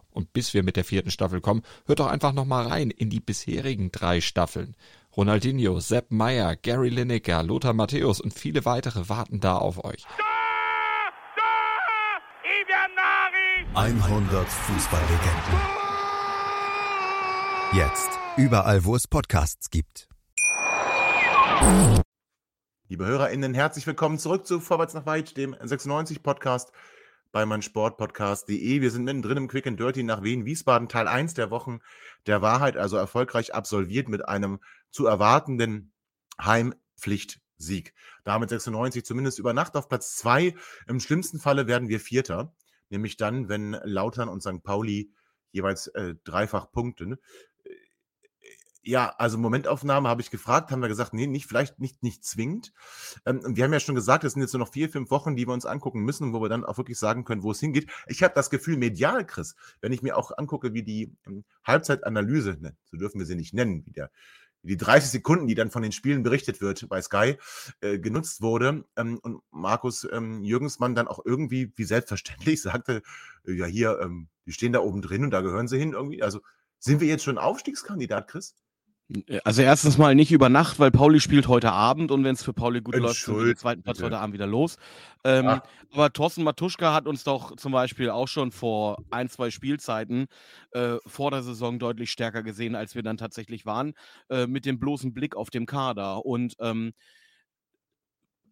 Und 0.11 0.33
bis 0.33 0.53
wir 0.53 0.63
mit 0.63 0.75
der 0.75 0.83
vierten 0.83 1.11
Staffel 1.11 1.41
kommen, 1.41 1.63
hört 1.85 1.99
doch 1.99 2.07
einfach 2.07 2.33
nochmal 2.33 2.67
rein 2.67 2.91
in 2.91 3.09
die 3.09 3.19
bisherigen 3.19 3.91
drei 3.91 4.21
Staffeln. 4.21 4.75
Ronaldinho, 5.15 5.79
Sepp 5.79 6.11
Meyer, 6.11 6.55
Gary 6.55 6.89
Lineker, 6.89 7.43
Lothar 7.43 7.73
Matthäus 7.73 8.21
und 8.21 8.33
viele 8.33 8.65
weitere 8.65 9.09
warten 9.09 9.39
da 9.39 9.57
auf 9.57 9.83
euch. 9.83 10.05
100 13.73 14.47
Fußballlegenden. 14.47 15.81
Jetzt 17.73 18.09
überall, 18.35 18.83
wo 18.83 18.95
es 18.97 19.07
Podcasts 19.07 19.69
gibt. 19.69 20.09
Liebe 22.89 23.05
HörerInnen, 23.05 23.53
herzlich 23.53 23.87
willkommen 23.87 24.19
zurück 24.19 24.45
zu 24.45 24.59
Vorwärts 24.59 24.93
nach 24.93 25.05
Weit, 25.05 25.37
dem 25.37 25.55
96-Podcast 25.55 26.73
bei 27.31 27.45
meinsportpodcast.de. 27.45 28.81
Wir 28.81 28.91
sind 28.91 29.03
mittendrin 29.03 29.37
im 29.37 29.47
Quick 29.47 29.67
and 29.67 29.79
Dirty 29.79 30.03
nach 30.03 30.23
Wien, 30.23 30.45
Wiesbaden, 30.45 30.89
Teil 30.89 31.07
1 31.07 31.33
der 31.33 31.49
Wochen 31.51 31.79
der 32.27 32.41
Wahrheit, 32.41 32.77
also 32.77 32.97
erfolgreich 32.97 33.53
absolviert 33.53 34.09
mit 34.09 34.27
einem 34.27 34.59
zu 34.89 35.05
erwartenden 35.05 35.91
Heimpflichtsieg. 36.41 37.93
Damit 38.23 38.49
96 38.49 39.05
zumindest 39.05 39.39
über 39.39 39.53
Nacht 39.53 39.75
auf 39.75 39.89
Platz 39.89 40.17
2. 40.17 40.55
Im 40.87 40.99
schlimmsten 40.99 41.39
Falle 41.39 41.67
werden 41.67 41.89
wir 41.89 41.99
Vierter, 41.99 42.53
nämlich 42.89 43.17
dann, 43.17 43.49
wenn 43.49 43.71
Lautern 43.83 44.29
und 44.29 44.41
St. 44.41 44.63
Pauli 44.63 45.11
jeweils 45.51 45.87
äh, 45.87 46.15
dreifach 46.23 46.71
punkten. 46.71 47.17
Ja, 48.83 49.13
also 49.17 49.37
Momentaufnahme 49.37 50.09
habe 50.09 50.21
ich 50.21 50.31
gefragt, 50.31 50.71
haben 50.71 50.81
wir 50.81 50.87
gesagt, 50.87 51.13
nee, 51.13 51.27
nicht, 51.27 51.45
vielleicht 51.45 51.79
nicht, 51.79 52.01
nicht 52.01 52.23
zwingend. 52.23 52.73
Ähm, 53.27 53.41
wir 53.55 53.63
haben 53.63 53.73
ja 53.73 53.79
schon 53.79 53.93
gesagt, 53.93 54.23
es 54.23 54.33
sind 54.33 54.41
jetzt 54.41 54.53
nur 54.53 54.61
noch 54.61 54.71
vier, 54.71 54.89
fünf 54.89 55.11
Wochen, 55.11 55.35
die 55.35 55.47
wir 55.47 55.53
uns 55.53 55.67
angucken 55.67 56.01
müssen, 56.01 56.33
wo 56.33 56.41
wir 56.41 56.49
dann 56.49 56.65
auch 56.65 56.77
wirklich 56.77 56.97
sagen 56.97 57.23
können, 57.23 57.43
wo 57.43 57.51
es 57.51 57.59
hingeht. 57.59 57.91
Ich 58.07 58.23
habe 58.23 58.33
das 58.33 58.49
Gefühl, 58.49 58.77
medial, 58.77 59.25
Chris, 59.25 59.55
wenn 59.81 59.91
ich 59.91 60.01
mir 60.01 60.17
auch 60.17 60.31
angucke, 60.35 60.73
wie 60.73 60.81
die 60.81 61.15
ähm, 61.27 61.43
Halbzeitanalyse, 61.63 62.57
ne, 62.59 62.75
so 62.85 62.97
dürfen 62.97 63.19
wir 63.19 63.27
sie 63.27 63.35
nicht 63.35 63.53
nennen, 63.53 63.85
wie 63.85 63.91
der 63.91 64.09
die 64.63 64.77
30 64.77 65.09
Sekunden, 65.09 65.47
die 65.47 65.55
dann 65.55 65.71
von 65.71 65.81
den 65.81 65.91
Spielen 65.91 66.23
berichtet 66.23 66.61
wird 66.61 66.87
bei 66.87 67.01
Sky, 67.01 67.37
äh, 67.81 67.99
genutzt 67.99 68.41
wurde. 68.41 68.85
Ähm, 68.95 69.19
und 69.21 69.41
Markus 69.51 70.07
ähm, 70.11 70.43
Jürgensmann 70.43 70.95
dann 70.95 71.07
auch 71.07 71.19
irgendwie, 71.25 71.71
wie 71.75 71.83
selbstverständlich, 71.83 72.61
sagte, 72.61 73.01
äh, 73.45 73.53
ja 73.53 73.65
hier, 73.65 73.99
ähm, 74.01 74.29
die 74.45 74.51
stehen 74.51 74.73
da 74.73 74.79
oben 74.79 75.01
drin 75.01 75.23
und 75.23 75.31
da 75.31 75.41
gehören 75.41 75.67
sie 75.67 75.79
hin 75.79 75.93
irgendwie. 75.93 76.23
Also 76.23 76.41
sind 76.79 77.01
wir 77.01 77.07
jetzt 77.07 77.23
schon 77.23 77.37
Aufstiegskandidat, 77.37 78.27
Chris? 78.27 78.55
Also 79.43 79.61
erstens 79.61 79.97
mal 79.97 80.15
nicht 80.15 80.31
über 80.31 80.49
Nacht, 80.49 80.79
weil 80.79 80.91
Pauli 80.91 81.19
spielt 81.19 81.47
heute 81.47 81.71
Abend 81.71 82.11
und 82.11 82.23
wenn 82.23 82.33
es 82.33 82.43
für 82.43 82.53
Pauli 82.53 82.81
gut 82.81 82.95
läuft, 82.95 83.03
den 83.03 83.09
Entschuldige 83.09 83.55
zweiten 83.55 83.83
Platz 83.83 84.01
heute 84.01 84.19
Abend 84.19 84.33
wieder 84.33 84.47
los. 84.47 84.77
Ähm, 85.23 85.61
aber 85.91 86.13
Thorsten 86.13 86.43
Matuschka 86.43 86.93
hat 86.93 87.07
uns 87.07 87.23
doch 87.23 87.55
zum 87.57 87.71
Beispiel 87.71 88.09
auch 88.09 88.27
schon 88.27 88.51
vor 88.51 89.03
ein, 89.11 89.29
zwei 89.29 89.51
Spielzeiten 89.51 90.27
äh, 90.71 90.95
vor 91.05 91.31
der 91.31 91.43
Saison 91.43 91.79
deutlich 91.79 92.11
stärker 92.11 92.43
gesehen, 92.43 92.75
als 92.75 92.95
wir 92.95 93.03
dann 93.03 93.17
tatsächlich 93.17 93.65
waren, 93.65 93.93
äh, 94.29 94.47
mit 94.47 94.65
dem 94.65 94.79
bloßen 94.79 95.13
Blick 95.13 95.35
auf 95.35 95.49
dem 95.49 95.65
Kader. 95.65 96.25
Und 96.25 96.55
ähm, 96.59 96.93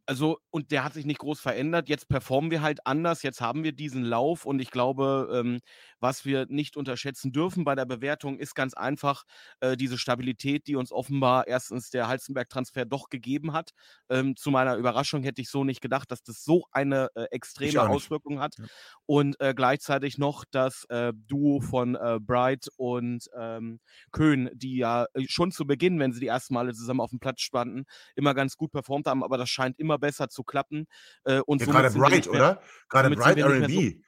also, 0.10 0.40
und 0.50 0.72
der 0.72 0.84
hat 0.84 0.96
sich 0.96 1.06
nicht 1.06 1.20
groß 1.20 1.40
verändert. 1.40 1.88
Jetzt 1.88 2.10
performen 2.10 2.50
wir 2.50 2.64
halt 2.64 2.80
anders. 2.88 3.22
Jetzt 3.22 3.42
haben 3.42 3.64
wir 3.64 3.74
diesen 3.74 4.04
Lauf 4.04 4.44
und 4.44 4.60
ich 4.60 4.72
glaube, 4.72 5.30
ähm, 5.32 5.60
was 6.00 6.26
wir 6.26 6.48
nicht 6.50 6.78
unterschätzen 6.78 7.32
dürfen 7.32 7.64
bei 7.64 7.76
der 7.76 7.86
Bewertung, 7.86 8.40
ist 8.40 8.56
ganz 8.56 8.74
einfach 8.74 9.24
äh, 9.60 9.78
diese 9.78 10.00
Stabilität, 10.00 10.66
die 10.66 10.76
uns 10.76 10.92
offenbar 10.92 11.48
erstens 11.48 11.92
der 11.92 12.08
Halzenberg-Transfer 12.08 12.86
doch 12.86 13.10
gegeben 13.10 13.54
hat. 13.54 13.70
Ähm, 14.10 14.36
zu 14.36 14.50
meiner 14.50 14.78
Überraschung 14.78 15.22
hätte 15.22 15.44
ich 15.44 15.50
so 15.52 15.64
nicht 15.64 15.80
gedacht, 15.80 16.10
dass 16.10 16.24
das 16.24 16.44
so 16.44 16.64
eine 16.72 17.10
äh, 17.14 17.26
extreme. 17.26 17.80
Auswirkung 17.80 18.40
hat. 18.40 18.58
Ja. 18.58 18.66
Und 19.06 19.40
äh, 19.40 19.54
gleichzeitig 19.54 20.18
noch 20.18 20.44
das 20.50 20.86
äh, 20.86 21.14
Duo 21.28 21.62
von 21.62 21.94
äh, 21.94 22.18
Bright 22.20 22.68
und 22.78 23.30
ähm, 23.38 23.80
Köhn, 24.12 24.50
die 24.54 24.78
ja 24.78 25.06
äh, 25.14 25.26
schon 25.28 25.52
zu 25.52 25.68
Beginn, 25.68 26.00
wenn 26.00 26.14
sie 26.14 26.20
die 26.20 26.28
ersten 26.28 26.56
Male 26.56 26.74
zusammen 26.74 27.02
auf 27.02 27.12
dem 27.12 27.20
Platz 27.20 27.42
standen, 27.42 27.86
immer 28.16 28.34
ganz 28.34 28.58
gut 28.58 28.72
performt 28.72 29.06
haben, 29.06 29.24
aber 29.24 29.38
das 29.38 29.52
scheint 29.52 29.78
immer 29.78 29.99
besser 30.00 30.30
zu 30.30 30.44
klappen. 30.44 30.86
Äh, 31.24 31.40
und 31.42 31.62
Ja, 31.62 31.68
gerade 31.68 31.90
Bright, 31.92 32.26
mehr- 32.26 32.34
oder? 32.36 32.62
Gerade 32.90 33.16
Bright 33.16 33.38
RB. 33.44 34.02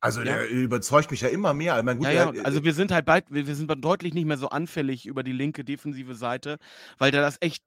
Also 0.00 0.20
Ja. 0.20 0.26
der 0.26 0.48
überzeugt 0.48 1.10
mich 1.10 1.22
ja 1.22 1.28
immer 1.28 1.54
mehr. 1.54 1.76
Ich 1.78 1.84
meine, 1.84 1.98
gut, 1.98 2.06
Ja, 2.06 2.32
ja, 2.32 2.42
also 2.44 2.62
wir 2.62 2.72
sind 2.72 2.92
halt 2.92 3.04
bald, 3.04 3.24
wir, 3.30 3.46
wir 3.46 3.54
sind 3.56 3.68
deutlich 3.84 4.14
nicht 4.14 4.26
mehr 4.26 4.38
so 4.38 4.48
anfällig 4.48 5.06
über 5.06 5.22
die 5.24 5.32
linke 5.32 5.64
defensive 5.64 6.14
Seite, 6.14 6.58
weil 6.98 7.10
der 7.10 7.20
das 7.20 7.36
echt 7.40 7.64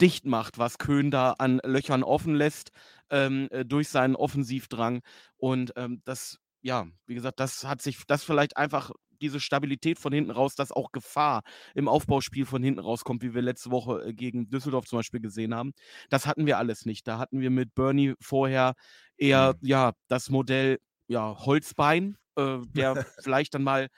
dicht 0.00 0.24
macht, 0.24 0.58
was 0.58 0.78
Köhn 0.78 1.10
da 1.10 1.32
an 1.38 1.60
Löchern 1.62 2.02
offen 2.02 2.34
lässt 2.34 2.70
ähm, 3.10 3.48
äh, 3.50 3.64
durch 3.64 3.88
seinen 3.90 4.16
Offensivdrang. 4.16 5.02
Und 5.36 5.72
ähm, 5.76 6.00
das, 6.04 6.38
ja, 6.62 6.86
wie 7.06 7.14
gesagt, 7.14 7.38
das 7.38 7.64
hat 7.64 7.82
sich, 7.82 7.98
das 8.06 8.24
vielleicht 8.24 8.56
einfach 8.56 8.90
diese 9.20 9.40
Stabilität 9.40 9.98
von 9.98 10.12
hinten 10.12 10.30
raus, 10.30 10.54
dass 10.54 10.72
auch 10.72 10.92
Gefahr 10.92 11.42
im 11.74 11.88
Aufbauspiel 11.88 12.46
von 12.46 12.62
hinten 12.62 12.80
rauskommt, 12.80 13.22
wie 13.22 13.34
wir 13.34 13.42
letzte 13.42 13.70
Woche 13.70 14.06
äh, 14.06 14.12
gegen 14.12 14.48
Düsseldorf 14.50 14.86
zum 14.86 14.98
Beispiel 14.98 15.20
gesehen 15.20 15.54
haben. 15.54 15.72
Das 16.10 16.26
hatten 16.26 16.46
wir 16.46 16.58
alles 16.58 16.84
nicht. 16.86 17.06
Da 17.06 17.18
hatten 17.18 17.40
wir 17.40 17.50
mit 17.50 17.74
Bernie 17.74 18.14
vorher 18.20 18.74
eher, 19.16 19.54
ja, 19.60 19.92
das 20.08 20.30
Modell, 20.30 20.78
ja, 21.08 21.36
Holzbein, 21.38 22.16
äh, 22.36 22.58
der 22.74 23.06
vielleicht 23.22 23.54
dann 23.54 23.62
mal 23.62 23.88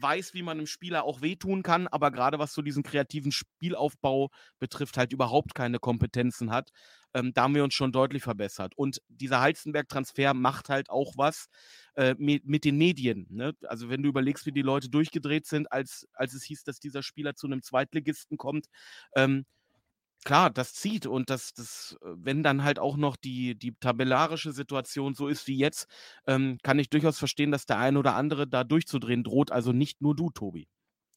weiß, 0.00 0.34
wie 0.34 0.42
man 0.42 0.58
einem 0.58 0.66
Spieler 0.66 1.04
auch 1.04 1.22
wehtun 1.22 1.62
kann, 1.62 1.88
aber 1.88 2.10
gerade 2.10 2.38
was 2.38 2.52
so 2.52 2.62
diesen 2.62 2.82
kreativen 2.82 3.32
Spielaufbau 3.32 4.28
betrifft, 4.58 4.96
halt 4.96 5.12
überhaupt 5.12 5.54
keine 5.54 5.78
Kompetenzen 5.78 6.50
hat. 6.50 6.70
Ähm, 7.14 7.32
da 7.34 7.42
haben 7.42 7.54
wir 7.54 7.64
uns 7.64 7.74
schon 7.74 7.92
deutlich 7.92 8.22
verbessert. 8.22 8.74
Und 8.76 9.00
dieser 9.08 9.40
Heizenberg-Transfer 9.40 10.34
macht 10.34 10.68
halt 10.68 10.90
auch 10.90 11.14
was 11.16 11.48
äh, 11.94 12.14
mit, 12.18 12.64
den 12.64 12.76
Medien. 12.76 13.26
Ne? 13.30 13.54
Also 13.66 13.88
wenn 13.88 14.02
du 14.02 14.08
überlegst, 14.08 14.46
wie 14.46 14.52
die 14.52 14.62
Leute 14.62 14.88
durchgedreht 14.88 15.46
sind, 15.46 15.70
als, 15.72 16.06
als 16.12 16.34
es 16.34 16.44
hieß, 16.44 16.64
dass 16.64 16.80
dieser 16.80 17.02
Spieler 17.02 17.34
zu 17.34 17.46
einem 17.46 17.62
Zweitligisten 17.62 18.36
kommt, 18.36 18.66
ähm, 19.16 19.44
klar, 20.24 20.50
das 20.50 20.74
zieht 20.74 21.06
und 21.06 21.30
das, 21.30 21.52
das, 21.54 21.96
äh, 22.02 22.08
wenn 22.16 22.42
dann 22.42 22.64
halt 22.64 22.78
auch 22.78 22.96
noch 22.96 23.16
die, 23.16 23.58
die 23.58 23.74
tabellarische 23.80 24.52
Situation 24.52 25.14
so 25.14 25.28
ist 25.28 25.46
wie 25.46 25.58
jetzt, 25.58 25.86
ähm, 26.26 26.58
kann 26.62 26.78
ich 26.78 26.90
durchaus 26.90 27.18
verstehen, 27.18 27.50
dass 27.50 27.66
der 27.66 27.78
ein 27.78 27.96
oder 27.96 28.14
andere 28.14 28.46
da 28.46 28.64
durchzudrehen 28.64 29.24
droht. 29.24 29.52
Also 29.52 29.72
nicht 29.72 30.00
nur 30.02 30.14
du, 30.14 30.30
Tobi. 30.30 30.68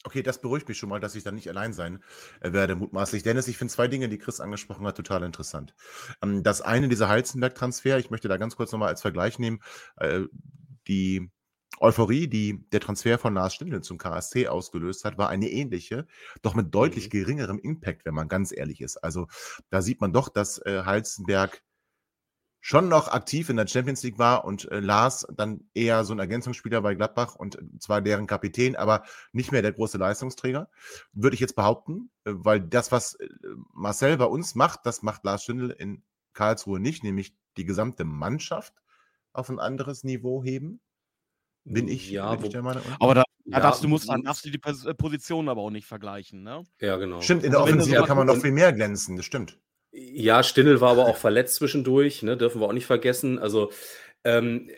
Okay, 0.04 0.24
das 0.24 0.42
beruhigt 0.42 0.68
mich 0.68 0.78
schon 0.78 0.90
mal, 0.90 1.00
dass 1.00 1.14
ich 1.16 1.24
dann 1.24 1.36
nicht 1.36 1.48
allein 1.48 1.74
sein 1.74 2.04
äh, 2.40 2.54
werde, 2.54 2.76
mutmaßlich. 2.76 3.22
Dennis, 3.24 3.48
ich 3.48 3.58
finde 3.58 3.74
zwei 3.74 3.88
Dinge, 3.88 4.10
die 4.10 4.18
Chris 4.18 4.40
angesprochen 4.40 4.86
hat, 4.88 4.98
total 4.98 5.24
interessant. 5.24 5.76
Ähm, 6.24 6.44
das 6.44 6.62
eine, 6.62 6.90
dieser 6.90 7.08
Halzenberg-Transfer, 7.08 8.00
ich 8.00 8.10
möchte 8.10 8.28
da 8.28 8.38
ganz 8.38 8.56
kurz 8.56 8.72
nochmal 8.72 8.90
als 8.90 9.02
Vergleich 9.02 9.38
nehmen. 9.38 9.60
Äh, 9.98 10.22
die 10.88 11.30
Euphorie, 11.80 12.28
die 12.28 12.68
der 12.72 12.80
Transfer 12.80 13.18
von 13.18 13.34
Lars 13.34 13.54
Stindl 13.56 13.82
zum 13.82 13.98
KSC 13.98 14.48
ausgelöst 14.48 15.06
hat, 15.06 15.18
war 15.18 15.30
eine 15.30 15.50
ähnliche, 15.50 16.08
doch 16.42 16.54
mit 16.56 16.74
deutlich 16.74 17.06
Mhm. 17.06 17.10
geringerem 17.10 17.60
Impact, 17.60 18.06
wenn 18.06 18.14
man 18.14 18.28
ganz 18.28 18.52
ehrlich 18.56 18.82
ist. 18.82 18.98
Also 18.98 19.28
da 19.70 19.82
sieht 19.82 20.02
man 20.02 20.14
doch, 20.14 20.30
dass 20.30 20.60
äh, 20.60 20.84
schon 22.62 22.88
noch 22.90 23.08
aktiv 23.10 23.50
in 23.50 23.58
der 23.58 23.68
Champions 23.68 24.04
League 24.04 24.20
war 24.20 24.46
und 24.46 24.72
äh, 24.72 24.80
Lars 24.80 25.28
dann 25.36 25.68
eher 25.74 26.06
so 26.06 26.14
ein 26.14 26.20
Ergänzungsspieler 26.20 26.82
bei 26.82 26.94
Gladbach 26.96 27.36
und 27.36 27.56
äh, 27.56 27.62
zwar 27.80 28.02
deren 28.02 28.28
Kapitän, 28.28 28.76
aber 28.76 29.04
nicht 29.34 29.52
mehr 29.52 29.64
der 29.64 29.74
große 29.74 29.98
Leistungsträger, 29.98 30.70
würde 31.12 31.34
ich 31.34 31.40
jetzt 31.40 31.56
behaupten, 31.56 32.12
äh, 32.24 32.32
weil 32.36 32.62
das, 32.62 32.92
was 32.92 33.16
äh, 33.16 33.28
Marcel 33.74 34.16
bei 34.18 34.26
uns 34.26 34.56
macht, 34.56 34.82
das 34.86 35.02
macht 35.02 35.24
Lars 35.26 35.44
Stindl 35.44 35.72
in 35.72 36.04
Karlsruhe 36.34 36.80
nicht, 36.80 37.04
nämlich 37.04 37.36
die 37.58 37.66
gesamte 37.66 38.06
Mannschaft 38.06 38.74
auf 39.34 39.50
ein 39.50 39.60
anderes 39.60 40.04
Niveau 40.04 40.44
heben. 40.44 40.80
Bin 41.64 41.88
ich, 41.88 42.12
Ja, 42.12 42.36
bin 42.36 42.46
ich 42.46 42.52
der 42.52 42.62
Meinung? 42.62 42.84
Aber 43.00 43.16
da, 43.16 43.24
da 43.46 43.58
ja, 43.58 43.60
darfst, 43.60 43.84
du 43.84 43.88
musst, 43.88 44.08
dann 44.08 44.20
m- 44.20 44.24
darfst 44.24 44.46
du 44.46 44.50
die 44.52 44.58
Pos- 44.60 44.94
Positionen 44.96 45.50
aber 45.50 45.62
auch 45.62 45.70
nicht 45.72 45.88
vergleichen, 45.88 46.44
ne? 46.44 46.64
ja, 46.80 46.98
genau. 46.98 47.22
Stimmt, 47.22 47.44
in 47.44 47.52
der 47.52 47.60
Also 47.62 47.74
so 47.74 47.80
Offensive 47.80 48.04
kann 48.06 48.18
man 48.18 48.28
noch 48.28 48.38
viel 48.38 48.52
mehr 48.52 48.72
glänzen, 48.74 49.16
das 49.18 49.26
stimmt. 49.26 49.60
Ja, 49.92 50.42
Stindl 50.44 50.80
war 50.82 50.92
aber 50.92 51.06
auch 51.08 51.18
verletzt 51.18 51.56
zwischendurch, 51.56 52.24
ne, 52.24 52.38
dürfen 52.38 52.62
wir 52.62 52.68
auch 52.68 52.74
nicht 52.74 52.86
vergessen. 52.86 53.40
Also, 53.40 53.72
ähm, 54.24 54.70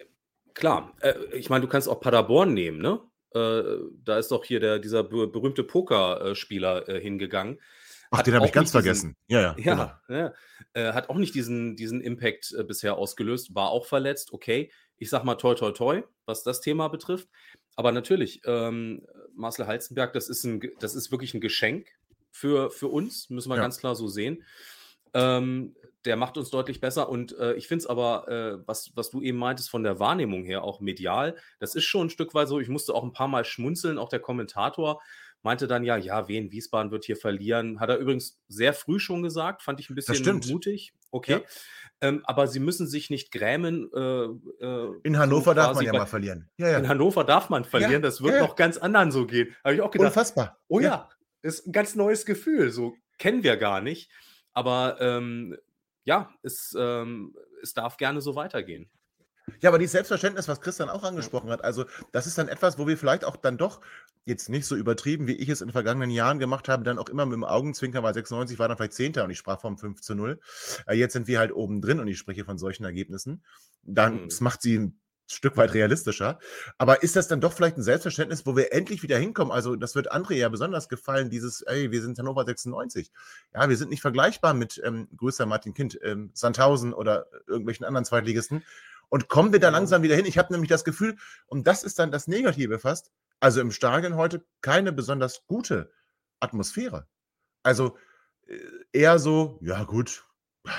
klar, 0.54 0.94
äh, 1.02 1.14
ich 1.34 1.50
meine, 1.50 1.62
du 1.66 1.68
kannst 1.68 1.88
auch 1.88 2.00
Paderborn 2.00 2.54
nehmen, 2.54 2.80
ne? 2.80 3.00
Äh, 3.36 3.80
da 4.04 4.18
ist 4.18 4.30
doch 4.32 4.46
hier 4.46 4.60
der, 4.60 4.80
dieser 4.80 5.04
be 5.04 5.28
berühmte 5.28 5.64
Pokerspieler 5.64 6.88
äh, 6.90 7.00
hingegangen. 7.02 7.60
Ach, 8.12 8.20
Hat 8.20 8.28
den 8.28 8.36
habe 8.36 8.46
ich 8.46 8.52
ganz 8.52 8.70
diesen- 8.70 8.82
vergessen. 8.82 9.16
Ja, 9.28 9.42
ja, 9.42 9.54
genau. 9.54 9.92
Ja, 10.08 10.18
ja. 10.18 10.34
Äh, 10.74 10.94
hat 10.94 11.10
auch 11.10 11.16
nicht 11.16 11.34
diesen, 11.34 11.76
diesen 11.76 12.00
Impact 12.02 12.54
äh, 12.58 12.64
bisher 12.64 12.96
ausgelöst, 12.98 13.56
war 13.56 13.70
auch 13.70 13.86
verletzt. 13.86 14.34
Okay, 14.34 14.72
ich 14.98 15.10
sag 15.10 15.24
mal 15.24 15.36
toi, 15.36 15.56
toi, 15.56 15.72
toi, 15.72 16.04
was 16.26 16.44
das 16.44 16.62
Thema 16.62 16.88
betrifft. 16.90 17.28
Aber 17.76 17.92
natürlich, 17.92 18.42
ähm, 18.46 19.06
Marcel 19.36 19.66
Halzenberg, 19.66 20.14
das 20.14 20.30
ist, 20.30 20.44
ein, 20.44 20.62
das 20.80 20.94
ist 20.94 21.12
wirklich 21.12 21.34
ein 21.34 21.42
Geschenk 21.42 21.88
für, 22.32 22.70
für 22.70 22.88
uns, 22.88 23.32
müssen 23.32 23.50
wir 23.50 23.56
Ja. 23.56 23.62
ganz 23.64 23.80
klar 23.80 23.96
so 23.96 24.08
sehen. 24.08 24.44
Ähm, 25.14 25.76
der 26.06 26.18
macht 26.18 26.38
uns 26.38 26.50
deutlich 26.50 26.82
besser 26.82 27.08
und 27.08 27.38
äh, 27.38 27.54
ich 27.54 27.68
finde 27.68 27.84
es 27.84 27.88
aber, 27.88 28.28
äh, 28.28 28.68
was, 28.68 28.92
was 28.96 29.10
du 29.10 29.22
eben 29.22 29.38
meintest 29.38 29.70
von 29.70 29.84
der 29.84 30.00
Wahrnehmung 30.00 30.44
her, 30.44 30.64
auch 30.64 30.82
medial, 30.82 31.36
das 31.60 31.76
ist 31.76 31.86
schon 31.86 32.08
ein 32.08 32.10
Stück 32.10 32.34
weit 32.34 32.50
so. 32.50 32.60
Ich 32.60 32.68
musste 32.68 32.94
auch 32.94 33.04
ein 33.04 33.14
paar 33.14 33.30
Mal 33.30 33.46
schmunzeln, 33.46 33.98
auch 33.98 34.10
der 34.10 34.20
Kommentator 34.20 35.02
meinte 35.44 35.68
dann 35.68 35.84
ja, 35.84 35.98
ja, 35.98 36.28
Wien 36.30 36.52
Wiesbaden 36.52 36.92
wird 36.92 37.04
hier 37.04 37.18
verlieren. 37.18 37.80
Hat 37.82 37.90
er 37.90 37.98
übrigens 37.98 38.40
sehr 38.48 38.74
früh 38.74 38.98
schon 39.00 39.24
gesagt, 39.24 39.62
fand 39.62 39.80
ich 39.82 39.90
ein 39.90 39.96
bisschen 39.96 40.40
mutig. 40.50 40.94
Okay. 41.12 41.34
Ja. 41.34 41.42
Ähm, 42.02 42.22
aber 42.26 42.48
sie 42.48 42.60
müssen 42.60 42.88
sich 42.88 43.10
nicht 43.10 43.30
grämen. 43.32 43.90
Äh, 43.94 44.00
äh, 44.66 44.90
In 45.04 45.14
so 45.16 45.20
Hannover 45.20 45.54
darf 45.54 45.76
man 45.76 45.86
ja 45.86 45.92
bei- 45.92 45.98
mal 46.00 46.06
verlieren. 46.06 46.50
Ja, 46.58 46.70
ja. 46.70 46.78
In 46.80 46.88
Hannover 46.88 47.24
darf 47.26 47.50
man 47.50 47.66
verlieren, 47.66 48.02
das 48.02 48.24
wird 48.24 48.40
noch 48.40 48.56
ganz 48.56 48.78
anderen 48.78 49.12
so 49.12 49.26
gehen. 49.28 49.54
Habe 49.66 49.76
ich 49.76 49.82
auch 49.82 49.92
gedacht, 49.92 50.08
Unfassbar. 50.08 50.60
oh 50.70 50.80
ja, 50.80 51.10
ist 51.42 51.68
ein 51.68 51.72
ganz 51.74 51.96
neues 51.96 52.26
Gefühl. 52.26 52.72
So 52.72 52.96
kennen 53.20 53.44
wir 53.44 53.58
gar 53.58 53.82
nicht. 53.82 54.10
Aber 54.54 54.98
ähm, 55.02 55.58
ja, 56.06 56.32
es, 56.44 56.76
ähm, 56.78 57.36
es 57.62 57.74
darf 57.74 57.98
gerne 57.98 58.22
so 58.22 58.36
weitergehen. 58.36 58.90
Ja, 59.60 59.70
aber 59.70 59.78
dieses 59.80 59.92
Selbstverständnis, 59.92 60.48
was 60.48 60.62
Christian 60.62 60.90
auch 60.90 61.04
angesprochen 61.04 61.50
hat, 61.50 61.64
also 61.64 61.86
das 62.14 62.28
ist 62.28 62.38
dann 62.38 62.48
etwas, 62.48 62.78
wo 62.78 62.88
wir 62.88 62.98
vielleicht 62.98 63.26
auch 63.26 63.36
dann 63.36 63.58
doch 63.58 63.82
jetzt 64.26 64.48
nicht 64.48 64.66
so 64.66 64.76
übertrieben, 64.78 65.28
wie 65.28 65.36
ich 65.36 65.50
es 65.50 65.60
in 65.60 65.68
den 65.68 65.74
vergangenen 65.74 66.10
Jahren 66.12 66.40
gemacht 66.40 66.70
habe, 66.70 66.84
dann 66.84 66.98
auch 66.98 67.10
immer 67.10 67.26
mit 67.26 67.34
dem 67.34 67.44
Augenzwinkern, 67.44 68.04
weil 68.04 68.14
96 68.14 68.58
war 68.58 68.70
dann 68.70 68.78
vielleicht 68.78 68.94
Zehnter 68.94 69.26
und 69.26 69.32
ich 69.32 69.38
sprach 69.38 69.60
vom 69.60 69.78
5 69.78 70.00
zu 70.02 70.16
0. 70.16 70.40
Äh, 70.88 70.96
jetzt 70.96 71.12
sind 71.12 71.28
wir 71.28 71.40
halt 71.40 71.52
oben 71.52 71.82
drin 71.82 72.00
und 72.00 72.08
ich 72.08 72.18
spreche 72.18 72.46
von 72.46 72.58
solchen 72.58 72.86
Ergebnissen. 72.86 73.44
Dann, 73.82 74.24
Mhm. 74.24 74.30
das 74.30 74.40
macht 74.40 74.62
sie 74.62 74.94
Stück 75.34 75.58
weit 75.58 75.74
realistischer. 75.74 76.40
Aber 76.78 77.04
ist 77.04 77.16
das 77.16 77.28
dann 77.28 77.42
doch 77.42 77.54
vielleicht 77.54 77.78
ein 77.78 77.84
Selbstverständnis, 77.84 78.46
wo 78.46 78.56
wir 78.56 78.74
endlich 78.74 79.04
wieder 79.04 79.18
hinkommen? 79.18 79.52
Also, 79.52 79.76
das 79.76 79.96
wird 79.96 80.14
André 80.14 80.36
ja 80.36 80.50
besonders 80.50 80.90
gefallen, 80.90 81.30
dieses, 81.30 81.62
ey, 81.62 81.92
wir 81.92 82.02
sind 82.02 82.18
Hannover 82.18 82.46
96. 82.46 83.12
Ja, 83.54 83.70
wir 83.70 83.78
sind 83.78 83.90
nicht 83.90 84.02
vergleichbar 84.02 84.54
mit 84.54 84.82
ähm, 84.84 85.08
größer 85.16 85.46
Martin 85.46 85.74
Kind, 85.74 86.00
ähm, 86.04 86.32
Sandhausen 86.34 86.94
oder 86.94 87.28
irgendwelchen 87.48 87.86
anderen 87.86 88.06
Zweitligisten. 88.06 88.64
Und 89.10 89.30
kommen 89.30 89.54
wir 89.54 89.60
da 89.60 89.70
langsam 89.70 90.02
wieder 90.02 90.16
hin? 90.16 90.26
Ich 90.26 90.38
habe 90.38 90.52
nämlich 90.52 90.70
das 90.70 90.84
Gefühl, 90.84 91.18
und 91.46 91.68
das 91.68 91.84
ist 91.84 92.00
dann 92.00 92.12
das 92.12 92.28
Negative 92.28 92.80
fast, 92.80 93.12
also 93.40 93.62
im 93.62 93.72
Stadion 93.72 94.16
heute 94.16 94.44
keine 94.62 94.92
besonders 94.92 95.46
gute 95.46 95.92
Atmosphäre. 96.40 97.08
Also 97.62 97.98
äh, 98.48 98.58
eher 98.92 99.20
so, 99.20 99.60
ja 99.62 99.84
gut, 99.84 100.26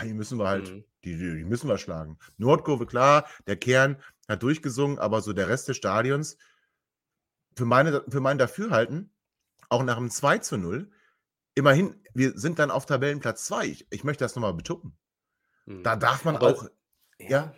die 0.02 0.14
müssen 0.14 0.38
wir 0.38 0.48
halt, 0.48 0.70
Mhm. 0.70 0.84
Die, 1.04 1.16
die 1.16 1.44
müssen 1.44 1.68
wir 1.68 1.78
schlagen. 1.78 2.18
Nordkurve, 2.38 2.86
klar, 2.86 3.28
der 3.46 3.56
Kern 3.56 3.96
hat 4.28 4.42
durchgesungen, 4.42 4.98
aber 4.98 5.20
so 5.20 5.32
der 5.32 5.48
Rest 5.48 5.68
des 5.68 5.76
Stadions, 5.76 6.36
für, 7.56 7.64
meine, 7.66 8.02
für 8.08 8.20
mein 8.20 8.38
Dafürhalten, 8.38 9.10
auch 9.68 9.82
nach 9.84 9.96
einem 9.96 10.10
2 10.10 10.38
zu 10.38 10.56
0, 10.56 10.90
immerhin, 11.54 12.00
wir 12.14 12.32
sind 12.38 12.58
dann 12.58 12.70
auf 12.70 12.86
Tabellenplatz 12.86 13.44
2. 13.46 13.66
Ich, 13.66 13.86
ich 13.90 14.04
möchte 14.04 14.24
das 14.24 14.34
nochmal 14.34 14.54
betonen. 14.54 14.96
Mhm. 15.66 15.82
Da 15.82 15.96
darf 15.96 16.24
man 16.24 16.36
Aber- 16.36 16.48
auch, 16.48 16.68
ja, 17.18 17.54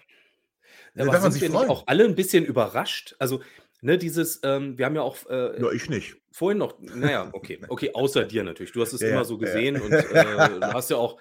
da 0.95 1.03
Aber 1.05 1.13
darf 1.13 1.23
man 1.23 1.33
sind 1.33 1.41
sich 1.41 1.51
freuen. 1.51 1.71
auch 1.71 1.85
alle 1.87 2.05
ein 2.05 2.15
bisschen 2.15 2.45
überrascht? 2.45 3.17
Also, 3.19 3.41
ne, 3.81 3.97
dieses, 3.99 4.41
ähm, 4.43 4.77
wir 4.79 4.87
haben 4.87 4.95
ja 4.97 5.03
auch 5.03 5.25
äh, 5.27 5.59
Nur 5.59 5.73
ich 5.73 5.89
nicht. 5.89 6.17
vorhin 6.33 6.59
noch, 6.59 6.79
naja, 6.81 7.31
okay, 7.33 7.61
okay, 7.69 7.93
außer 7.95 8.25
dir 8.25 8.45
natürlich. 8.45 8.73
Du 8.73 8.81
hast 8.83 8.93
es 8.93 9.01
Ja, 9.01 9.09
immer 9.09 9.19
ja, 9.19 9.25
so 9.25 9.41
ja, 9.41 9.47
ja. 9.47 9.47
gesehen 9.55 9.81
und 9.81 9.93
äh, 9.93 10.61
du 10.61 10.73
hast 10.75 10.91
ja 10.91 10.97
auch, 10.97 11.19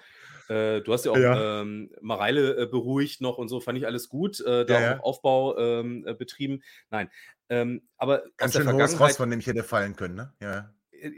äh, 0.48 0.80
du 0.80 0.92
hast 0.92 1.04
ja 1.04 1.12
auch 1.12 1.16
Ja. 1.16 1.62
ähm, 1.62 1.90
Mareile 2.00 2.56
äh, 2.56 2.66
beruhigt 2.66 3.20
noch 3.20 3.38
und 3.38 3.48
so, 3.48 3.60
fand 3.60 3.78
ich 3.78 3.86
alles 3.86 4.08
gut, 4.08 4.40
äh, 4.40 4.64
da 4.64 4.74
Ja, 4.74 4.78
auch 4.78 4.82
ja. 4.82 4.96
noch 4.96 5.04
Aufbau 5.04 5.58
ähm, 5.58 6.04
äh, 6.06 6.14
betrieben. 6.14 6.62
Nein, 6.90 7.10
ähm, 7.48 7.82
aber 7.96 8.24
Ganz 8.36 8.54
schön 8.54 8.70
hohes 8.72 8.98
Ross, 8.98 9.16
von 9.16 9.30
dem 9.30 9.40
ich 9.40 9.46
hätte 9.46 9.62
fallen 9.62 9.96
können, 9.96 10.14
ne? 10.14 10.34
Ja. 10.40 10.74
äh, 10.92 11.10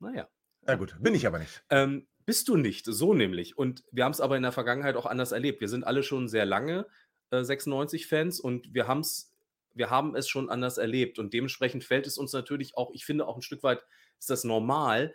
naja. 0.00 0.28
Na 0.66 0.76
gut, 0.76 0.96
bin 1.00 1.14
ich 1.14 1.26
aber 1.26 1.38
nicht. 1.38 1.62
Ähm, 1.70 2.06
bist 2.26 2.48
du 2.48 2.56
nicht, 2.56 2.86
so 2.86 3.12
nämlich. 3.14 3.58
Und 3.58 3.84
wir 3.92 4.04
haben 4.04 4.12
es 4.12 4.20
aber 4.20 4.36
in 4.36 4.42
der 4.42 4.52
Vergangenheit 4.52 4.96
auch 4.96 5.06
anders 5.06 5.32
erlebt. 5.32 5.60
Wir 5.60 5.68
sind 5.68 5.84
alle 5.84 6.02
schon 6.02 6.28
sehr 6.28 6.46
lange 6.46 6.86
äh, 7.30 7.36
96-Fans 7.36 8.40
und 8.40 8.72
wir, 8.72 8.88
haben's, 8.88 9.34
wir 9.74 9.90
haben 9.90 10.14
es 10.16 10.28
schon 10.28 10.48
anders 10.48 10.78
erlebt. 10.78 11.18
Und 11.18 11.34
dementsprechend 11.34 11.84
fällt 11.84 12.06
es 12.06 12.16
uns 12.16 12.32
natürlich 12.32 12.76
auch, 12.76 12.92
ich 12.94 13.04
finde 13.04 13.26
auch 13.26 13.36
ein 13.36 13.42
Stück 13.42 13.62
weit 13.62 13.84
ist 14.18 14.30
das 14.30 14.44
normal, 14.44 15.14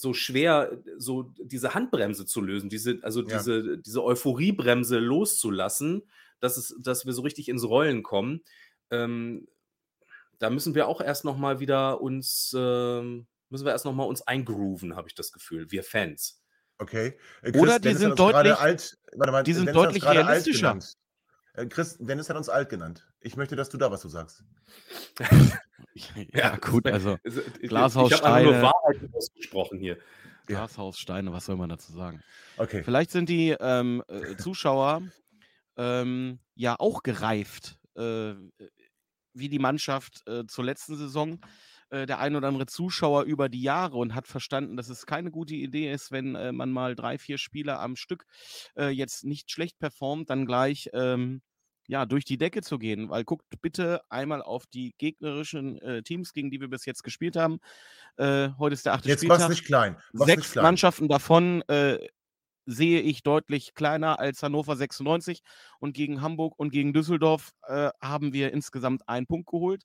so 0.00 0.14
schwer, 0.14 0.78
so 0.96 1.32
diese 1.42 1.74
Handbremse 1.74 2.24
zu 2.24 2.40
lösen, 2.40 2.70
diese, 2.70 3.00
also 3.02 3.22
Ja. 3.22 3.36
diese, 3.38 3.78
diese 3.78 4.04
Euphoriebremse 4.04 4.98
loszulassen, 5.00 6.02
dass, 6.38 6.56
es, 6.56 6.76
dass 6.80 7.04
wir 7.04 7.12
so 7.12 7.22
richtig 7.22 7.48
ins 7.48 7.64
Rollen 7.64 8.04
kommen. 8.04 8.42
Ähm, 8.92 9.48
da 10.38 10.50
müssen 10.50 10.76
wir 10.76 10.86
auch 10.86 11.00
erst 11.00 11.24
noch 11.24 11.36
mal 11.36 11.58
wieder 11.58 12.00
uns, 12.00 12.54
ähm, 12.56 13.26
müssen 13.50 13.64
wir 13.64 13.72
erst 13.72 13.86
noch 13.86 13.92
mal 13.92 14.04
uns 14.04 14.22
eingrooven, 14.22 14.94
habe 14.94 15.08
ich 15.08 15.16
das 15.16 15.32
Gefühl, 15.32 15.68
wir 15.72 15.82
Fans. 15.82 16.40
Okay. 16.78 17.18
Äh, 17.42 17.58
Oder 17.58 17.80
die 17.80 17.88
Dennis 17.88 17.98
sind 18.02 18.18
deutlich- 18.20 18.54
alt, 18.56 18.96
warte 19.16 19.32
mal, 19.32 19.42
die 19.42 19.52
sind 19.52 19.74
deutlich 19.74 20.04
realistischer. 20.06 20.78
Äh, 21.54 21.66
Chris, 21.66 21.96
Dennis 21.98 22.30
hat 22.30 22.36
uns 22.36 22.48
alt 22.48 22.68
genannt. 22.68 23.04
Ich 23.18 23.34
möchte, 23.36 23.56
dass 23.56 23.68
du 23.68 23.78
da 23.78 23.90
was 23.90 24.02
du 24.02 24.08
sagst. 24.08 24.44
Ja, 26.32 26.54
gut, 26.56 26.86
also 26.86 27.18
ich- 27.24 27.68
Glashaus, 27.68 28.12
ich 28.12 28.22
habe 28.22 28.44
nur. 28.44 28.54
Wahrheit 28.94 29.14
ausgesprochen 29.14 29.78
hier. 29.78 29.96
Ja. 29.96 30.66
Glashaus, 30.66 30.98
Steine, 30.98 31.32
was 31.32 31.46
soll 31.46 31.56
man 31.56 31.68
dazu 31.68 31.92
sagen? 31.92 32.22
Okay. 32.56 32.82
Vielleicht 32.82 33.10
sind 33.10 33.28
die 33.28 33.54
ähm, 33.60 34.02
äh, 34.08 34.36
Zuschauer 34.36 35.02
ähm, 35.76 36.38
ja 36.54 36.76
auch 36.78 37.02
gereift, 37.02 37.78
äh, 37.96 38.34
wie 39.34 39.48
die 39.48 39.58
Mannschaft 39.58 40.26
äh, 40.26 40.46
zur 40.46 40.64
letzten 40.64 40.96
Saison. 40.96 41.40
Äh, 41.90 42.06
der 42.06 42.18
ein 42.18 42.36
oder 42.36 42.48
andere 42.48 42.66
Zuschauer 42.66 43.22
über 43.22 43.48
die 43.48 43.62
Jahre 43.62 43.96
und 43.96 44.14
hat 44.14 44.26
verstanden, 44.26 44.76
dass 44.76 44.90
es 44.90 45.06
keine 45.06 45.30
gute 45.30 45.54
Idee 45.54 45.90
ist, 45.90 46.12
wenn 46.12 46.34
äh, 46.34 46.52
man 46.52 46.70
mal 46.70 46.94
drei, 46.94 47.16
vier 47.16 47.38
Spieler 47.38 47.80
am 47.80 47.96
Stück 47.96 48.26
äh, 48.76 48.88
jetzt 48.88 49.24
nicht 49.24 49.50
schlecht 49.50 49.78
performt, 49.78 50.28
dann 50.28 50.44
gleich 50.44 50.90
ähm, 50.92 51.40
ja, 51.88 52.06
durch 52.06 52.24
die 52.24 52.38
Decke 52.38 52.62
zu 52.62 52.78
gehen. 52.78 53.08
Weil 53.08 53.24
guckt 53.24 53.46
bitte 53.60 54.00
einmal 54.10 54.42
auf 54.42 54.66
die 54.66 54.94
gegnerischen 54.98 55.78
äh, 55.80 56.02
Teams, 56.02 56.32
gegen 56.32 56.50
die 56.50 56.60
wir 56.60 56.68
bis 56.68 56.84
jetzt 56.84 57.02
gespielt 57.02 57.34
haben. 57.34 57.58
Äh, 58.16 58.50
heute 58.58 58.74
ist 58.74 58.86
der 58.86 58.92
achte 58.94 59.08
Jetzt 59.08 59.20
Spieltag 59.20 59.40
mach's 59.40 59.48
nicht 59.50 59.64
klein. 59.64 59.96
Mach's 60.12 60.26
nicht 60.26 60.36
sechs 60.36 60.52
klein. 60.52 60.62
Mannschaften 60.64 61.08
davon 61.08 61.62
äh, 61.62 61.98
sehe 62.66 63.00
ich 63.00 63.22
deutlich 63.22 63.72
kleiner 63.74 64.18
als 64.20 64.42
Hannover 64.42 64.76
96 64.76 65.40
und 65.80 65.94
gegen 65.94 66.20
Hamburg 66.20 66.54
und 66.58 66.70
gegen 66.70 66.92
Düsseldorf 66.92 67.52
äh, 67.66 67.90
haben 68.02 68.34
wir 68.34 68.52
insgesamt 68.52 69.08
einen 69.08 69.26
Punkt 69.26 69.48
geholt. 69.48 69.84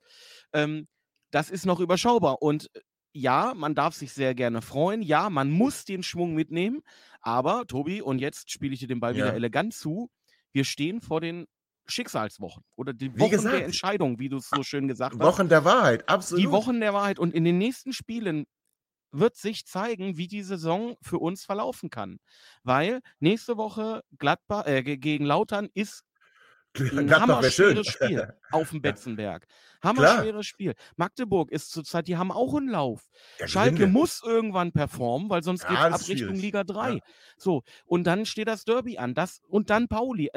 Ähm, 0.52 0.88
das 1.32 1.50
ist 1.50 1.66
noch 1.66 1.80
überschaubar 1.80 2.42
und 2.42 2.70
äh, 2.76 2.82
ja, 3.16 3.54
man 3.56 3.76
darf 3.76 3.94
sich 3.94 4.12
sehr 4.12 4.34
gerne 4.36 4.62
freuen. 4.62 5.02
Ja, 5.04 5.30
man 5.30 5.52
muss 5.52 5.86
den 5.86 6.02
Schwung 6.04 6.34
mitnehmen. 6.34 6.82
Aber, 7.22 7.66
Tobi, 7.68 8.02
und 8.02 8.20
jetzt 8.20 8.52
spiele 8.52 8.74
ich 8.74 8.80
dir 8.80 8.88
den 8.88 9.00
Ball 9.00 9.16
Ja. 9.16 9.26
wieder 9.26 9.36
elegant 9.36 9.74
zu. 9.74 10.10
Wir 10.52 10.64
stehen 10.66 11.00
vor 11.00 11.22
den 11.22 11.46
Schicksalswochen 11.86 12.64
oder 12.76 12.94
die 12.94 13.14
Wie 13.16 13.20
Wochen 13.20 13.32
gesagt, 13.32 13.56
der 13.56 13.66
Entscheidung, 13.66 14.20
wie 14.20 14.30
du 14.30 14.38
es 14.38 14.50
so 14.50 14.64
schön 14.64 14.88
gesagt 14.88 15.16
hast 15.20 15.26
Wochen 15.26 15.50
der 15.50 15.66
Wahrheit, 15.66 16.08
absolut. 16.08 16.44
die 16.44 16.50
Wochen 16.52 16.80
der 16.80 16.94
Wahrheit. 16.94 17.20
Und 17.20 17.34
in 17.34 17.44
den 17.44 17.58
nächsten 17.58 17.94
Spielen 17.94 18.46
wird 19.12 19.36
sich 19.36 19.66
zeigen, 19.66 20.18
wie 20.18 20.28
die 20.28 20.42
Saison 20.44 20.96
für 21.02 21.20
uns 21.20 21.44
verlaufen 21.46 21.90
kann. 21.90 22.18
Weil 22.64 23.00
nächste 23.20 23.58
Woche 23.58 24.02
Gladbach 24.18 24.66
äh, 24.66 24.82
ge- 24.82 24.98
gegen 24.98 25.26
Lautern 25.26 25.70
ist 25.74 26.04
Ein 26.76 27.12
hammerschweres. 27.14 27.86
Spiel 27.86 28.34
auf 28.52 28.72
dem 28.72 28.82
Betzenberg. 28.82 29.46
Hammerschweres 29.84 30.46
Spiel. 30.48 30.74
Magdeburg 30.96 31.52
ist 31.52 31.70
zurzeit, 31.70 32.08
die 32.08 32.18
haben 32.18 32.32
auch 32.32 32.56
einen 32.56 32.70
Lauf. 32.70 33.08
Ja, 33.40 33.48
Schalke 33.48 33.80
wir. 33.80 33.88
muss 33.88 34.24
irgendwann 34.24 34.72
performen, 34.72 35.30
weil 35.30 35.44
sonst 35.44 35.68
geht 35.68 35.78
Ja, 35.78 35.88
es 35.90 35.92
das 35.94 36.02
ab 36.04 36.10
Richtung. 36.10 36.36
Liga 36.36 36.64
3. 36.64 36.94
Ja. 36.94 37.00
So, 37.38 37.62
und 37.86 38.06
dann 38.06 38.26
steht 38.26 38.48
das 38.48 38.64
Derby 38.64 38.98
an. 38.98 39.14
Das, 39.14 39.42
und 39.48 39.70
dann 39.70 39.88
Pauli. 39.88 40.32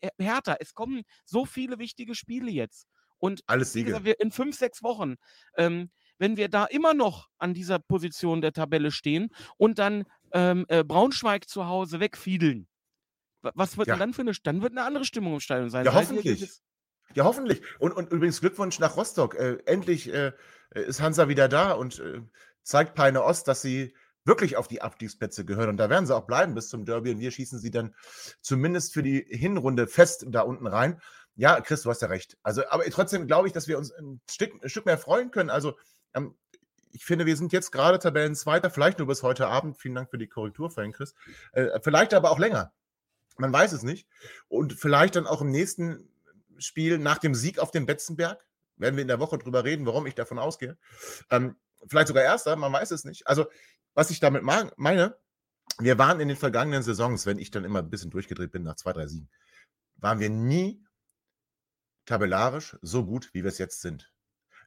Her- 0.00 0.12
Hertha, 0.18 0.56
es 0.60 0.74
kommen 0.74 1.02
so 1.24 1.44
viele 1.44 1.78
wichtige 1.78 2.14
Spiele 2.14 2.50
jetzt. 2.50 2.86
Und 3.18 3.42
Alles 3.46 3.74
wie 3.74 3.84
gesagt, 3.84 4.04
Siege. 4.04 4.18
wir 4.18 4.20
in 4.24 4.30
fünf, 4.30 4.56
sechs 4.58 4.82
Wochen, 4.82 5.14
ähm, 5.56 5.90
wenn 6.18 6.36
wir 6.36 6.48
da 6.48 6.64
immer 6.66 6.94
noch 6.94 7.28
an 7.38 7.54
dieser 7.54 7.78
Position 7.78 8.40
der 8.40 8.52
Tabelle 8.52 8.90
stehen 8.90 9.28
und 9.56 9.78
dann 9.78 10.04
ähm, 10.32 10.64
äh, 10.68 10.84
Braunschweig 10.84 11.48
zu 11.48 11.66
Hause 11.66 12.00
wegfiedeln, 12.00 12.68
wa- 13.42 13.52
was 13.54 13.76
wird 13.78 13.88
denn 13.88 13.94
Ja. 13.94 13.98
dann 13.98 14.12
für 14.14 14.22
eine, 14.22 14.32
dann 14.42 14.60
wird 14.62 14.72
eine 14.72 14.82
andere 14.84 15.04
Stimmung 15.04 15.34
im 15.34 15.40
Stadion 15.40 15.70
sein. 15.70 15.84
Ja, 15.86 15.94
hoffentlich. 15.94 16.50
Ja, 17.14 17.24
hoffentlich. 17.24 17.62
Und, 17.78 17.92
und 17.92 18.12
übrigens 18.12 18.40
Glückwunsch 18.40 18.78
nach 18.80 18.96
Rostock. 18.96 19.34
Äh, 19.36 19.58
endlich 19.66 20.12
äh, 20.12 20.32
ist 20.74 21.00
Hansa 21.00 21.28
wieder 21.28 21.48
da 21.48 21.72
und 21.72 21.98
äh, 22.00 22.20
zeigt 22.62 22.94
Peine 22.94 23.22
Ost, 23.22 23.46
dass 23.48 23.62
sie 23.62 23.94
wirklich 24.26 24.56
auf 24.56 24.68
die 24.68 24.82
Abstiegsplätze 24.82 25.44
gehören. 25.44 25.70
Und 25.70 25.76
da 25.76 25.88
werden 25.88 26.06
sie 26.06 26.14
auch 26.14 26.26
bleiben 26.26 26.54
bis 26.54 26.68
zum 26.68 26.84
Derby. 26.84 27.12
Und 27.12 27.20
wir 27.20 27.30
schießen 27.30 27.58
sie 27.58 27.70
dann 27.70 27.94
zumindest 28.40 28.92
für 28.92 29.02
die 29.02 29.24
Hinrunde 29.28 29.86
fest 29.86 30.26
da 30.28 30.42
unten 30.42 30.66
rein. 30.66 31.00
Ja, 31.36 31.60
Chris, 31.60 31.82
du 31.82 31.90
hast 31.90 32.02
ja 32.02 32.08
recht. 32.08 32.36
Also, 32.42 32.62
aber 32.68 32.84
trotzdem 32.84 33.26
glaube 33.26 33.46
ich, 33.46 33.52
dass 33.52 33.68
wir 33.68 33.78
uns 33.78 33.92
ein 33.92 34.20
Stück, 34.28 34.52
ein 34.62 34.68
Stück 34.68 34.86
mehr 34.86 34.98
freuen 34.98 35.30
können. 35.30 35.50
Also, 35.50 35.76
ähm, 36.14 36.34
ich 36.92 37.04
finde, 37.04 37.26
wir 37.26 37.36
sind 37.36 37.52
jetzt 37.52 37.72
gerade 37.72 37.98
Tabellenzweiter, 37.98 38.70
vielleicht 38.70 38.98
nur 38.98 39.06
bis 39.06 39.22
heute 39.22 39.48
Abend. 39.48 39.76
Vielen 39.78 39.94
Dank 39.94 40.10
für 40.10 40.16
die 40.16 40.28
Korrektur 40.28 40.70
vorhin, 40.70 40.92
Chris. 40.92 41.14
Äh, 41.52 41.78
vielleicht 41.82 42.14
aber 42.14 42.30
auch 42.30 42.38
länger. 42.38 42.72
Man 43.36 43.52
weiß 43.52 43.72
es 43.72 43.82
nicht. 43.82 44.08
Und 44.48 44.72
vielleicht 44.72 45.16
dann 45.16 45.26
auch 45.26 45.42
im 45.42 45.50
nächsten 45.50 46.08
Spiel 46.56 46.98
nach 46.98 47.18
dem 47.18 47.34
Sieg 47.34 47.58
auf 47.58 47.70
dem 47.70 47.84
Betzenberg. 47.84 48.42
Werden 48.78 48.96
wir 48.96 49.02
in 49.02 49.08
der 49.08 49.20
Woche 49.20 49.36
drüber 49.36 49.64
reden, 49.64 49.84
warum 49.84 50.06
ich 50.06 50.14
davon 50.14 50.38
ausgehe. 50.38 50.78
Ähm, 51.30 51.56
vielleicht 51.86 52.08
sogar 52.08 52.22
erster, 52.22 52.56
man 52.56 52.72
weiß 52.72 52.90
es 52.92 53.04
nicht. 53.04 53.26
Also, 53.26 53.46
was 53.96 54.10
ich 54.10 54.20
damit 54.20 54.42
meine, 54.42 55.16
wir 55.78 55.98
waren 55.98 56.20
in 56.20 56.28
den 56.28 56.36
vergangenen 56.36 56.82
Saisons, 56.82 57.26
wenn 57.26 57.38
ich 57.38 57.50
dann 57.50 57.64
immer 57.64 57.80
ein 57.80 57.90
bisschen 57.90 58.10
durchgedreht 58.10 58.52
bin 58.52 58.62
nach 58.62 58.76
zwei, 58.76 58.92
drei 58.92 59.06
Siegen, 59.06 59.28
waren 59.96 60.20
wir 60.20 60.30
nie 60.30 60.84
tabellarisch 62.04 62.76
so 62.82 63.04
gut, 63.06 63.30
wie 63.32 63.42
wir 63.42 63.48
es 63.48 63.58
jetzt 63.58 63.80
sind. 63.80 64.12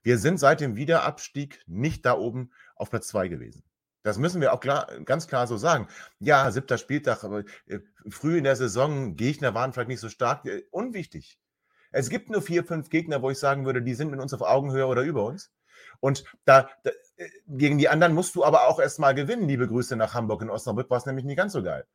Wir 0.01 0.17
sind 0.17 0.39
seit 0.39 0.61
dem 0.61 0.75
Wiederabstieg 0.75 1.63
nicht 1.67 2.05
da 2.05 2.17
oben 2.17 2.51
auf 2.75 2.89
Platz 2.89 3.07
zwei 3.07 3.27
gewesen. 3.27 3.63
Das 4.01 4.17
müssen 4.17 4.41
wir 4.41 4.51
auch 4.51 4.61
klar, 4.61 4.87
ganz 5.05 5.27
klar 5.27 5.45
so 5.45 5.57
sagen. 5.57 5.87
Ja, 6.19 6.49
siebter 6.51 6.79
Spieltag, 6.79 7.23
aber 7.23 7.43
äh, 7.67 7.79
früh 8.09 8.37
in 8.37 8.45
der 8.45 8.55
Saison, 8.55 9.15
Gegner 9.15 9.53
waren 9.53 9.73
vielleicht 9.73 9.89
nicht 9.89 9.99
so 9.99 10.09
stark. 10.09 10.45
Äh, 10.45 10.63
unwichtig. 10.71 11.37
Es 11.91 12.09
gibt 12.09 12.29
nur 12.29 12.41
vier, 12.41 12.63
fünf 12.63 12.89
Gegner, 12.89 13.21
wo 13.21 13.29
ich 13.29 13.37
sagen 13.37 13.65
würde, 13.65 13.83
die 13.83 13.93
sind 13.93 14.09
mit 14.09 14.19
uns 14.19 14.33
auf 14.33 14.41
Augenhöhe 14.41 14.87
oder 14.87 15.03
über 15.03 15.25
uns. 15.25 15.51
Und 15.99 16.23
da, 16.45 16.69
da 16.83 16.91
gegen 17.47 17.77
die 17.77 17.89
anderen 17.89 18.13
musst 18.13 18.35
du 18.35 18.43
aber 18.43 18.67
auch 18.67 18.79
erstmal 18.79 19.15
gewinnen. 19.15 19.47
Liebe 19.47 19.67
Grüße 19.67 19.95
nach 19.95 20.13
Hamburg. 20.13 20.41
In 20.41 20.49
Osnabrück 20.49 20.89
war 20.89 20.97
es 20.97 21.05
nämlich 21.05 21.25
nicht 21.25 21.37
ganz 21.37 21.53
so 21.53 21.63
geil. 21.63 21.85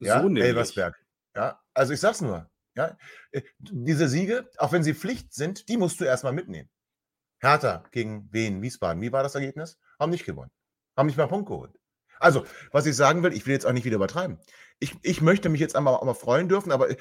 Ja, 0.00 0.20
So. 0.20 0.28
Elversberg. 0.28 0.96
Ja, 1.36 1.60
also 1.74 1.92
ich 1.92 2.00
sag's 2.00 2.20
nur. 2.20 2.50
Ja, 2.76 2.96
äh, 3.30 3.42
diese 3.60 4.08
Siege, 4.08 4.50
auch 4.58 4.72
wenn 4.72 4.82
sie 4.82 4.94
Pflicht 4.94 5.32
sind, 5.32 5.68
die 5.68 5.76
musst 5.76 6.00
du 6.00 6.04
erstmal 6.04 6.32
mitnehmen. 6.32 6.68
Hertha 7.38 7.84
gegen 7.92 8.32
Wien, 8.32 8.62
Wiesbaden. 8.62 9.02
Wie 9.02 9.12
war 9.12 9.22
das 9.22 9.34
Ergebnis? 9.34 9.78
Haben 9.98 10.10
nicht 10.10 10.24
gewonnen. 10.24 10.50
Haben 10.96 11.06
nicht 11.06 11.18
mal 11.18 11.28
Punkt 11.28 11.48
geholt. 11.48 11.72
Also, 12.18 12.44
was 12.72 12.86
ich 12.86 12.96
sagen 12.96 13.22
will, 13.22 13.32
ich 13.32 13.46
will 13.46 13.52
jetzt 13.52 13.66
auch 13.66 13.72
nicht 13.72 13.84
wieder 13.84 13.96
übertreiben. 13.96 14.38
Ich, 14.78 14.96
ich 15.02 15.20
möchte 15.20 15.48
mich 15.48 15.60
jetzt 15.60 15.76
einmal, 15.76 15.98
einmal 15.98 16.14
freuen 16.14 16.48
dürfen, 16.48 16.72
aber 16.72 16.90
äh, 16.90 16.96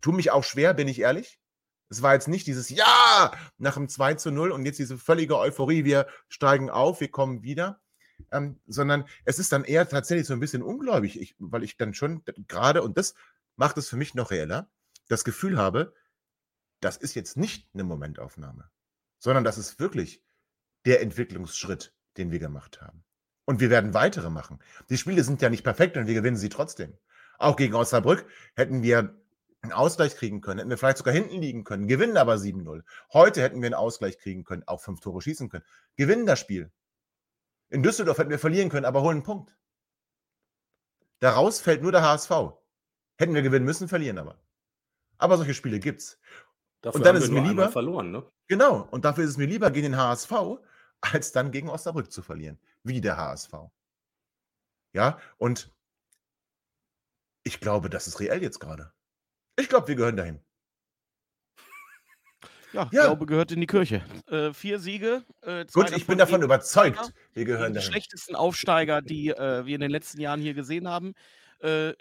tu 0.00 0.12
mich 0.12 0.30
auch 0.30 0.44
schwer, 0.44 0.72
bin 0.72 0.88
ich 0.88 1.00
ehrlich. 1.00 1.40
Es 1.92 2.00
war 2.00 2.14
jetzt 2.14 2.26
nicht 2.26 2.46
dieses 2.46 2.70
Ja 2.70 3.32
nach 3.58 3.74
dem 3.74 3.86
2 3.86 4.14
zu 4.14 4.30
0 4.30 4.50
und 4.50 4.64
jetzt 4.64 4.78
diese 4.78 4.96
völlige 4.96 5.38
Euphorie, 5.38 5.84
wir 5.84 6.06
steigen 6.26 6.70
auf, 6.70 7.00
wir 7.02 7.10
kommen 7.10 7.42
wieder, 7.42 7.82
ähm, 8.30 8.58
sondern 8.66 9.04
es 9.26 9.38
ist 9.38 9.52
dann 9.52 9.64
eher 9.64 9.86
tatsächlich 9.86 10.26
so 10.26 10.32
ein 10.32 10.40
bisschen 10.40 10.62
ungläubig, 10.62 11.20
ich, 11.20 11.36
weil 11.38 11.62
ich 11.62 11.76
dann 11.76 11.92
schon 11.92 12.24
gerade, 12.48 12.82
und 12.82 12.96
das 12.96 13.12
macht 13.56 13.76
es 13.76 13.90
für 13.90 13.98
mich 13.98 14.14
noch 14.14 14.30
reeller, 14.30 14.70
das 15.08 15.22
Gefühl 15.22 15.58
habe, 15.58 15.92
das 16.80 16.96
ist 16.96 17.14
jetzt 17.14 17.36
nicht 17.36 17.68
eine 17.74 17.84
Momentaufnahme, 17.84 18.70
sondern 19.18 19.44
das 19.44 19.58
ist 19.58 19.78
wirklich 19.78 20.22
der 20.86 21.02
Entwicklungsschritt, 21.02 21.94
den 22.16 22.30
wir 22.30 22.38
gemacht 22.38 22.80
haben. 22.80 23.04
Und 23.44 23.60
wir 23.60 23.68
werden 23.68 23.92
weitere 23.92 24.30
machen. 24.30 24.60
Die 24.88 24.96
Spiele 24.96 25.24
sind 25.24 25.42
ja 25.42 25.50
nicht 25.50 25.62
perfekt 25.62 25.98
und 25.98 26.06
wir 26.06 26.14
gewinnen 26.14 26.38
sie 26.38 26.48
trotzdem. 26.48 26.96
Auch 27.38 27.56
gegen 27.56 27.74
Osnabrück 27.74 28.26
hätten 28.54 28.82
wir 28.82 29.21
einen 29.62 29.72
Ausgleich 29.72 30.16
kriegen 30.16 30.40
können, 30.40 30.58
hätten 30.58 30.70
wir 30.70 30.78
vielleicht 30.78 30.98
sogar 30.98 31.14
hinten 31.14 31.40
liegen 31.40 31.64
können, 31.64 31.86
gewinnen 31.86 32.16
aber 32.16 32.34
7-0. 32.34 32.82
Heute 33.12 33.42
hätten 33.42 33.62
wir 33.62 33.66
einen 33.68 33.74
Ausgleich 33.74 34.18
kriegen 34.18 34.44
können, 34.44 34.64
auch 34.66 34.80
fünf 34.80 35.00
Tore 35.00 35.22
schießen 35.22 35.48
können, 35.48 35.64
gewinnen 35.96 36.26
das 36.26 36.40
Spiel. 36.40 36.72
In 37.70 37.82
Düsseldorf 37.82 38.18
hätten 38.18 38.30
wir 38.30 38.38
verlieren 38.40 38.68
können, 38.68 38.84
aber 38.84 39.02
holen 39.02 39.18
einen 39.18 39.22
Punkt. 39.22 39.56
Daraus 41.20 41.60
fällt 41.60 41.82
nur 41.82 41.92
der 41.92 42.02
HSV. 42.02 42.30
Hätten 43.18 43.34
wir 43.34 43.42
gewinnen 43.42 43.64
müssen, 43.64 43.88
verlieren 43.88 44.18
aber. 44.18 44.36
Aber 45.18 45.36
solche 45.36 45.54
Spiele 45.54 45.78
gibt's. 45.78 46.18
Dafür 46.80 46.98
Und 46.98 47.06
dann 47.06 47.14
ist 47.16 47.24
es 47.24 47.30
mir 47.30 47.42
lieber- 47.42 47.70
verloren, 47.70 48.10
ne? 48.10 48.28
Genau. 48.48 48.88
Und 48.90 49.04
dafür 49.04 49.22
ist 49.22 49.30
es 49.30 49.36
mir 49.36 49.46
lieber, 49.46 49.70
gegen 49.70 49.92
den 49.92 49.96
HSV, 49.96 50.32
als 51.00 51.30
dann 51.30 51.52
gegen 51.52 51.68
Osnabrück 51.70 52.10
zu 52.10 52.22
verlieren. 52.22 52.58
Wie 52.82 53.00
der 53.00 53.16
HSV. 53.16 53.52
Ja, 54.92 55.18
und 55.38 55.70
ich 57.44 57.60
glaube, 57.60 57.88
das 57.88 58.08
ist 58.08 58.18
reell 58.18 58.42
jetzt 58.42 58.58
gerade. 58.58 58.92
Ich 59.58 59.68
glaube, 59.68 59.88
wir 59.88 59.94
gehören 59.96 60.16
dahin. 60.16 60.40
Ja, 62.72 62.88
Ja. 62.90 63.04
Glaube 63.04 63.26
gehört 63.26 63.52
in 63.52 63.60
die 63.60 63.66
Kirche. 63.66 64.02
Äh, 64.28 64.52
vier 64.54 64.78
Siege. 64.78 65.24
Äh, 65.42 65.66
Gut, 65.72 65.90
ich 65.94 66.06
bin 66.06 66.16
davon 66.16 66.42
überzeugt, 66.42 67.12
wir 67.34 67.44
gehören 67.44 67.72
die 67.74 67.78
dahin. 67.78 67.90
schlechtesten 67.90 68.34
Aufsteiger, 68.34 69.02
die 69.02 69.28
äh, 69.28 69.66
wir 69.66 69.74
in 69.74 69.82
den 69.82 69.90
letzten 69.90 70.20
Jahren 70.20 70.40
hier 70.40 70.54
gesehen 70.54 70.88
haben. 70.88 71.12
Äh, 71.60 71.92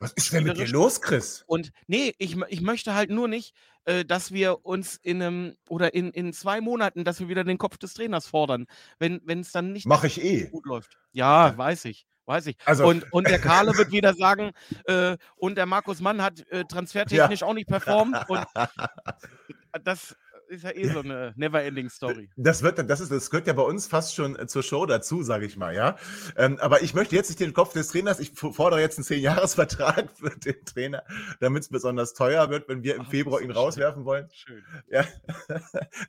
Was 0.00 0.12
ist 0.12 0.32
denn 0.32 0.44
mit 0.44 0.58
dir 0.58 0.68
los, 0.68 1.00
Chris? 1.00 1.44
Und 1.46 1.70
nee, 1.86 2.14
ich, 2.18 2.36
ich 2.48 2.60
möchte 2.60 2.94
halt 2.94 3.08
nur 3.08 3.26
nicht, 3.26 3.54
äh, 3.86 4.04
dass 4.04 4.30
wir 4.30 4.66
uns 4.66 4.96
in 4.96 5.22
einem 5.22 5.56
oder 5.70 5.94
in, 5.94 6.10
in 6.10 6.34
zwei 6.34 6.60
Monaten, 6.60 7.04
dass 7.04 7.20
wir 7.20 7.28
wieder 7.28 7.44
den 7.44 7.56
Kopf 7.56 7.78
des 7.78 7.94
Trainers 7.94 8.26
fordern, 8.26 8.66
wenn 8.98 9.22
es 9.26 9.50
dann 9.50 9.72
nicht 9.72 9.86
Mache 9.86 10.08
ich 10.08 10.22
eh. 10.22 10.48
gut 10.48 10.66
läuft. 10.66 10.98
Ja, 11.12 11.56
weiß 11.56 11.86
ich. 11.86 12.06
Weiß 12.28 12.46
ich. 12.46 12.58
Also- 12.66 12.86
und, 12.86 13.10
und 13.10 13.26
der 13.26 13.38
Karle 13.38 13.76
wird 13.78 13.90
wieder 13.90 14.12
sagen, 14.12 14.52
äh, 14.84 15.16
und 15.36 15.56
der 15.56 15.64
Markus 15.64 16.00
Mann 16.00 16.22
hat 16.22 16.46
äh, 16.50 16.64
transfertechnisch 16.64 17.42
auch 17.42 17.54
nicht 17.54 17.68
performt. 17.68 18.18
Und 18.28 18.44
das 19.82 20.14
ist 20.48 20.62
ja 20.64 20.74
eh 20.74 20.88
so 20.88 21.00
eine 21.00 21.32
never-ending 21.36 21.88
Story. 21.88 22.28
Das, 22.36 22.62
wird, 22.62 22.78
das, 22.90 23.00
ist, 23.00 23.10
das 23.10 23.30
gehört 23.30 23.46
ja 23.46 23.54
bei 23.54 23.62
uns 23.62 23.86
fast 23.86 24.14
schon 24.14 24.38
äh, 24.38 24.46
zur 24.46 24.62
Show 24.62 24.84
dazu, 24.84 25.22
sage 25.22 25.46
ich 25.46 25.56
mal, 25.56 25.74
ja. 25.74 25.96
Ähm, 26.36 26.58
aber 26.60 26.82
ich 26.82 26.92
möchte 26.92 27.16
jetzt 27.16 27.30
nicht 27.30 27.40
den 27.40 27.54
Kopf 27.54 27.72
des 27.72 27.88
Trainers, 27.88 28.20
ich 28.20 28.32
fordere 28.32 28.80
jetzt 28.80 28.98
einen 28.98 29.06
10-Jahres-Vertrag 29.06 30.10
für 30.14 30.30
den 30.30 30.62
Trainer, 30.66 31.04
damit 31.40 31.62
es 31.62 31.70
besonders 31.70 32.12
teuer 32.12 32.50
wird, 32.50 32.68
wenn 32.68 32.82
wir 32.82 32.96
im 32.96 33.02
Ach, 33.06 33.10
Februar 33.10 33.40
ihn 33.40 33.48
ist 33.48 33.56
schön. 33.56 33.62
rauswerfen 33.62 34.04
wollen. 34.04 34.28
Schön. 34.34 34.62
Ja. 34.90 35.06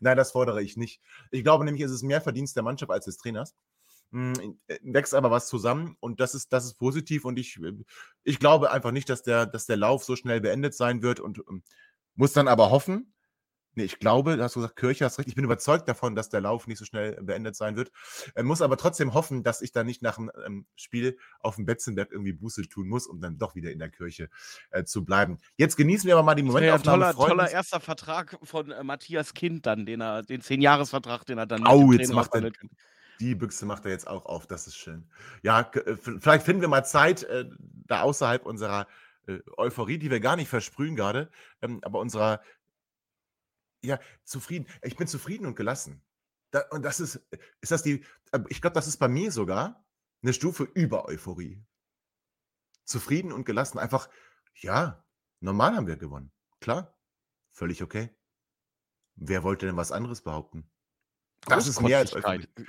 Nein, 0.01 0.17
das 0.17 0.33
fordere 0.33 0.61
ich 0.61 0.75
nicht. 0.75 1.01
Ich 1.31 1.43
glaube 1.43 1.63
nämlich, 1.63 1.83
es 1.83 1.91
ist 1.91 2.03
mehr 2.03 2.19
Verdienst 2.19 2.57
der 2.57 2.63
Mannschaft 2.63 2.91
als 2.91 3.05
des 3.05 3.17
Trainers. 3.17 3.55
Mm, 4.11 4.33
äh, 4.67 4.79
Wächst 4.81 5.13
aber 5.13 5.31
was 5.31 5.47
zusammen 5.47 5.95
und 5.99 6.19
das 6.19 6.33
ist, 6.33 6.51
das 6.51 6.65
ist 6.65 6.75
positiv 6.75 7.25
und 7.25 7.37
ich, 7.37 7.57
äh, 7.61 7.73
ich 8.23 8.39
glaube 8.39 8.71
einfach 8.71 8.91
nicht, 8.91 9.09
dass 9.09 9.23
der, 9.23 9.45
dass 9.45 9.65
der 9.65 9.77
Lauf 9.77 10.03
so 10.03 10.15
schnell 10.15 10.41
beendet 10.41 10.73
sein 10.73 11.01
wird 11.01 11.19
und 11.19 11.39
ähm, 11.49 11.63
muss 12.15 12.33
dann 12.33 12.47
aber 12.47 12.71
hoffen. 12.71 13.13
Nee, 13.75 13.83
ich 13.83 13.99
glaube, 13.99 14.37
hast 14.41 14.55
du 14.55 14.61
gesagt, 14.61 14.77
Kirche 14.77 15.05
hast 15.05 15.19
recht. 15.19 15.29
Ich 15.29 15.35
bin 15.35 15.45
überzeugt 15.45 15.87
davon, 15.87 16.15
dass 16.15 16.29
der 16.29 16.41
Lauf 16.41 16.65
nicht 16.65 16.79
so 16.79 16.85
schnell 16.85 17.21
beendet 17.21 17.55
sein 17.55 17.75
wird. 17.75 17.91
Äh, 18.33 18.41
muss 18.41 18.63
aber 18.63 18.77
trotzdem 18.77 19.13
hoffen, 19.13 19.43
dass 19.43 19.61
ich 19.61 19.71
dann 19.71 19.85
nicht 19.85 20.01
nach 20.01 20.15
dem 20.15 20.31
ähm, 20.45 20.65
Spiel 20.75 21.17
auf 21.39 21.55
dem 21.55 21.65
Betzenberg 21.65 22.11
irgendwie 22.11 22.33
Buße 22.33 22.63
tun 22.63 22.89
muss, 22.89 23.05
um 23.05 23.21
dann 23.21 23.37
doch 23.37 23.53
wieder 23.53 23.71
in 23.71 23.79
der 23.79 23.89
Kirche 23.89 24.29
äh, 24.71 24.85
zu 24.85 25.05
bleiben. 25.05 25.37
Jetzt 25.55 25.77
genießen 25.77 26.07
wir 26.07 26.15
aber 26.15 26.23
mal 26.23 26.33
die 26.33 26.43
wäre 26.45 26.65
ja 26.65 26.71
Momentaufnahme. 26.77 27.13
toller, 27.13 27.29
toller 27.29 27.51
erster 27.51 27.79
Vertrag 27.79 28.39
von 28.41 28.71
äh, 28.71 28.83
Matthias 28.83 29.35
Kind 29.35 29.67
dann, 29.67 29.85
den 29.85 30.01
er, 30.01 30.23
den 30.23 30.41
10-Jahres-Vertrag, 30.41 31.25
den 31.25 31.37
er 31.37 31.45
dann 31.45 31.67
Au, 31.67 31.91
jetzt 31.91 32.11
macht 32.11 32.33
er-. 32.33 32.51
Die 33.19 33.35
Büchse 33.35 33.65
macht 33.65 33.85
er 33.85 33.91
jetzt 33.91 34.07
auch 34.07 34.25
auf, 34.25 34.47
das 34.47 34.67
ist 34.67 34.77
schön. 34.77 35.09
Ja, 35.43 35.61
äh, 35.73 35.97
vielleicht 35.97 36.45
finden 36.45 36.61
wir 36.61 36.69
mal 36.69 36.85
Zeit, 36.85 37.23
äh, 37.23 37.49
da 37.61 38.01
außerhalb 38.01 38.45
unserer 38.45 38.87
äh, 39.27 39.39
Euphorie, 39.57 39.97
die 39.97 40.09
wir 40.09 40.19
gar 40.19 40.35
nicht 40.35 40.49
versprühen 40.49 40.95
gerade, 40.95 41.29
ähm, 41.61 41.79
aber 41.83 41.99
unserer, 41.99 42.41
ja, 43.83 43.99
zufrieden. 44.23 44.67
Ich 44.81 44.95
bin 44.95 45.07
zufrieden 45.07 45.45
und 45.45 45.55
gelassen. 45.55 46.01
Da, 46.51 46.63
und 46.71 46.83
das 46.83 46.99
ist, 46.99 47.21
ist 47.61 47.71
das 47.71 47.83
die, 47.83 48.05
äh, 48.31 48.39
ich 48.47 48.61
glaube, 48.61 48.73
das 48.73 48.87
ist 48.87 48.97
bei 48.97 49.07
mir 49.07 49.31
sogar 49.31 49.85
eine 50.21 50.33
Stufe 50.33 50.63
über 50.63 51.05
Euphorie. 51.05 51.63
Zufrieden 52.85 53.31
und 53.31 53.45
gelassen. 53.45 53.79
Einfach, 53.79 54.09
ja, 54.55 55.05
normal 55.41 55.75
haben 55.75 55.87
wir 55.87 55.97
gewonnen. 55.97 56.31
Klar, 56.59 56.97
völlig 57.51 57.83
okay. 57.83 58.09
Wer 59.15 59.43
wollte 59.43 59.65
denn 59.65 59.77
was 59.77 59.91
anderes 59.91 60.21
behaupten? 60.21 60.69
Das 61.47 61.67
ist 61.67 61.81
mehr 61.81 61.99
als 61.99 62.15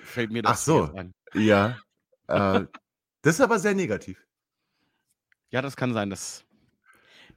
fällt 0.04 0.30
mir 0.30 0.42
Ach 0.44 0.52
das 0.52 0.64
so. 0.64 0.84
jetzt 0.84 0.94
ein. 0.94 1.14
Ja. 1.34 1.78
Äh, 2.28 2.64
das 3.22 3.34
ist 3.34 3.40
aber 3.40 3.58
sehr 3.58 3.74
negativ. 3.74 4.24
Ja, 5.50 5.62
das 5.62 5.76
kann 5.76 5.92
sein. 5.92 6.10
Das 6.10 6.44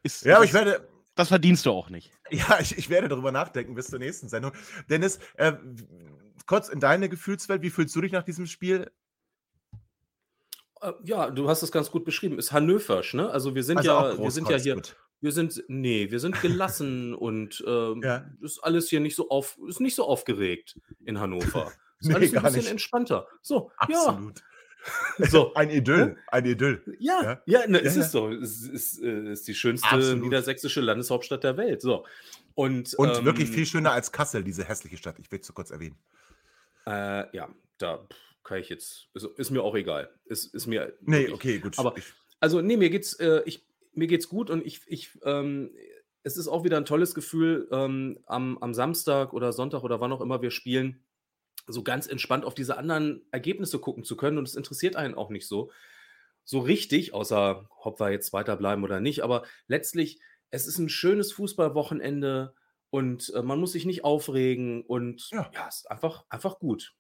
ist. 0.04 0.24
Ja, 0.24 0.36
aber 0.36 0.46
ich 0.46 0.54
werde, 0.54 0.88
das 1.16 1.28
verdienst 1.30 1.66
du 1.66 1.72
auch 1.72 1.90
nicht. 1.90 2.12
Ja, 2.32 2.60
ich, 2.60 2.78
ich 2.78 2.90
werde 2.90 3.08
darüber 3.08 3.32
nachdenken 3.32 3.76
bis 3.76 3.88
zur 3.88 4.00
nächsten 4.00 4.28
Sendung. 4.28 4.54
Dennis, 4.90 5.20
äh, 5.36 5.54
kurz 6.46 6.70
in 6.70 6.80
deine 6.80 7.10
Gefühlswelt, 7.10 7.62
wie 7.62 7.70
fühlst 7.70 7.96
du 7.96 8.02
dich 8.02 8.12
nach 8.12 8.24
diesem 8.24 8.48
Spiel? 8.48 8.92
Äh, 10.82 10.94
ja, 11.04 11.30
du 11.30 11.50
hast 11.50 11.62
es 11.64 11.72
ganz 11.72 11.92
gut 11.92 12.06
beschrieben. 12.06 12.40
Ist 12.40 12.52
Hannoversch, 12.52 13.14
ne? 13.14 13.30
Also 13.30 13.56
wir 13.56 13.64
sind 13.64 13.78
Also 13.78 13.90
ja, 13.90 14.18
wir 14.18 14.32
sind 14.32 14.50
ja 14.50 14.58
hier, 14.58 14.76
Großkreuzgut. 14.76 15.04
Wir 15.24 15.32
sind, 15.32 15.64
nee, 15.68 16.12
wir 16.12 16.20
sind 16.20 16.40
gelassen 16.42 17.16
und 17.16 17.64
ähm, 17.66 18.02
Ja. 18.04 18.30
ist 18.42 18.60
alles 18.60 18.90
hier 18.90 19.00
nicht 19.00 19.16
so 19.16 19.30
auf, 19.30 19.58
ist 19.68 19.80
nicht 19.80 19.96
so 19.96 20.06
aufgeregt 20.06 20.78
in 21.06 21.20
Hannover. 21.20 21.72
Ist 22.00 22.10
Nee, 22.10 22.16
alles 22.16 22.34
ein 22.36 22.44
bisschen 22.44 22.58
nicht. 22.60 22.72
entspannter. 22.72 23.28
So, 23.42 23.72
Absolut. 23.78 24.42
ja, 25.18 25.26
so. 25.30 25.54
Ein 25.54 25.70
Idyll, 25.70 26.18
ein 26.28 26.46
Idyll. 26.46 26.84
Ja, 27.00 27.24
Ja. 27.24 27.42
ja, 27.62 27.68
ne, 27.68 27.78
Ja, 27.80 27.86
es 27.86 27.96
ja. 27.96 28.02
ist 28.02 28.12
so. 28.12 28.30
Es 28.30 28.62
ist, 28.68 29.02
äh, 29.02 29.32
ist 29.32 29.48
die 29.48 29.56
schönste 29.56 29.88
Absolut. 29.90 30.22
niedersächsische 30.22 30.82
Landeshauptstadt 30.82 31.46
der 31.46 31.56
Welt. 31.56 31.82
So. 31.82 32.06
Und, 32.56 32.94
Und 32.96 33.24
wirklich 33.24 33.48
ähm, 33.48 33.54
viel 33.54 33.66
schöner 33.66 33.94
als 33.94 34.12
Kassel, 34.12 34.44
diese 34.44 34.66
hässliche 34.66 34.98
Stadt. 34.98 35.18
Ich 35.20 35.32
will 35.32 35.40
es 35.40 35.48
so 35.48 35.54
kurz 35.54 35.72
erwähnen. 35.72 35.96
Äh, 36.86 37.34
ja, 37.36 37.48
da 37.78 38.06
kann 38.44 38.58
ich 38.60 38.68
jetzt, 38.68 39.08
ist, 39.14 39.26
ist 39.38 39.52
mir 39.52 39.64
auch 39.64 39.76
egal. 39.76 40.10
Ist, 40.26 40.54
ist 40.54 40.68
mir 40.68 40.94
Nee, 41.00 41.20
wirklich- 41.30 41.34
okay, 41.34 41.60
gut. 41.60 41.80
Aber 41.80 41.96
Also, 42.42 42.60
nee, 42.62 42.76
mir 42.76 42.90
geht's, 42.90 43.14
äh, 43.14 43.42
ich, 43.46 43.64
mir 43.94 44.08
geht's 44.08 44.30
gut 44.30 44.50
und 44.50 44.66
ich, 44.66 44.82
ich, 44.88 45.18
ähm, 45.24 45.72
es 46.24 46.38
ist 46.38 46.48
auch 46.48 46.64
wieder 46.64 46.78
ein 46.78 46.86
tolles 46.86 47.14
Gefühl, 47.16 47.68
ähm, 47.72 48.20
am, 48.26 48.58
am 48.60 48.74
Samstag 48.74 49.34
oder 49.34 49.54
Sonntag 49.54 49.84
oder 49.84 50.00
wann 50.00 50.12
auch 50.12 50.22
immer 50.22 50.42
wir 50.42 50.52
spielen, 50.52 51.04
so 51.68 51.84
ganz 51.84 52.08
entspannt 52.08 52.46
auf 52.46 52.56
diese 52.56 52.78
anderen 52.78 53.26
Ergebnisse 53.32 53.80
gucken 53.80 54.04
zu 54.04 54.18
können. 54.18 54.38
Und 54.38 54.48
es 54.48 54.56
interessiert 54.56 54.96
einen 54.96 55.16
auch 55.16 55.30
nicht 55.30 55.48
so, 55.48 55.72
so 56.44 56.60
richtig, 56.60 57.14
außer 57.14 57.70
ob 57.80 58.00
wir 58.00 58.12
jetzt 58.12 58.34
weiterbleiben 58.34 58.84
oder 58.84 59.00
nicht. 59.00 59.24
Aber 59.24 59.44
letztlich, 59.68 60.20
es 60.50 60.68
ist 60.68 60.78
ein 60.78 60.90
schönes 60.90 61.32
Fußballwochenende 61.32 62.54
und 62.90 63.34
äh, 63.34 63.42
man 63.42 63.60
muss 63.60 63.72
sich 63.72 63.86
nicht 63.86 64.04
aufregen 64.04 64.84
und 64.84 65.30
Ja. 65.32 65.50
ja, 65.54 65.68
es 65.68 65.78
ist 65.78 65.92
einfach, 65.92 66.26
einfach 66.30 66.60
gut. 66.60 66.94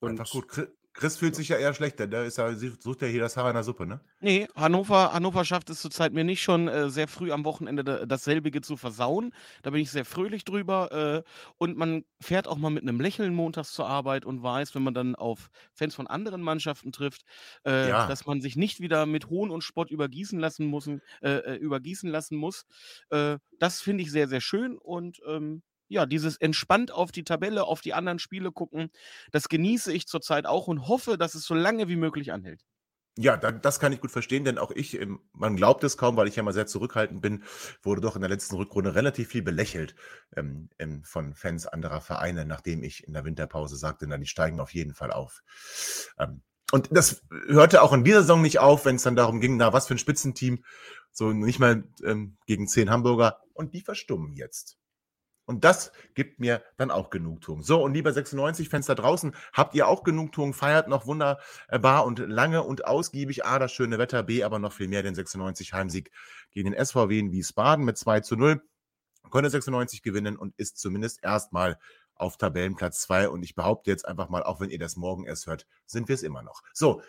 Und 0.00 0.20
einfach 0.20 0.30
gut. 0.30 0.72
Chris- 0.98 1.16
fühlt 1.16 1.34
sich 1.36 1.48
ja 1.48 1.56
eher 1.56 1.72
schlecht, 1.74 1.98
denn 2.00 2.10
der 2.10 2.24
ist 2.24 2.38
ja, 2.38 2.52
sucht 2.54 3.02
ja 3.02 3.08
hier 3.08 3.20
das 3.20 3.36
Haar 3.36 3.48
in 3.48 3.54
der 3.54 3.62
Suppe, 3.62 3.86
ne? 3.86 4.00
Nee, 4.20 4.48
Hannover, 4.56 5.12
Hannover 5.12 5.44
schafft 5.44 5.70
es 5.70 5.80
zurzeit 5.80 6.12
mir 6.12 6.24
nicht 6.24 6.42
schon 6.42 6.66
äh, 6.66 6.90
sehr 6.90 7.06
früh 7.06 7.30
am 7.30 7.44
Wochenende 7.44 7.84
da, 7.84 8.04
dasselbige 8.04 8.60
zu 8.62 8.76
versauen. 8.76 9.32
Da 9.62 9.70
bin 9.70 9.80
ich 9.80 9.90
sehr 9.92 10.04
fröhlich 10.04 10.44
drüber. 10.44 11.24
Äh, 11.24 11.30
und 11.56 11.76
man 11.76 12.04
fährt 12.20 12.48
auch 12.48 12.56
mal 12.58 12.70
mit 12.70 12.82
einem 12.82 13.00
Lächeln 13.00 13.32
montags 13.32 13.72
zur 13.72 13.86
Arbeit 13.88 14.24
und 14.24 14.42
weiß, 14.42 14.74
wenn 14.74 14.82
man 14.82 14.94
dann 14.94 15.14
auf 15.14 15.50
Fans 15.72 15.94
von 15.94 16.08
anderen 16.08 16.42
Mannschaften 16.42 16.90
trifft, 16.90 17.22
äh, 17.64 17.88
Ja. 17.90 18.06
dass 18.08 18.26
man 18.26 18.40
sich 18.40 18.56
nicht 18.56 18.80
wieder 18.80 19.06
mit 19.06 19.28
Hohn 19.30 19.50
und 19.50 19.62
Spott 19.62 19.90
übergießen 19.92 20.38
lassen 20.40 20.66
muss. 20.66 20.88
Äh, 20.88 20.98
äh, 21.30 21.54
übergießen 21.56 22.10
lassen 22.10 22.36
muss. 22.36 22.64
Äh, 23.10 23.38
das 23.60 23.80
finde 23.80 24.02
ich 24.02 24.10
sehr, 24.10 24.26
sehr 24.28 24.40
schön. 24.40 24.76
Und 24.76 25.20
ähm, 25.28 25.62
ja, 25.88 26.06
dieses 26.06 26.36
entspannt 26.36 26.92
auf 26.92 27.12
die 27.12 27.24
Tabelle, 27.24 27.64
auf 27.64 27.80
die 27.80 27.94
anderen 27.94 28.18
Spiele 28.18 28.52
gucken, 28.52 28.90
das 29.32 29.48
genieße 29.48 29.92
ich 29.92 30.06
zurzeit 30.06 30.46
auch 30.46 30.66
und 30.68 30.88
hoffe, 30.88 31.18
dass 31.18 31.34
es 31.34 31.44
so 31.44 31.54
lange 31.54 31.88
wie 31.88 31.96
möglich 31.96 32.32
anhält. 32.32 32.64
Ja, 33.20 33.36
da, 33.36 33.50
das 33.50 33.80
kann 33.80 33.92
ich 33.92 34.00
gut 34.00 34.12
verstehen, 34.12 34.44
denn 34.44 34.58
auch 34.58 34.70
ich, 34.70 35.00
ähm, 35.00 35.18
man 35.32 35.56
glaubt 35.56 35.82
es 35.82 35.96
kaum, 35.96 36.16
weil 36.16 36.28
ich 36.28 36.36
ja 36.36 36.44
mal 36.44 36.52
sehr 36.52 36.68
zurückhaltend 36.68 37.20
bin, 37.20 37.42
wurde 37.82 38.00
doch 38.00 38.14
in 38.14 38.20
der 38.20 38.30
letzten 38.30 38.54
Rückrunde 38.54 38.94
relativ 38.94 39.28
viel 39.30 39.42
belächelt 39.42 39.96
ähm, 40.36 40.68
ähm, 40.78 41.02
von 41.02 41.34
Fans 41.34 41.66
anderer 41.66 42.00
Vereine, 42.00 42.46
nachdem 42.46 42.84
ich 42.84 43.08
in 43.08 43.14
der 43.14 43.24
Winterpause 43.24 43.76
sagte, 43.76 44.06
na, 44.06 44.18
die 44.18 44.26
steigen 44.26 44.60
auf 44.60 44.72
jeden 44.72 44.94
Fall 44.94 45.10
auf. 45.10 45.42
Ähm, 46.16 46.42
und 46.70 46.90
das 46.92 47.22
hörte 47.48 47.82
auch 47.82 47.92
in 47.92 48.04
dieser 48.04 48.20
Saison 48.20 48.40
nicht 48.40 48.60
auf, 48.60 48.84
wenn 48.84 48.96
es 48.96 49.02
dann 49.02 49.16
darum 49.16 49.40
ging, 49.40 49.56
na, 49.56 49.72
was 49.72 49.88
für 49.88 49.94
ein 49.94 49.98
Spitzenteam, 49.98 50.62
so 51.10 51.32
nicht 51.32 51.58
mal 51.58 51.82
ähm, 52.04 52.36
gegen 52.46 52.68
zehn 52.68 52.88
Hamburger. 52.88 53.40
Und 53.52 53.74
die 53.74 53.80
verstummen 53.80 54.34
jetzt. 54.36 54.78
Und 55.48 55.64
das 55.64 55.92
gibt 56.14 56.40
mir 56.40 56.62
dann 56.76 56.90
auch 56.90 57.08
Genugtuung. 57.08 57.62
So, 57.62 57.82
und 57.82 57.94
lieber 57.94 58.10
96-Fans 58.10 58.84
da 58.84 58.94
draußen, 58.94 59.34
habt 59.54 59.74
ihr 59.74 59.88
auch 59.88 60.04
Genugtuung? 60.04 60.52
Feiert 60.52 60.88
noch 60.88 61.06
wunderbar 61.06 62.04
und 62.04 62.18
lange 62.18 62.62
und 62.64 62.84
ausgiebig. 62.84 63.46
A, 63.46 63.58
das 63.58 63.72
schöne 63.72 63.96
Wetter, 63.96 64.22
B, 64.22 64.44
aber 64.44 64.58
noch 64.58 64.74
viel 64.74 64.88
mehr 64.88 65.02
den 65.02 65.14
96-Heimsieg 65.14 66.10
gegen 66.50 66.72
den 66.72 66.84
SVW 66.84 67.18
in 67.18 67.32
Wiesbaden 67.32 67.82
mit 67.86 67.96
2 67.96 68.20
zu 68.20 68.36
0. 68.36 68.60
Konnte 69.30 69.48
96 69.48 70.02
gewinnen 70.02 70.36
und 70.36 70.54
ist 70.58 70.76
zumindest 70.76 71.24
erstmal 71.24 71.78
auf 72.14 72.36
Tabellenplatz 72.36 73.00
2. 73.00 73.30
Und 73.30 73.42
ich 73.42 73.54
behaupte 73.54 73.90
jetzt 73.90 74.06
einfach 74.06 74.28
mal, 74.28 74.42
auch 74.42 74.60
wenn 74.60 74.68
ihr 74.68 74.78
das 74.78 74.96
morgen 74.96 75.24
erst 75.24 75.46
hört, 75.46 75.66
sind 75.86 76.08
wir 76.08 76.14
es 76.14 76.22
immer 76.22 76.42
noch. 76.42 76.62
So, 76.74 77.00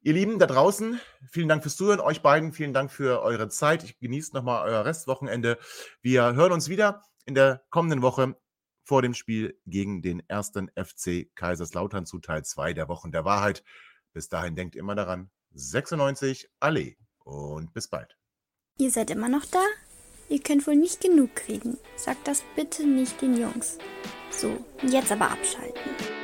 Ihr 0.00 0.12
Lieben 0.12 0.38
da 0.38 0.46
draußen, 0.46 1.00
vielen 1.30 1.48
Dank 1.48 1.62
fürs 1.62 1.76
Zuhören. 1.76 2.00
Euch 2.00 2.20
beiden 2.20 2.52
vielen 2.52 2.74
Dank 2.74 2.90
für 2.90 3.22
eure 3.22 3.48
Zeit. 3.48 3.84
Ich 3.84 3.98
genießt 3.98 4.34
nochmal 4.34 4.68
euer 4.68 4.84
Restwochenende. 4.84 5.58
Wir 6.02 6.34
hören 6.34 6.52
uns 6.52 6.68
wieder 6.68 7.02
in 7.26 7.34
der 7.34 7.64
kommenden 7.70 8.02
Woche 8.02 8.36
vor 8.84 9.02
dem 9.02 9.14
Spiel 9.14 9.58
gegen 9.66 10.02
den 10.02 10.22
ersten 10.28 10.70
FC 10.70 11.34
Kaiserslautern 11.34 12.06
zu 12.06 12.18
Teil 12.18 12.44
2 12.44 12.74
der 12.74 12.88
Wochen 12.88 13.12
der 13.12 13.24
Wahrheit. 13.24 13.64
Bis 14.12 14.28
dahin 14.28 14.56
denkt 14.56 14.76
immer 14.76 14.94
daran, 14.94 15.30
96 15.52 16.50
Allee 16.60 16.96
und 17.24 17.72
bis 17.72 17.88
bald. 17.88 18.16
Ihr 18.78 18.90
seid 18.90 19.10
immer 19.10 19.28
noch 19.28 19.46
da? 19.46 19.64
Ihr 20.28 20.42
könnt 20.42 20.66
wohl 20.66 20.76
nicht 20.76 21.00
genug 21.00 21.34
kriegen. 21.34 21.78
Sagt 21.96 22.28
das 22.28 22.42
bitte 22.56 22.86
nicht 22.86 23.20
den 23.22 23.36
Jungs. 23.36 23.78
So, 24.30 24.64
jetzt 24.82 25.12
aber 25.12 25.30
abschalten. 25.30 26.23